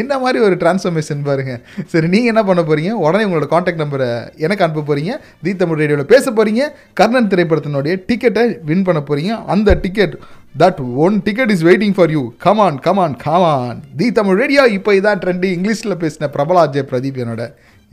என்ன 0.00 0.12
மாதிரி 0.22 0.38
ஒரு 0.46 0.54
டிரான்ஸ்ஃபர்மேஷன் 0.62 1.20
பாருங்க. 1.28 1.52
சரி 1.92 2.08
நீங்கள் 2.14 2.32
என்ன 2.32 2.42
பண்ண 2.48 2.62
போறீங்க? 2.68 2.92
உடனே 3.04 3.26
உங்களோட 3.26 3.46
காண்டாக்ட் 3.52 3.82
நம்பரை 3.82 4.08
எனக்கு 4.44 4.64
அனுப்ப 4.66 4.84
போறீங்க. 4.88 5.12
தி 5.44 5.52
தமிழ் 5.60 5.80
ரேடியோவில் 5.82 6.10
பேச 6.14 6.32
போறீங்க. 6.38 6.64
கர்ணன் 7.00 7.30
திரைப்படத்தினுடைய 7.34 7.94
டிக்கெட்டை 8.08 8.44
வின் 8.70 8.84
பண்ண 8.88 9.02
போறீங்க. 9.10 9.34
அந்த 9.54 9.76
ticket 9.84 10.16
that 10.62 10.80
one 11.06 11.16
ticket 11.28 11.52
is 11.56 11.64
waiting 11.68 11.96
for 11.98 12.14
you 12.16 12.24
come on 12.46 12.80
come on 12.88 13.16
come on 13.26 13.80
the 14.02 14.08
Tamil 14.18 14.40
radio 14.42 14.64
இப்போ 14.78 14.92
இதான் 15.00 15.22
ட்ரெண்டு 15.24 15.48
இங்கிலீஷில் 15.58 16.00
பேசின 16.04 16.30
பிரபலா 16.36 16.66
அஜய் 16.68 16.88
பிரதீப் 16.92 17.22
என்னோட. 17.24 17.44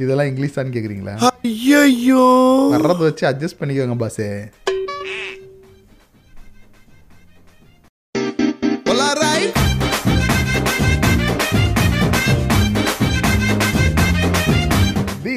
இதெல்லாம் 0.03 0.29
இங்கிலீஷ் 0.29 0.57
தான் 0.57 0.73
கேட்குறீங்களா 0.75 1.15
ஐயோ 1.49 2.23
வர்றதை 2.73 3.03
வச்சு 3.07 3.25
அட்ஜஸ்ட் 3.31 3.59
பண்ணிக்கோங்க 3.59 3.97
பாஸே 4.03 4.27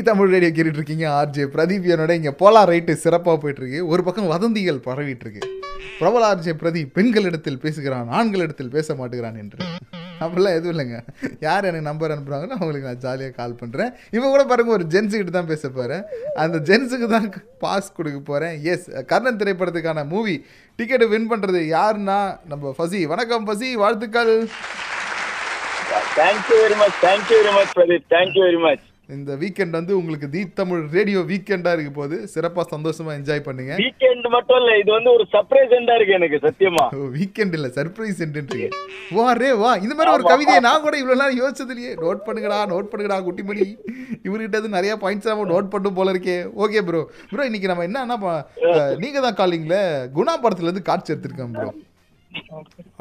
தமிழ் 0.08 0.32
ரேடியோ 0.34 0.50
கேட்டுட்டு 0.54 0.80
இருக்கீங்க 0.80 1.06
ஆர்ஜே. 1.20 1.44
பிரதீப் 1.54 1.90
என்னோட 1.94 2.12
இங்கே 2.20 2.32
போலா 2.40 2.62
ரைட்டு 2.70 2.92
சிறப்பாக 3.04 3.36
போயிட்டுருக்கு 3.42 3.80
ஒரு 3.92 4.02
பக்கம் 4.06 4.32
வதந்திகள் 4.34 4.80
பரவிட்டு 4.88 5.24
இருக்கு 5.26 5.42
பிரபல 5.98 6.24
ஆர்ஜே 6.32 6.54
பிரதீப் 6.62 6.94
பெண்களிடத்தில் 6.96 7.62
பேசுகிறான் 7.64 8.08
ஆண்களிடத்தில் 8.18 8.74
பேச 8.76 8.94
மாட்டேங்கிறான் 8.98 9.38
என்று. 9.42 9.58
அப்படிலாம் 10.24 10.56
எதுவும் 10.58 10.72
இல்லைங்க. 10.74 10.98
யார் 11.46 11.66
எனக்கு 11.68 11.88
நம்பர் 11.88 12.12
அனுப்புகிறாங்களோ 12.12 12.56
அவங்களுக்கு 12.58 12.88
நான் 12.90 13.02
ஜாலியாக 13.04 13.34
கால் 13.40 13.58
பண்ணுறேன் 13.60 13.90
இப்போ 14.14 14.28
கூட 14.28 14.42
பாருங்க 14.50 14.72
ஒரு 14.76 14.84
ஜென்ஸுக்கிட்ட 14.94 15.34
தான் 15.36 15.50
பேச 15.52 15.64
போகிறேன் 15.68 16.04
அந்த 16.44 16.58
ஜென்ஸுக்கு 16.68 17.08
தான் 17.14 17.28
பாஸ் 17.64 17.94
கொடுக்க 17.98 18.20
போகிறேன் 18.30 18.54
எஸ் 18.72 18.86
கர்ணன் 19.12 19.40
திரைப்படத்துக்கான 19.42 20.06
மூவி 20.14 20.36
டிக்கெட்டு 20.78 21.08
வின் 21.12 21.30
பண்ணுறது 21.32 21.62
யாருன்னா 21.76 22.18
நம்ம 22.52 22.74
ஃபசி 22.78 23.02
வணக்கம் 23.12 23.46
ஃபசி 23.48 23.70
வாழ்த்துக்கள். 23.82 24.34
Thank you 26.20 26.58
very 26.64 26.78
much 26.82 26.98
thank you 27.06 27.38
very 27.40 27.54
much 27.58 27.74
Pradeep 27.78 28.06
thank you 28.14 28.44
very 28.48 28.60
much 28.66 28.84
இந்த 29.14 29.32
வீக்கெண்ட் 29.40 29.76
வந்து 29.78 29.92
உங்களுக்கு 29.98 30.26
தி 30.32 30.40
தமிழ் 30.60 30.80
ரேடியோ 30.94 31.20
வீக்கெண்டா 31.28 31.72
இருக்க 31.76 31.90
போது 31.98 32.16
சிறப்பா 32.32 32.62
சந்தோஷமா 32.72 33.10
என்ஜாய் 33.18 33.42
பண்ணுங்க. 33.48 33.72
வீக்கெண்ட் 33.82 34.26
மட்டும் 34.34 34.58
இல்ல 34.60 34.70
இது 34.82 34.90
வந்து 34.96 35.10
ஒரு 35.16 35.24
சர்ப்ரைசண்டா 35.34 35.96
இருக்கு 35.98 36.16
எனக்கு 36.18 36.38
சத்தியமா. 36.46 36.84
வீக்கெண்ட் 37.18 37.54
இல்ல 37.58 37.68
சர்ப்ரைஸ் 37.76 38.18
சென்ட்ன்றீங்க 38.22 38.68
வா 39.18 39.26
ரே 39.42 39.50
வா. 39.62 39.70
இந்த 39.84 39.94
மாதிரி 39.98 40.14
ஒரு 40.16 40.26
கவிதையை 40.32 40.60
நான் 40.68 40.84
கூட 40.86 40.96
இவ்வளவு 41.02 41.20
நேரம் 41.22 41.40
யோசிச்சது 41.42 41.72
இல்லையே 41.74 41.92
நோட் 42.04 42.26
பண்ணுங்கடா 42.28 42.58
நோட் 42.74 42.90
பண்ணுங்கடா 42.92 43.18
குட்டிமணி. 43.28 43.66
இவர்கிட்ட 44.26 44.54
இருந்து 44.56 44.76
நிறைய 44.78 44.94
பாயிண்ட்ஸ் 45.04 45.30
நம்ம 45.32 45.48
நோட் 45.54 45.72
பண்ணும் 45.74 45.98
போல 46.00 46.14
இருக்கே. 46.16 46.38
ஓகே 46.64 46.82
ப்ரோ 46.88 47.02
ப்ரோ 47.32 47.46
இன்னைக்கு 47.50 47.72
நம்ம 47.72 47.86
என்னன்னா 47.90 48.16
நீங்க 49.04 49.20
தான் 49.26 49.38
காலிங்ல 49.42 49.78
குணா 50.18 50.34
படத்துல 50.46 50.68
இருந்து 50.70 50.88
காட்சி 50.90 51.12
எடுத்திருக்கேன் 51.14 51.54
ப்ரோ 51.58 51.70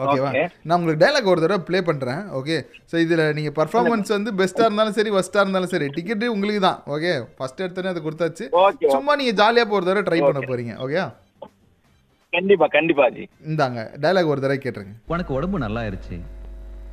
ஓகேவா 0.04 0.30
Okay. 0.30 0.46
நான் 0.68 0.78
உங்களுக்கு 0.78 1.02
டைலாக் 1.04 1.30
ஒரு 1.34 1.44
தடவை 1.44 1.60
ப்ளே 1.68 1.80
பண்றேன் 1.90 2.24
ஓகே 2.40 2.58
ஸோ 2.92 2.96
இதுல 3.04 3.26
நீங்க 3.38 3.52
பர்ஃபார்மன்ஸ் 3.60 4.16
வந்து 4.16 4.32
பெஸ்டா 4.40 4.66
இருந்தாலும் 4.68 4.98
சரி 4.98 5.12
ஒஸ்டா 5.20 5.42
இருந்தாலும் 5.44 5.74
சரி 5.74 5.88
டிக்கெட் 5.98 6.26
உங்களுக்கு 6.36 6.62
தான் 6.68 6.80
ஓகே 6.96 7.12
ஃபர்ஸ்ட் 7.38 7.64
எடுத்தோன்னே 7.66 7.94
அதை 7.94 8.04
கொடுத்தாச்சு. 8.08 8.46
Okay. 8.66 8.90
சும்மா 8.96 9.16
நீங்க 9.22 9.34
ஜாலியா 9.42 9.66
ஒரு 9.80 9.88
தடவை 9.90 10.06
ட்ரை 10.10 10.20
பண்ண 10.28 10.42
போறீங்க 10.52 10.76
ஓகே 10.86 11.04
கண்டிப்பா 12.34 12.68
கண்டிப்பா 12.78 13.04
ஜி. 13.18 13.26
இந்தாங்க 13.50 13.82
டைலாக் 14.04 14.32
ஒரு 14.32 14.42
தடவை 14.44 14.58
கேட்டுருங்க. 14.64 14.96
உனக்கு 15.14 15.32
உடம்பு 15.38 15.58
நல்லா 15.66 15.82
ஆயிருச்சு. 15.84 16.16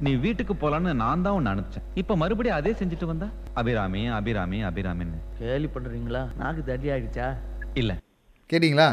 நீ 0.05 0.11
வீட்டுக்கு 0.25 0.55
போலான்னு 0.61 0.93
நான் 1.01 1.25
தான் 1.25 1.37
உன்னை 1.39 1.51
அனுப்பிச்சேன். 1.53 1.87
இப்ப 2.01 2.17
மறுபடியும் 2.23 2.59
அதே 2.59 2.73
செஞ்சுட்டு 2.81 3.07
வந்தா? 3.11 3.29
அபிராமி 3.61 4.03
அபிராமி 4.19 4.59
அபிராமின்னு. 4.69 5.19
கேலி 5.41 5.69
பண்றீங்களா 5.77 6.23
நாக்கு 6.41 6.63
தடி 6.71 6.89
ஆயிடுச்சா? 6.95 7.27
இல்ல. 7.83 7.93
கேட்டிங்களா? 8.51 8.89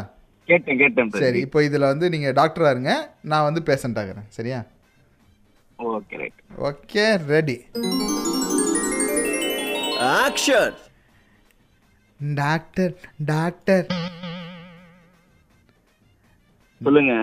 கேட்டேன் 0.49 0.79
கேட்டேன் 0.81 1.09
சரி 1.23 1.39
இப்போ 1.45 1.59
இதுல 1.67 1.87
வந்து 1.91 2.05
நீங்க 2.13 2.29
டாக்டரா 2.39 2.69
இருங்க. 2.73 2.93
நான் 3.31 3.47
வந்து 3.47 3.61
பேஷண்ட் 3.69 3.99
ஆகுறேன். 4.01 4.27
சரியா? 4.37 4.59
Okay 5.79 6.15
right 6.21 6.39
okay 6.69 7.03
ready 7.33 7.57
action 10.17 10.75
doctor 12.41 12.93
doctor 13.31 13.85
சொல்லுங்க 16.81 17.13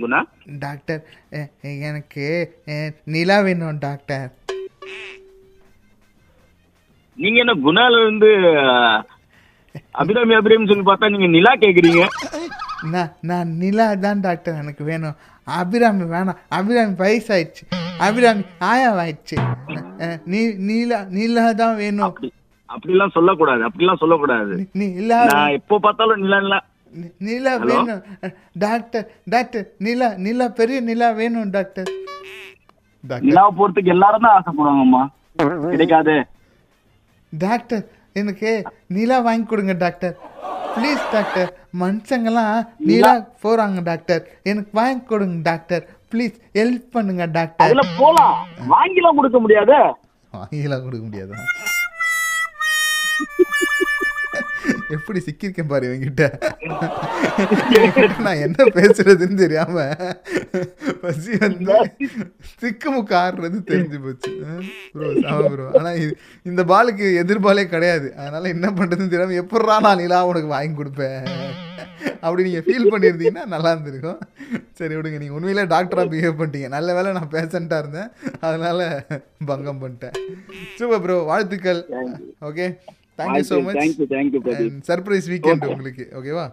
குணா. 0.00 0.18
டாக்டர் 0.64 1.02
எனக்கு 1.90 2.24
நிலா 3.14 3.36
வேணும் 3.46 3.78
டாக்டர் 3.84 4.30
நீங்க 7.18 7.38
என்ன 7.42 7.54
குணால 7.66 8.00
இருந்து 8.02 8.30
அபிராமி 10.00 10.34
அபிராமி 10.38 10.68
சொல்லி 10.70 10.84
பார்த்தா 10.88 11.10
நீங்க 11.14 11.28
நிலா 11.36 11.52
கேக்குறீங்க. 11.62 12.02
நான் 13.30 13.50
நிலா 13.62 13.86
தான் 14.04 14.22
டாக்டர் 14.26 14.60
எனக்கு 14.62 14.82
வேணும். 14.90 15.16
அபிராமி 15.46 16.04
வேணாம். 16.14 16.38
அபிராமி 16.56 16.94
வயசாயிடுச்சு. 17.02 17.64
அபிராமி 18.06 18.44
ஆயாவாயிடுச்சு. 18.70 19.36
நீலா 20.68 20.98
நீலா 21.16 21.44
தான் 21.62 21.76
வேணும். 21.82 22.14
அப்படிலாம் 22.68 23.14
சொல்லக்கூடாது. 23.16 23.62
அப்படிலாம் 23.68 24.00
சொல்லக்கூடாது. 24.02 24.54
நிலா 24.82 25.18
நான் 25.32 25.56
எப்போ 25.58 25.76
பார்த்தாலும் 25.86 26.22
நிலா 26.24 26.38
நிலா. 26.46 26.60
நிலா? 27.28 27.52
வேணும். 27.68 28.02
டாக்டர் 28.64 29.06
டாக்டர் 29.34 29.66
நிலா 29.86 30.08
நிலா 30.26 30.46
பெரிய 30.60 30.78
நிலா 30.90 31.08
வேணும் 31.20 31.50
டாக்டர். 31.56 31.90
நிலாவை 33.28 33.50
போறதுக்கு 33.58 33.94
எல்லாரும் 33.96 34.24
தான் 34.26 34.36
ஆசைப்படுவாங்கம்மா. 34.38 35.02
கிடைக்காது. 35.72 36.14
டாக்டர் 37.32 37.84
எனக்கு 38.14 38.62
நிலா 38.86 39.20
வாங்கி 39.20 39.46
கொடுங்க 39.46 39.72
டாக்டர். 39.72 40.18
Please 40.76 41.04
doctor. 41.12 41.48
மனுஷங்கெல்லாம் 41.80 42.68
நிலா 42.78 43.12
போறாங்க 43.42 43.82
டாக்டர். 43.82 44.22
எனக்கு 44.42 44.70
வாங்கி 44.72 45.04
கொடுங்க 45.04 45.38
டாக்டர். 45.42 45.88
ப்ளீஸ் 46.12 46.36
ஹெல்ப் 46.54 46.86
பண்ணுங்க 46.90 47.24
டாக்டர். 47.24 47.66
அதுல 47.66 47.84
போலாம். 47.98 48.46
வாங்கிலாம் 48.70 49.16
கொடுக்க 49.16 49.40
முடியாது. 49.40 49.78
வாங்கிலாம் 50.34 50.84
கொடுக்க 50.84 51.04
முடியாதா. 51.06 51.40
எப்படி 54.96 55.20
சிக்கியிருக்கேன் 55.26 55.70
பாரு 55.72 55.88
இவங்கிட்ட 55.88 56.24
நான் 58.26 58.42
என்ன 58.46 58.66
பேசுறதுன்னு 58.78 59.38
தெரியாம 59.44 59.86
பசி 61.02 61.32
வந்து 61.44 61.76
திக்குமுக்கு 62.62 63.14
ஆடுறது 63.22 63.58
தெரிஞ்சு 63.70 63.98
போச்சு. 64.04 64.32
ப்ரோ 64.94 65.08
சாம 65.24 65.48
ப்ரோ 65.54 65.66
ஆனா 65.78 65.92
இந்த 66.50 66.62
பாலுக்கு 66.72 67.06
எதிர்பாலே 67.22 67.64
கிடையாது. 67.74 68.08
அதனால 68.20 68.48
என்ன 68.56 68.66
பண்றதுன்னு 68.78 69.12
தெரியாம 69.14 69.38
எப்படா 69.44 69.76
நான் 69.86 70.02
நிலா 70.04 70.20
உனக்கு 70.30 70.54
வாங்கி 70.56 70.74
கொடுப்பேன்? 70.80 71.20
அப்படி 72.24 72.44
நீங்க 72.46 72.60
ஃபீல் 72.66 72.90
பண்ணியிருந்தீங்கன்னா 72.92 73.44
நல்லா 73.54 73.70
இருந்திருக்கும். 73.74 74.20
சரி 74.78 74.94
விடுங்க 74.96 75.18
நீங்க 75.20 75.36
உண்மையிலே 75.38 75.64
டாக்டரா 75.72 76.02
பிஹேவ் 76.12 76.38
பண்ணிட்டீங்க. 76.38 76.68
நல்ல 76.76 76.94
வேளை 76.96 77.10
நான் 77.16 77.32
பேஷண்டா 77.34 77.76
இருந்தேன். 77.82 78.10
அதனால 78.46 78.88
பங்கம் 79.50 79.80
பண்ணிட்டேன். 79.82 80.16
சூப்பர் 80.78 81.02
ப்ரோ 81.04 81.16
வாழ்த்துக்கள். 81.30 81.82
Okay 82.50 82.66
thank you 83.18 83.44
so 83.50 83.58
much 83.66 83.76
thank you 83.80 84.06
thank you 84.14 84.40
Pradeep 84.46 84.78
surprise 84.90 85.28
weekend 85.34 85.66
உங்களுக்கு 85.74 86.06
ஓகேவா 86.20 86.46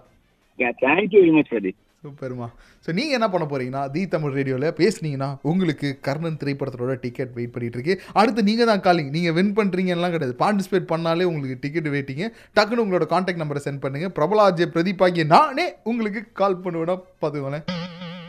தேங்க்யூ 0.84 1.22
வெரி 1.24 1.34
மச் 1.38 1.52
பிரதீப் 1.54 1.80
சூப்பர்மா 2.04 2.46
ஸோ 2.86 2.90
நீங்கள் 2.98 3.16
என்ன 3.18 3.28
பண்ண 3.34 3.46
போறீங்கன்னா 3.50 3.82
தி 3.96 4.02
தமிழ் 4.14 4.36
ரேடியோவில் 4.38 4.68
பேசுனீங்கன்னா 4.80 5.28
உங்களுக்கு 5.50 5.88
கர்ணன் 6.08 6.40
திரைப்படத்தோட 6.42 6.94
டிக்கெட் 7.04 7.34
வெயிட் 7.36 7.52
பண்ணிட்டு 7.56 7.78
இருக்கு. 7.78 7.96
அடுத்து 8.20 8.42
நீங்கள் 8.48 8.70
தான் 8.70 8.82
காலிங் 8.86 9.12
நீங்கள் 9.16 9.36
வின் 9.38 9.54
பண்ணுறீங்கலாம் 9.60 10.14
கிடையாது. 10.16 10.36
பார்ட்டிசிபேட் 10.42 10.88
பண்ணாலே 10.94 11.28
உங்களுக்கு 11.32 11.58
டிக்கெட் 11.66 11.90
வெயிட்டிங்க 11.96 12.28
டக்குன்னு 12.58 12.84
உங்களோட 12.86 13.08
காண்டாக்ட் 13.12 13.42
நம்பரை 13.44 13.62
சென்ட் 13.68 13.84
பண்ணுங்க. 13.84 14.08
பிரபலா 14.18 14.46
அஜய் 14.52 14.72
பிரதீப் 14.76 15.04
ஆகிய 15.08 15.26
நானே 15.36 15.66
உங்களுக்கு 15.92 16.24
கால் 16.42 16.62
பண்ணுவேன்னா 16.64 16.96
பார்த்துக்கோங்களேன் 17.22 17.68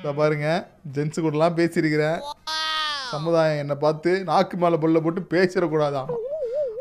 இதை 0.02 0.12
பாருங்க 0.20 0.48
ஜென்ஸு 0.96 1.24
கூடலாம் 1.26 1.58
பேசியிருக்கிறேன். 1.60 2.18
சமுதாயம் 3.14 3.62
என்னை 3.62 3.78
பார்த்து 3.86 4.12
நாக்கு 4.30 4.58
மேலே 4.64 4.82
பொல்ல 4.84 5.00
போட்டு 5.06 5.22
பேசிடக்கூடாதான் 5.34 6.10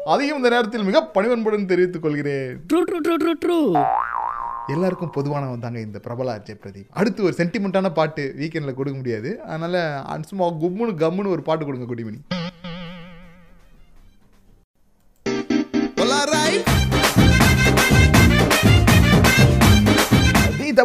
அதையும் 0.05 0.37
இந்த 0.37 0.49
நேரத்தில் 0.49 0.83
மிக 0.83 1.09
பணிவன்புடன் 1.13 1.65
தெரிவித்துக் 1.65 2.01
கொள்கிறேன். 2.01 2.65
எல்லாருக்கும் 4.67 5.11
பொதுவானவன் 5.15 5.59
தாங்க 5.59 5.79
இந்த 5.79 5.99
பிரபல 5.99 6.35
அஜய் 6.35 6.59
பிரதீப். 6.63 6.87
அடுத்து 6.89 7.23
ஒரு 7.23 7.33
சென்டிமெண்ட்டான 7.37 7.93
பாட்டு 7.93 8.35
வீக்கெண்டில் 8.39 8.73
கொடுக்க 8.73 8.93
முடியாது. 8.93 9.41
அதனால 9.41 10.05
சும்மா 10.21 10.47
கும்முன்னு 10.47 10.95
கம்முன்னு 10.97 11.27
ஒரு 11.27 11.41
பாட்டு 11.41 11.65
கொடுங்க 11.65 11.95
குடிமணி. 11.95 12.19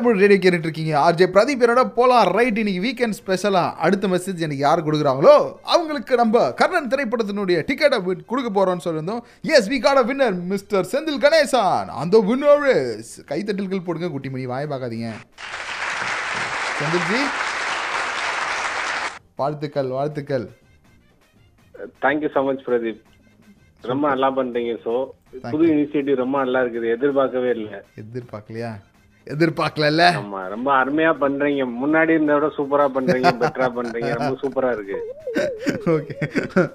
தமிழ் 0.07 0.21
ரேடியோ 0.23 0.41
கேட்டுட்டு 0.43 0.67
இருக்கீங்க 0.69 0.93
ஆர்ஜே 1.05 1.27
பிரதீப் 1.35 1.63
என்னோட 1.65 1.83
போலாம் 1.97 2.29
ரைட் 2.37 2.59
இன்னைக்கு 2.61 2.83
வீக்கெண்ட் 2.85 3.17
ஸ்பெஷலாக 3.19 3.71
அடுத்த 3.85 4.09
மெசேஜ் 4.13 4.45
எனக்கு 4.47 4.65
யார் 4.67 4.85
கொடுக்குறாங்களோ 4.87 5.33
அவங்களுக்கு 5.75 6.15
நம்ம 6.21 6.43
கர்ணன் 6.61 6.91
திரைப்படத்தினுடைய 6.93 7.57
டிக்கெட்டை 7.71 7.99
கொடுக்க 8.31 8.51
போறோம்னு 8.59 8.85
சொல்லியிருந்தோம். 8.87 9.23
Yes 9.57 9.69
we 9.73 9.79
got 9.87 10.01
winner 10.11 10.37
mister 10.53 10.89
Senthil 10.93 11.21
Ganesan. 11.25 11.91
அந்த 12.03 12.23
வின்னர் 12.29 12.65
கைத்தட்டல்கள் 13.33 13.85
போடுங்க 13.89 14.11
குட்டிமணி 14.15 14.47
வாய 14.53 14.65
பார்க்காதீங்க. 14.73 15.11
செந்தில்ஜி 16.79 17.21
வாழ்த்துக்கள் 19.43 19.93
வாழ்த்துக்கள். 19.99 20.49
Thank you 22.05 22.31
so 22.37 22.43
much 22.51 22.67
Pradeep. 22.69 23.01
ரொம்ப 23.93 24.05
நல்லா 24.13 24.29
பண்றீங்க 24.41 24.75
சோ 24.85 24.95
புது 25.55 25.65
இனிஷியேட்டிவ் 25.77 26.23
ரொம்ப 26.25 26.37
நல்லா 26.45 26.63
இருக்குது. 26.67 26.93
எதிர்பார்க்கவே 26.99 27.51
இல்ல. 27.59 27.71
எதிர்பார்க்கலையா? 28.03 28.71
எதிர்பார்க்கல 29.35 30.03
ஆமா 30.19 30.41
ரொம்ப 30.53 30.69
அருமையா 30.81 31.13
பண்றீங்க. 31.23 31.63
முன்னாடி 31.83 32.13
இருந்த 32.17 32.35
விட 32.37 32.49
சூப்பரா 32.57 32.85
பண்றீங்க 32.97 33.31
பெட்டரா 33.41 33.69
பண்றீங்க. 33.79 34.11
ரொம்ப 34.19 34.35
சூப்பரா 34.43 34.71
இருக்கு. 34.77 34.99
ஓகே. 35.95 36.15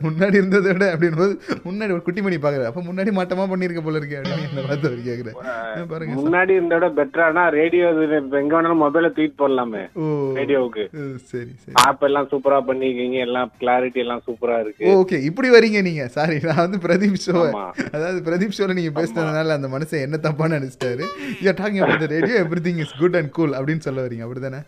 முன்னாடி 0.05 0.35
இருந்ததை 0.39 0.71
விட 0.75 0.85
அப்படின்னு 0.93 1.19
போது 1.21 1.33
முன்னாடி 1.67 1.91
ஒரு 1.97 2.03
குட்டிமணி 2.07 2.37
பார்க்குறேன். 2.43 2.69
அப்போ 2.71 2.81
முன்னாடி 2.89 3.11
மாட்டமா 3.19 3.45
பண்ணியிருக்க 3.51 3.81
போல 3.85 3.99
இருக்கே 4.01 4.17
அப்படின்னு 4.21 4.65
பார்த்து 4.69 4.89
அவர் 4.89 5.07
கேட்குறேன் 5.07 5.37
பாருங்க. 5.91 6.17
முன்னாடி 6.19 6.51
இருந்த 6.57 6.73
விட 6.77 6.89
பெட்டரானா 6.99 7.43
ரேடியோ 7.59 7.87
எங்க 8.41 8.53
வேணாலும் 8.55 8.83
மொபைல 8.85 9.11
தூக்கிட்டு 9.15 9.39
போடலாமே. 9.43 9.83
ரேடியோவுக்கு 10.39 10.85
சரி 11.31 11.51
சரி. 11.63 11.75
ஆப் 11.85 12.03
எல்லாம் 12.09 12.29
சூப்பரா 12.33 12.59
பண்ணிருக்கீங்க 12.69 13.19
எல்லாம் 13.27 13.51
கிளாரிட்டி 13.63 14.03
எல்லாம் 14.05 14.23
சூப்பரா 14.27 14.57
இருக்கு. 14.65 14.85
ஓகே 14.99 15.19
இப்படி 15.29 15.51
வரீங்க 15.55 15.81
நீங்க. 15.89 16.05
சாரி 16.17 16.37
நான் 16.49 16.63
வந்து 16.65 16.81
பிரதீப் 16.87 17.17
ஷோ. 17.25 17.37
அதாவது 17.95 18.21
பிரதீப் 18.29 18.57
ஷோல 18.59 18.77
நீங்க 18.81 18.93
பேசுனதுனால 18.99 19.57
அந்த 19.59 19.69
மனுஷன் 19.75 20.05
என்ன 20.09 20.21
தப்பா 20.27 20.51
நினைச்சிட்டாரு. 20.57 21.03
You 21.45 21.55
talking 21.63 21.83
about 21.85 22.05
the 22.05 22.11
radio 22.17 22.37
everything 22.67 22.83
is 22.85 22.99
good 23.01 23.19
and 23.21 23.35
cool 23.39 23.57
அப்படின்னு 23.59 23.87
சொல்ல 23.87 24.05
வரீங்க 24.05 24.25
அப்படிதானே? 24.27 24.61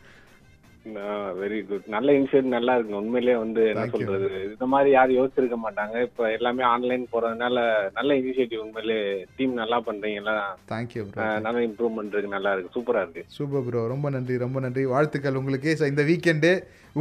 வெரி 1.41 1.59
குட் 1.67 1.85
நல்ல 1.93 2.07
இனிஷியேட்டிவ் 2.17 2.55
நல்லா 2.55 2.73
இருக்கு. 2.77 2.95
உண்மையிலேயே 3.01 3.37
வந்து 3.43 3.61
என்ன. 3.71 3.83
சொல்றது? 3.91 4.29
இந்த 4.51 4.65
மாதிரி 4.73 4.89
யாரும் 4.95 5.17
யோசிச்சிருக்க 5.19 5.57
மாட்டாங்க. 5.65 5.95
இப்ப 6.07 6.31
எல்லாமே 6.37 6.63
ஆன்லைன் 6.71 7.03
போறதுனால 7.13 7.55
நல்ல 7.97 8.17
இனிஷியேட்டிவ் 8.21 8.63
உண்மையிலேயே 8.65 9.05
டீம் 9.37 9.53
நல்லா 9.61 9.77
பண்றீங்க 9.87 10.21
எல்லாம் 10.23 10.57
தேங்க்யூ 10.71 11.03
நல்ல 11.47 11.57
இம்ப்ரூவ்மெண்ட் 11.67 12.13
இருக்கு 12.15 12.35
நல்லா 12.35 12.53
இருக்கு. 12.55 12.73
சூப்பரா 12.77 13.03
இருக்கு. 13.05 13.23
சூப்பர் 13.37 13.65
ப்ரோ 13.67 13.83
ரொம்ப 13.93 14.09
நன்றி 14.15 14.37
ரொம்ப 14.45 14.59
நன்றி. 14.65 14.83
வாழ்த்துக்கள் 14.95 15.39
உங்களுக்கு. 15.41 15.77
இந்த 15.93 16.05
வீக்கெண்டு 16.09 16.51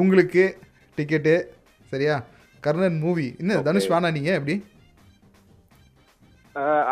உங்களுக்கு 0.03 0.45
டிக்கெட்டு 0.99 1.35
சரியா? 1.93 2.17
கர்ணன் 2.67 3.01
மூவி 3.07 3.29
என்ன 3.43 3.63
தனுஷ் 3.69 3.91
வேணா 3.93 4.11
நீங்க 4.19 4.33
எப்படி? 4.41 4.57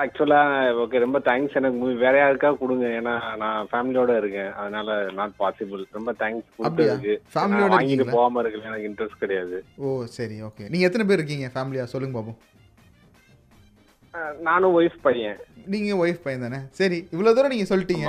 ஆக்சுவலா 0.01 0.39
ஓகே 0.83 0.99
ரொம்ப 0.99 1.19
தேங்க்ஸ் 1.19 1.57
எனக்கு 1.57 1.79
மூவி 1.79 1.95
வேற 1.97 2.15
யாருக்கா 2.19 2.51
கொடுங்க. 2.57 2.87
ஏன்னா 2.99 3.15
நான் 3.37 3.67
ஃபேமிலியோட 3.71 4.17
இருக்கேன். 4.17 4.53
அதனால 4.55 4.89
நாட் 5.13 5.35
பாசிபிள் 5.39 5.83
ரொம்ப 5.93 6.13
தேங்க்ஸ்? 6.21 6.47
கொடுத்ததுக்கு. 6.59 7.15
Family 7.35 7.59
யோட 7.59 7.67
நான் 7.67 7.75
வாங்கிட்டு? 7.77 8.07
போகாம 8.11 8.41
இருக்கு 8.41 8.63
எனக்கு 8.65 8.89
இன்ட்ரெஸ்ட் 8.89 9.19
கிடையாது. 9.19 9.59
ஓ 9.79 9.89
சரி 10.11 10.39
ஓகே 10.43 10.69
நீங்க 10.71 10.87
எத்தனை 10.87 11.07
பேர் 11.07 11.21
இருக்கீங்க? 11.21 11.51
ஃபேமிலியா 11.55 11.85
சொல்லுங்க 11.87 12.23
அஹ், 14.15 14.35
நானும் 14.41 14.73
ஒய்ஃப் 14.75 14.97
பையன். 15.03 15.37
நீங்க 15.67 15.91
ஒய்ஃப் 15.97 16.23
பையன் 16.23 16.43
தானே? 16.43 16.59
சரி 16.71 16.97
இவ்வளவு 17.13 17.37
தூரம் 17.37 17.53
நீங்க 17.55 17.67
சொல்லிட்டீங்க? 17.69 18.07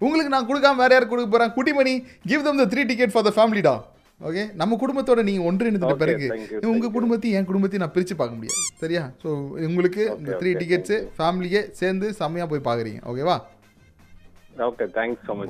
உங்களுக்கு 0.00 0.30
நான் 0.30 0.48
கொடுக்காம 0.48 0.76
வேற 0.76 0.94
யார் 0.94 1.08
கொடுக்க 1.08 1.28
போறேன் 1.28 1.52
Kuttimani 1.56 1.92
give 2.26 2.42
them 2.42 2.56
the 2.56 2.66
three 2.72 2.82
ticket 2.84 3.12
for 3.12 3.26
the 3.26 3.32
ஃபேமிலிடா 3.36 3.74
okay 4.20 4.42
நம்ம 4.60 4.76
குடும்பத்தோட 4.82 5.20
நீங்க 5.28 5.42
ஒன்றிணைந்த 5.48 5.94
பிறகு 6.02 6.26
உங்க 6.72 6.90
குடும்பத்தையும் 6.96 7.38
என் 7.38 7.48
குடும்பத்தையும் 7.48 7.84
நான் 7.84 7.94
பிரிச்சு 7.96 8.14
பார்க்க 8.20 8.36
முடியாது. 8.38 8.60
சரியா? 8.82 9.02
ஸோ 9.22 9.28
உங்களுக்கு 9.68 10.02
இந்த 10.18 10.36
த்ரீ 10.42 10.50
டிக்கெட்ஸ் 10.60 10.96
ஃபேமிலியே 11.16 11.62
சேர்ந்து 11.80 12.06
செம்மையா 12.20 12.46
போய் 12.52 12.68
பாக்குறீங்க 12.68 13.00
ஓகேவா 13.12 13.36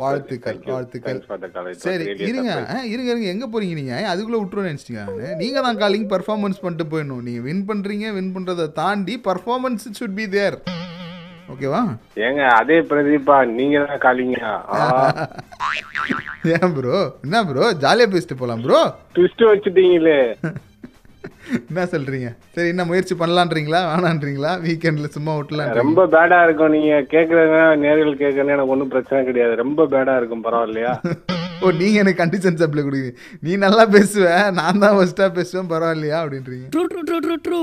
வாழ்த்துக்கள் 0.03 0.59
வாழ்த்துக்கள். 0.75 1.19
சரி 1.85 2.05
இருங்க. 2.29 2.53
இருங்க 2.93 3.09
இருங்க. 3.13 3.27
எங்க 3.35 3.47
போறீங்க 3.53 3.75
நீங்க? 3.81 3.95
அதுக்குள்ள 4.13 4.39
விட்டுருன்னு 4.41 4.71
நினைச்சிட்டீங்க 4.71 5.03
நானு? 5.09 5.27
நீங்க 5.43 5.59
தான் 5.67 5.81
காலிங் 5.83 6.09
பர்ஃபார்மன்ஸ் 6.15 6.63
பண்ணிட்டு 6.63 6.87
போயிடணும். 6.93 7.25
நீங்க 7.27 7.43
வின் 7.49 7.67
பண்றீங்க 7.71 8.15
வின் 8.19 8.33
பண்றதை 8.37 8.67
தாண்டி 8.81 9.17
பர்ஃபார்மன்ஸ் 9.29 9.85
சுட் 10.01 10.17
பி 10.21 10.27
தேர் 10.37 10.57
ஓகேவா 11.53 11.83
ஏங்க 12.27 12.43
அதே 12.61 12.79
பிரதீபா 12.91 13.37
நீங்க 13.59 13.77
தான் 13.91 14.03
காலிங்க? 14.07 14.39
ஏன் 16.53 16.73
ப்ரோ 16.77 16.97
என்ன 17.25 17.39
ப்ரோ 17.49 17.67
ஜாலியாக 17.83 18.09
பேசிட்டு 18.13 18.37
போகலாம் 18.39 18.63
ப்ரோ 18.65 18.81
ட்விஸ்ட் 19.17 19.45
வச்சுட்டீங்களே. 19.51 20.17
என்ன 21.69 21.83
சொல்றீங்க? 21.93 22.29
சரி 22.55 22.69
என்ன 22.73 22.85
முயற்சி 22.89 23.15
பண்ணலான்றீங்களா? 23.21 23.81
வேணான்றீங்களா? 23.91 24.53
வீக்கெண்ட்ல 24.67 25.09
சும்மா 25.17 25.33
விட்டலாம் 25.37 25.73
ரொம்ப 25.81 26.03
பேடா 26.15 26.39
இருக்கும். 26.47 26.75
நீங்க 26.77 26.93
கேக்குறதுனா 27.15 27.67
நேரில் 27.85 28.21
கேட்கறது 28.23 28.55
எனக்கு 28.57 28.75
ஒன்றும் 28.75 28.93
பிரச்சனை 28.95 29.21
கிடையாது. 29.29 29.55
ரொம்ப 29.63 29.87
பேடா 29.95 30.15
இருக்கும். 30.21 30.45
பரவாயில்லையா? 30.47 30.93
ஓ 31.63 31.73
நீங்க 31.81 31.97
எனக்கு 32.05 32.23
கண்டிஷன் 32.23 32.61
சப்ளை 32.63 32.83
கொடுக்குறீங்க. 32.85 33.15
நீ 33.47 33.53
நல்லா 33.67 33.85
பேசுவ. 33.97 34.27
நான் 34.61 34.83
தான் 34.85 34.97
ஃபர்ஸ்டா 34.99 35.29
பேசுவேன். 35.39 35.71
பரவாயில்லையா? 35.75 36.19
அப்படின்றீங்க. 36.25 36.67
True 36.75 36.85
true 36.93 37.03
true 37.11 37.19
true 37.27 37.37
true 37.49 37.63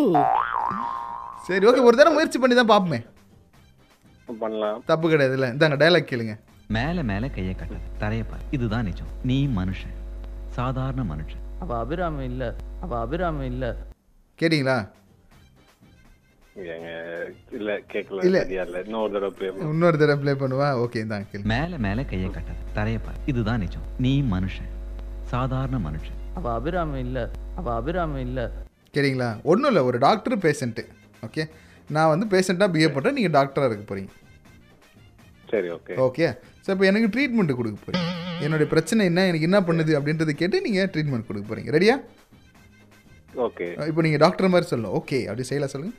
சரி 1.50 1.68
ஓகே 1.72 1.86
ஒரு 1.90 1.98
தடவை 2.00 2.16
முயற்சி 2.18 2.40
பண்ணி 2.40 2.58
தான் 2.62 2.72
பார்ப்போமே. 2.74 3.02
பண்ணலாம். 4.46 4.80
தப்பு 4.92 5.06
கிடையாதுல்ல. 5.14 5.48
இந்தாங்க 5.56 5.78
டைலாக் 5.84 6.12
கேளுங்க. 6.12 6.36
மேல 6.72 7.04
மேல 7.04 7.30
கையை 7.30 7.56
கட்டாத 7.56 7.80
தரைய 8.00 8.24
பாரு. 8.30 8.44
இதுதான் 8.52 8.86
நிஜம். 8.86 9.12
நீ 9.24 9.48
மனுஷன். 9.48 9.96
சாதாரண 10.50 11.16
மனுஷன். 11.16 11.42
அவ 11.60 11.78
அபிராமி 11.80 12.24
இல்ல. 12.24 12.44
அவ 12.82 13.00
அபிராமி 13.00 13.46
இல்ல. 13.46 13.66
கேட்டிங்களா? 14.40 14.78
இன்னொரு 19.70 19.98
தடவை 19.98 20.16
ப்ளே 20.18 20.32
பண்ணுவா? 20.32 20.68
ஓகே 20.84 21.02
கேளு. 21.32 21.44
மேல 21.44 21.78
மேல 21.78 22.04
கையை 22.04 22.30
கட்டாத 22.30 22.62
தரைய 22.76 23.00
பாரு. 23.06 23.18
இதுதான் 23.26 23.60
நிஜம். 23.60 23.86
நீ 23.98 24.22
மனுஷன். 24.22 24.72
சாதாரண 25.24 25.78
மனுஷன். 25.90 26.20
அவ 26.34 26.54
அபிராமி 26.54 27.00
இல்ல. 27.00 27.30
அவ 27.56 27.76
அபிராமி 27.76 28.22
இல்ல. 28.22 28.40
கேட்டிங்களா? 28.94 29.30
ஒன்றும் 29.44 29.70
இல்லை. 29.70 29.84
ஒரு 29.84 29.98
டாக்டர் 29.98 30.38
பேஷண்ட்டு 30.38 30.84
ஓகே 31.26 31.50
நான் 31.90 32.12
வந்து 32.14 32.26
பேஷண்ட்டாக 32.26 32.74
பிஹேவ் 32.76 32.94
பண்ணுறேன் 32.96 33.12
நீங்கள் 33.12 33.36
டாக்டராக 33.38 33.70
இருக்க 33.72 33.96
போகிறீங்க 33.96 34.12
சரி 35.50 35.70
ஓகே 35.70 35.94
ஓகே 36.08 36.26
ஸோ 36.66 36.70
இப்போ 36.74 36.86
எனக்கு 36.92 37.12
ட்ரீட்மெண்ட் 37.14 37.58
கொடுக்க 37.60 37.78
போறீங்க. 37.86 38.08
என்னுடைய 38.46 38.68
பிரச்சனை 38.74 39.02
என்ன? 39.12 39.22
எனக்கு 39.30 39.48
என்ன 39.50 39.60
பண்ணுது? 39.68 39.92
அப்படின்றத 39.98 40.34
கேட்டு 40.42 40.66
நீங்கள் 40.66 40.90
ட்ரீட்மெண்ட் 40.94 41.28
கொடுக்க 41.30 41.46
போறீங்க. 41.52 41.72
ரெடியா 41.78 41.96
ஓகே 43.46 43.68
இப்போ 43.90 44.02
நீங்கள் 44.06 44.24
டாக்டர் 44.24 44.52
மாதிரி 44.54 44.70
சொல்லணும். 44.72 44.96
ஓகே 45.00 45.20
அப்படி 45.30 45.48
செய்யலாம் 45.50 45.74
சொல்லுங்க. 45.74 45.94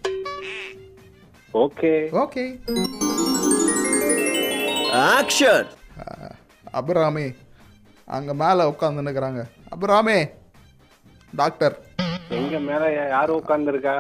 ஓகே 1.65 1.93
ஓகே 2.23 2.45
ஆக்ஷன் 5.17 5.69
அபிராமி 6.79 7.27
அங்கே 8.17 8.35
மேலே 8.43 8.63
உட்காந்துன்னுக்குறாங்க 8.73 9.43
அபிராமி 9.75 10.17
டாக்டர் 11.41 11.77
எங்க 12.39 12.57
மேல 12.69 12.83
யாரு 13.15 13.33
உட்கார்ந்துருக்கா? 13.41 13.97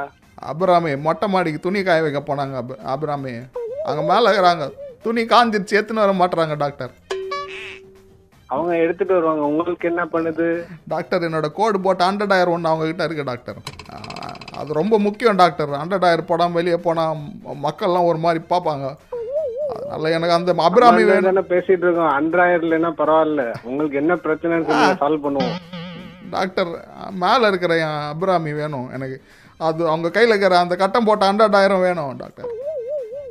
அபிராமி 0.51 0.93
மொட்டை 1.07 1.27
மாடிக்கு 1.33 1.65
துணி 1.67 1.81
காய 1.87 2.03
வைக்க 2.05 2.21
போனாங்க. 2.29 2.55
அப 2.63 2.77
அபிராமி 2.95 3.33
அங்கே 3.89 4.03
மேலே 4.11 4.25
இருக்கிறாங்க. 4.29 4.65
துணி 5.05 5.23
காஞ்சிருச்சு 5.33 5.77
எடுத்துன்னு 5.79 6.05
வர 6.05 6.13
மாட்டுறாங்க 6.21 6.57
டாக்டர். 6.65 6.93
அவங்க 8.55 8.73
எடுத்துட்டு 8.85 9.15
வருவாங்க. 9.17 9.43
உங்களுக்கு 9.51 9.89
என்ன 9.91 10.03
பண்ணுது? 10.13 10.47
டாக்டர் 10.93 11.25
என்னோட 11.29 11.49
கோடு 11.59 11.79
போட்டு 11.85 12.03
ஹண்ட்ரட் 12.09 12.35
ஆயிரம் 12.37 12.55
ஒன்று 12.55 12.71
அவங்க 12.71 12.87
கிட்ட 12.91 13.05
இருக்கு 13.09 13.29
டாக்டர். 13.31 13.59
அது 14.61 14.73
ரொம்ப 14.81 14.95
முக்கியம் 15.07 15.41
டாக்டர். 15.43 15.71
ஹண்ட்ரட் 15.83 16.07
ஆயிரம் 16.09 16.29
போடாமல் 16.31 16.59
வெளியே 16.59 16.79
போனால் 16.87 17.23
மக்கள்லாம் 17.67 18.09
ஒரு 18.11 18.19
மாதிரி 18.25 18.41
பார்ப்பாங்க. 18.53 18.89
அதனால 19.77 20.11
எனக்கு 20.17 20.37
அந்த 20.39 20.55
அபிராமி 20.69 21.03
வேணும். 21.11 21.51
பேசிட்டு 21.55 21.85
இருக்கோம். 21.87 22.13
அன்றாயிரம்லன்னா 22.19 22.91
பரவாயில்ல. 23.03 23.45
உங்களுக்கு 23.71 23.97
என்ன 24.03 24.15
பிரச்சனைன்னு 24.27 24.69
சொல்லி 24.71 25.01
சால்வ் 25.03 25.25
பண்ணுவோம். 25.27 25.57
டாக்டர் 26.35 26.73
மேலே 27.23 27.47
இருக்கிற 27.53 27.73
என் 27.87 28.03
அபிராமி 28.13 28.53
வேணும் 28.61 28.91
எனக்கு. 28.97 29.17
அது 29.69 29.83
அவங்க 29.93 30.11
கையில் 30.17 30.33
இருக்கிற 30.33 30.59
அந்த 30.65 30.77
கட்டம் 30.83 31.09
போட்ட 31.09 31.33
ஹண்ட்ரட் 31.33 31.59
ஆயிரம் 31.61 31.85
வேணும் 31.87 32.13
டாக்டர். 32.23 32.51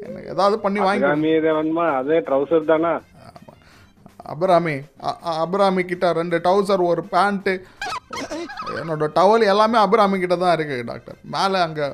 எனக்கு 0.07 0.29
ஏதாவது 0.35 0.57
பண்ணி 0.59 0.79
வாங்கி 0.81 1.33
அதே 1.95 2.17
ட்ரௌசர் 2.27 2.69
தானா? 2.71 2.93
அபிராமி 4.31 4.75
அபிராமி 5.43 5.81
கிட்ட 5.85 6.07
ரெண்டு 6.13 6.37
டவுசர் 6.45 6.81
ஒரு 6.89 7.01
பேண்ட்டு 7.13 7.53
என்னோட 8.81 9.05
டவல் 9.15 9.43
எல்லாமே 9.53 9.77
அபிராமி 9.79 10.17
கிட்ட 10.19 10.35
தான் 10.37 10.53
இருக்கு 10.57 10.77
டாக்டர் 10.89 11.17
மேலே 11.35 11.59
அங்கே 11.65 11.85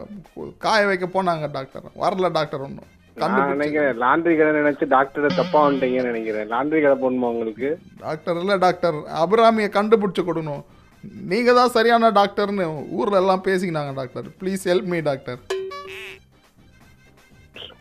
காய 0.66 0.82
வைக்க 0.90 1.08
போனாங்க 1.16 1.48
டாக்டர் 1.52 1.86
வரல 2.04 2.30
டாக்டர் 2.38 2.66
ஒன்றும் 2.68 2.94
நான் 3.18 3.52
நினைக்கிறேன் 3.54 4.00
லாண்ட்ரி 4.02 4.34
கடை 4.36 4.52
நினைச்சு 4.60 4.86
டாக்டர் 4.92 5.38
தப்பா 5.38 5.60
வந்துட்டீங்கன்னு 5.62 6.12
நினைக்கிறேன். 6.12 6.50
லாண்ட்ரி 6.52 6.80
கடை 6.82 6.98
போடணுமா 6.98 7.30
உங்களுக்கு? 7.34 7.70
டாக்டர் 8.04 8.40
இல்லை 8.42 8.56
டாக்டர் 8.66 8.98
அபிராமியை 9.22 9.70
கண்டுபிடிச்சு 9.72 10.24
கொடுக்கணும். 10.24 10.64
நீங்கள் 11.32 11.58
தான் 11.60 11.74
சரியான 11.78 12.12
டாக்டர்னு 12.12 12.66
ஊரில் 12.98 13.22
எல்லாம் 13.22 13.46
பேசிக்கினாங்க 13.48 13.94
doctor 14.00 14.28
please 14.42 14.68
help 14.70 14.92
me 14.94 15.00
doctor 15.02 15.40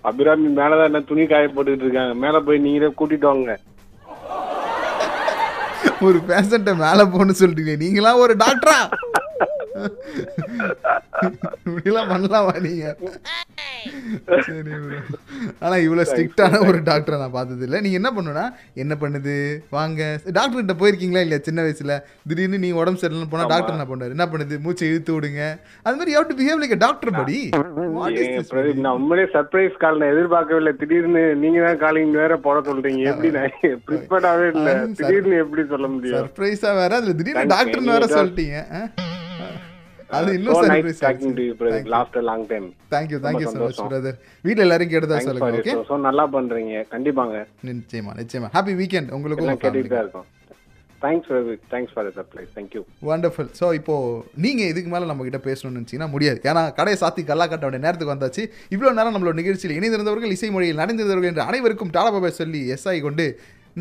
Abirami 0.09 0.48
மேலதான் 0.59 0.88
என்ன 0.90 1.00
துணி 1.11 1.24
காய 1.26 1.46
போட்டுக்கிட்டு 1.54 1.86
இருக்காங்க. 1.86 2.14
மேல 2.24 2.40
போய் 2.46 2.64
நீங்களே 2.66 2.90
கூட்டிட்டு 2.98 3.28
வாங்க. 3.30 3.52
ஒரு 6.07 6.18
பேஷண்ட்டை 6.28 6.72
மேல 6.84 7.04
போன்னு 7.12 7.34
சொல்லிட்டீங்க 7.40 7.74
நீங்களா 7.82 8.11
ஒரு 8.24 8.34
டாக்டரா 8.44 8.78
இப்படிலாம் 11.66 12.11
பண்ணலாமா 12.12 12.55
நீங்க? 12.66 12.85
சரி. 14.47 14.72
ஆனா 15.64 15.77
இவ்வளவு 15.85 16.09
ஸ்ட்ரிக்டான 16.11 16.61
ஒரு 16.68 16.79
டாக்டரை 16.89 17.18
நான் 17.22 17.37
பார்த்தது 17.37 17.64
இல்லை 17.66 17.81
நீங்க 17.85 17.99
என்ன 18.01 18.11
பண்ணுனா 18.16 18.45
என்ன 18.83 18.95
பண்ணுது? 19.03 19.35
வாங்க. 19.77 20.01
டாக்டர் 20.39 20.61
கிட்ட 20.61 20.77
போயிருக்கீங்களா 20.83 21.22
இல்லையா 21.24 21.41
சின்ன 21.49 21.62
வயசுல? 21.66 21.97
திடீர்னு 22.29 22.62
நீ 22.64 22.70
உடம்பு 22.81 23.01
சரியில்லைன்னு 23.03 23.33
போனா 23.35 23.47
டாக்டர் 23.55 23.77
என்ன 23.77 23.87
பண்ணுவாரு 23.91 24.16
என்ன 24.16 24.29
பண்ணுது? 24.33 24.61
மூச்சை 24.66 24.89
இழுத்து 24.93 25.14
விடுங்க. 25.16 25.43
அது 25.87 25.97
மாதிரி 26.01 26.14
டு 26.31 26.37
பிஹேவ் 26.43 26.61
லைக் 26.62 26.77
டாக்டர் 26.87 27.16
படி 27.20 27.39
நான் 28.85 28.95
உண்மையிலே 28.99 29.27
சர்ப்ரைஸ் 29.37 29.81
கால் 29.83 30.01
நான் 30.03 30.12
எதிர்பார்க்கவே 30.14 30.61
இல்லை 30.62 30.74
திடீர்னு 30.83 31.24
நீங்க 31.45 31.59
தான் 31.66 31.81
காலிங் 31.85 32.14
வேற 32.22 32.37
போட 32.47 32.59
சொல்றீங்க. 32.70 33.03
எப்படி 33.12 33.31
நான் 33.37 33.53
ப்ரிப்பேர்டாவே 33.89 34.47
இல்ல. 34.55 34.70
திடீர்னு 35.01 35.43
எப்படி 35.45 35.64
சொல்ல 35.74 35.87
முடியும்? 35.95 36.18
சர்ப்ரைஸா 36.22 36.72
வேற. 36.81 36.93
அதுல 37.01 37.14
திடீர்னு 37.20 37.53
டாக்டர்னு. 37.55 37.95
வேற 37.97 38.07
சொல்லிட்டீங்க? 38.18 38.59
அது 40.11 40.30
இன்னும் 40.38 40.57
surprise 40.62 41.00
talking 41.04 41.34
to 41.38 41.70
last 41.94 42.16
long 42.28 42.46
time 42.50 42.66
much 43.62 43.80
brother 43.90 44.16
வீட்டில் 44.46 44.64
எல்லாரும் 44.66 44.92
கேட்டதா 44.92 45.18
சொல்லுங்க 45.26 45.61
ஓகே 45.61 45.74
நல்லா 46.09 46.24
பண்றீங்க. 46.36 46.74
கண்டிப்பாங்க. 46.94 47.36
நிச்சயமா 47.70 48.12
நிச்சயமா. 48.20 48.48
ஹாப்பி 48.57 48.74
வீக்கெண்ட் 48.80 49.12
உங்களுக்கும் 49.16 49.46
எல்லாம் 49.46 49.62
கேட்டுட்டு 49.64 50.00
இருக்கோம். 50.04 50.26
Thanks 51.02 51.28
Pradeep 51.30 51.64
thanks 51.72 51.92
for 51.94 52.07
the 52.09 52.12
surprise 52.18 52.52
thank you 52.57 52.82
wonderful 53.09 53.50
so 53.61 53.66
இப்போ 53.78 53.94
நீங்க 54.44 54.62
இதுக்கு 54.72 54.90
மேல 54.94 55.38
பேசணும்னு 55.48 55.76
நினைச்சீங்கன்னா 55.78 56.11
முடியாது. 56.14 56.38
ஏன்னா 56.50 56.62
கடையை 56.78 56.98
சாத்தி 57.02 57.24
கல்லா 57.30 57.46
கட்ட 57.52 57.82
நேரத்துக்கு 57.86 58.14
வந்தாச்சு. 58.14 58.44
இவ்வளவு 58.74 58.96
நேரம் 58.98 59.14
நம்மளோட 59.16 59.36
நிகழ்ச்சியில் 59.42 59.76
இணைந்திருந்தவர்கள் 59.78 60.34
இசை 60.36 60.50
மொழியில் 60.57 60.80
நடந்திருந்தவர்கள் 60.82 61.30
என்று 61.32 61.46
அனைவருக்கும் 61.50 61.92
டாடாபாபா 61.98 62.30
சொல்லி 62.40 62.62
எஸ்ஐ 62.76 62.96
கொண்டு 63.09 63.26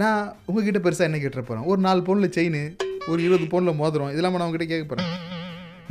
நான் 0.02 0.22
உங்ககிட்ட 0.50 0.80
பெருசா 0.86 1.08
என்ன 1.10 1.20
கேட்டுற 1.24 1.42
போறேன்? 1.50 1.66
ஒரு 1.72 1.80
நாலு 1.88 2.02
பவுன்ல 2.08 2.30
செயின் 2.38 2.62
ஒரு 3.12 3.20
இருபது 3.28 3.46
பவுன்ல 3.54 3.74
மோதிரம் 3.82 4.12
இதெல்லாம் 4.14 4.38
நான் 4.40 4.48
உங்ககிட்ட 4.48 4.68
கேட்க 4.74 4.88
போறேன். 4.92 5.10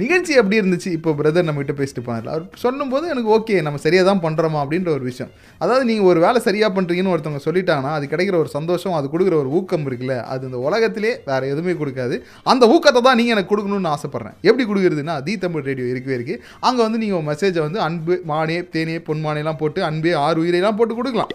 நிகழ்ச்சி 0.03 0.33
எப்படி 0.41 0.57
இருந்துச்சு? 0.61 0.91
இப்போ 0.97 1.11
பிரதர் 1.19 1.47
நம்மகிட்ட 1.49 1.75
பேசிட்டு 1.81 2.03
போனார். 2.07 2.29
அவர் 2.33 2.45
சொல்லும்போது 2.63 3.05
எனக்கு 3.13 3.31
ஓகே 3.37 3.57
நம்ம 3.67 3.81
சரியாக 3.85 4.05
தான் 4.09 4.23
பண்ணுறோமா 4.25 4.59
அப்படின்ற 4.63 4.91
ஒரு 4.97 5.05
விஷயம். 5.11 5.31
அதாவது 5.65 5.85
நீங்கள் 5.91 6.09
ஒரு 6.13 6.21
வேலை 6.25 6.39
சரியாக 6.47 6.71
பண்ணுறீங்கன்னு 6.77 7.13
ஒருத்தவங்க 7.15 7.43
சொல்லிட்டாங்கன்னா 7.47 7.93
அது 7.99 8.07
கிடைக்கிற 8.13 8.37
ஒரு 8.43 8.51
சந்தோஷம் 8.57 8.97
அது 8.99 9.09
கொடுக்குற 9.15 9.37
ஒரு 9.43 9.51
ஊக்கம் 9.59 9.87
இருக்குல்ல 9.89 10.17
அது 10.35 10.43
இந்த 10.49 10.61
உலகத்திலே 10.69 11.13
வேறு 11.31 11.53
எதுவுமே 11.55 11.75
கொடுக்காது. 11.83 12.17
அந்த 12.53 12.67
ஊக்கத்தை 12.77 13.03
தான் 13.09 13.19
நீங்கள் 13.21 13.37
எனக்கு 13.37 13.53
கொடுக்கணும்னு 13.53 13.93
ஆசைப்பட்றேன். 13.95 14.37
எப்படி 14.49 14.67
கொடுக்குறதுன்னா 14.71 15.17
தி 15.29 15.37
தமிழ் 15.47 15.67
ரேடியோ 15.71 15.89
இருக்கவே 15.93 16.17
இருக்குது 16.19 16.41
அங்கே 16.69 16.83
வந்து 16.87 17.03
நீங்கள் 17.05 17.21
உங்கள் 17.21 17.31
மெசேஜை 17.33 17.63
வந்து 17.69 17.81
அன்பு 17.89 18.17
மானே 18.33 18.59
தேனே 18.77 18.97
பொன்மானேலாம் 19.11 19.61
போட்டு 19.63 19.83
அன்பே 19.91 20.15
ஆறு 20.27 20.43
உயிரையெல்லாம் 20.45 20.81
போட்டு 20.81 20.97
கொடுக்கலாம். 21.01 21.33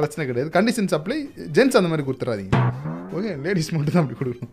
பிரச்சனை 0.00 0.24
கிடையாது. 0.28 0.50
கண்டிஷன் 0.58 0.92
சப்ளை 0.94 1.18
ஜென்ஸ் 1.58 1.80
அந்த 1.80 1.90
மாதிரி 1.92 2.06
கொடுத்துறாதீங்க. 2.10 2.54
ஓகே 3.16 3.32
லேடிஸ் 3.44 3.70
மட்டும் 3.76 3.94
தான் 3.96 4.02
அப்படி 4.04 4.18
கொடுக்கணும். 4.20 4.52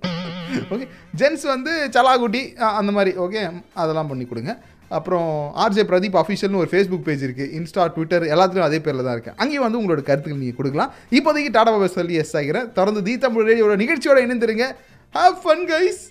ஓகே 0.73 0.85
ஜென்ஸ் 1.21 1.45
வந்து 1.53 1.73
சலாகுட்டி 1.95 2.43
அந்த 2.79 2.91
மாதிரி 2.97 3.13
ஓகே 3.25 3.41
அதெல்லாம் 3.83 4.11
பண்ணி 4.11 4.27
கொடுங்க. 4.31 4.53
அப்புறம் 4.97 5.29
ஆர்ஜே 5.63 5.83
பிரதீப் 5.89 6.17
அஃபிஷியல்னு 6.21 6.59
ஒரு 6.63 6.69
ஃபேஸ்புக் 6.71 7.05
பேஜ் 7.07 7.23
இருக்குது 7.27 7.53
இன்ஸ்டா 7.59 7.83
ட்விட்டர் 7.93 8.25
எல்லாத்துலையும் 8.33 8.67
அதே 8.67 8.79
பேரில் 8.85 9.05
தான் 9.05 9.15
இருக்குது 9.15 9.37
அங்கேயும் 9.41 9.65
வந்து 9.65 9.79
உங்களோட 9.79 10.01
கருத்துக்கள் 10.09 10.41
நீங்கள் 10.41 10.59
கொடுக்கலாம். 10.59 10.91
இப்போதைக்கு 11.17 11.51
டாடா 11.57 11.71
பாபா 11.75 11.87
சொல்லி 11.97 12.19
எஸ் 12.23 12.35
ஆகிறேன் 12.41 12.67
தொடர்ந்து 12.77 13.01
தீ 13.07 13.15
தமிழ் 13.25 13.47
ரேடியோட 13.49 13.75
நிகழ்ச்சியோட 13.83 14.19
இணைந்துருங்க. 14.25 14.67
Have 15.17 15.37
fun 15.45 15.65
guys 15.71 16.01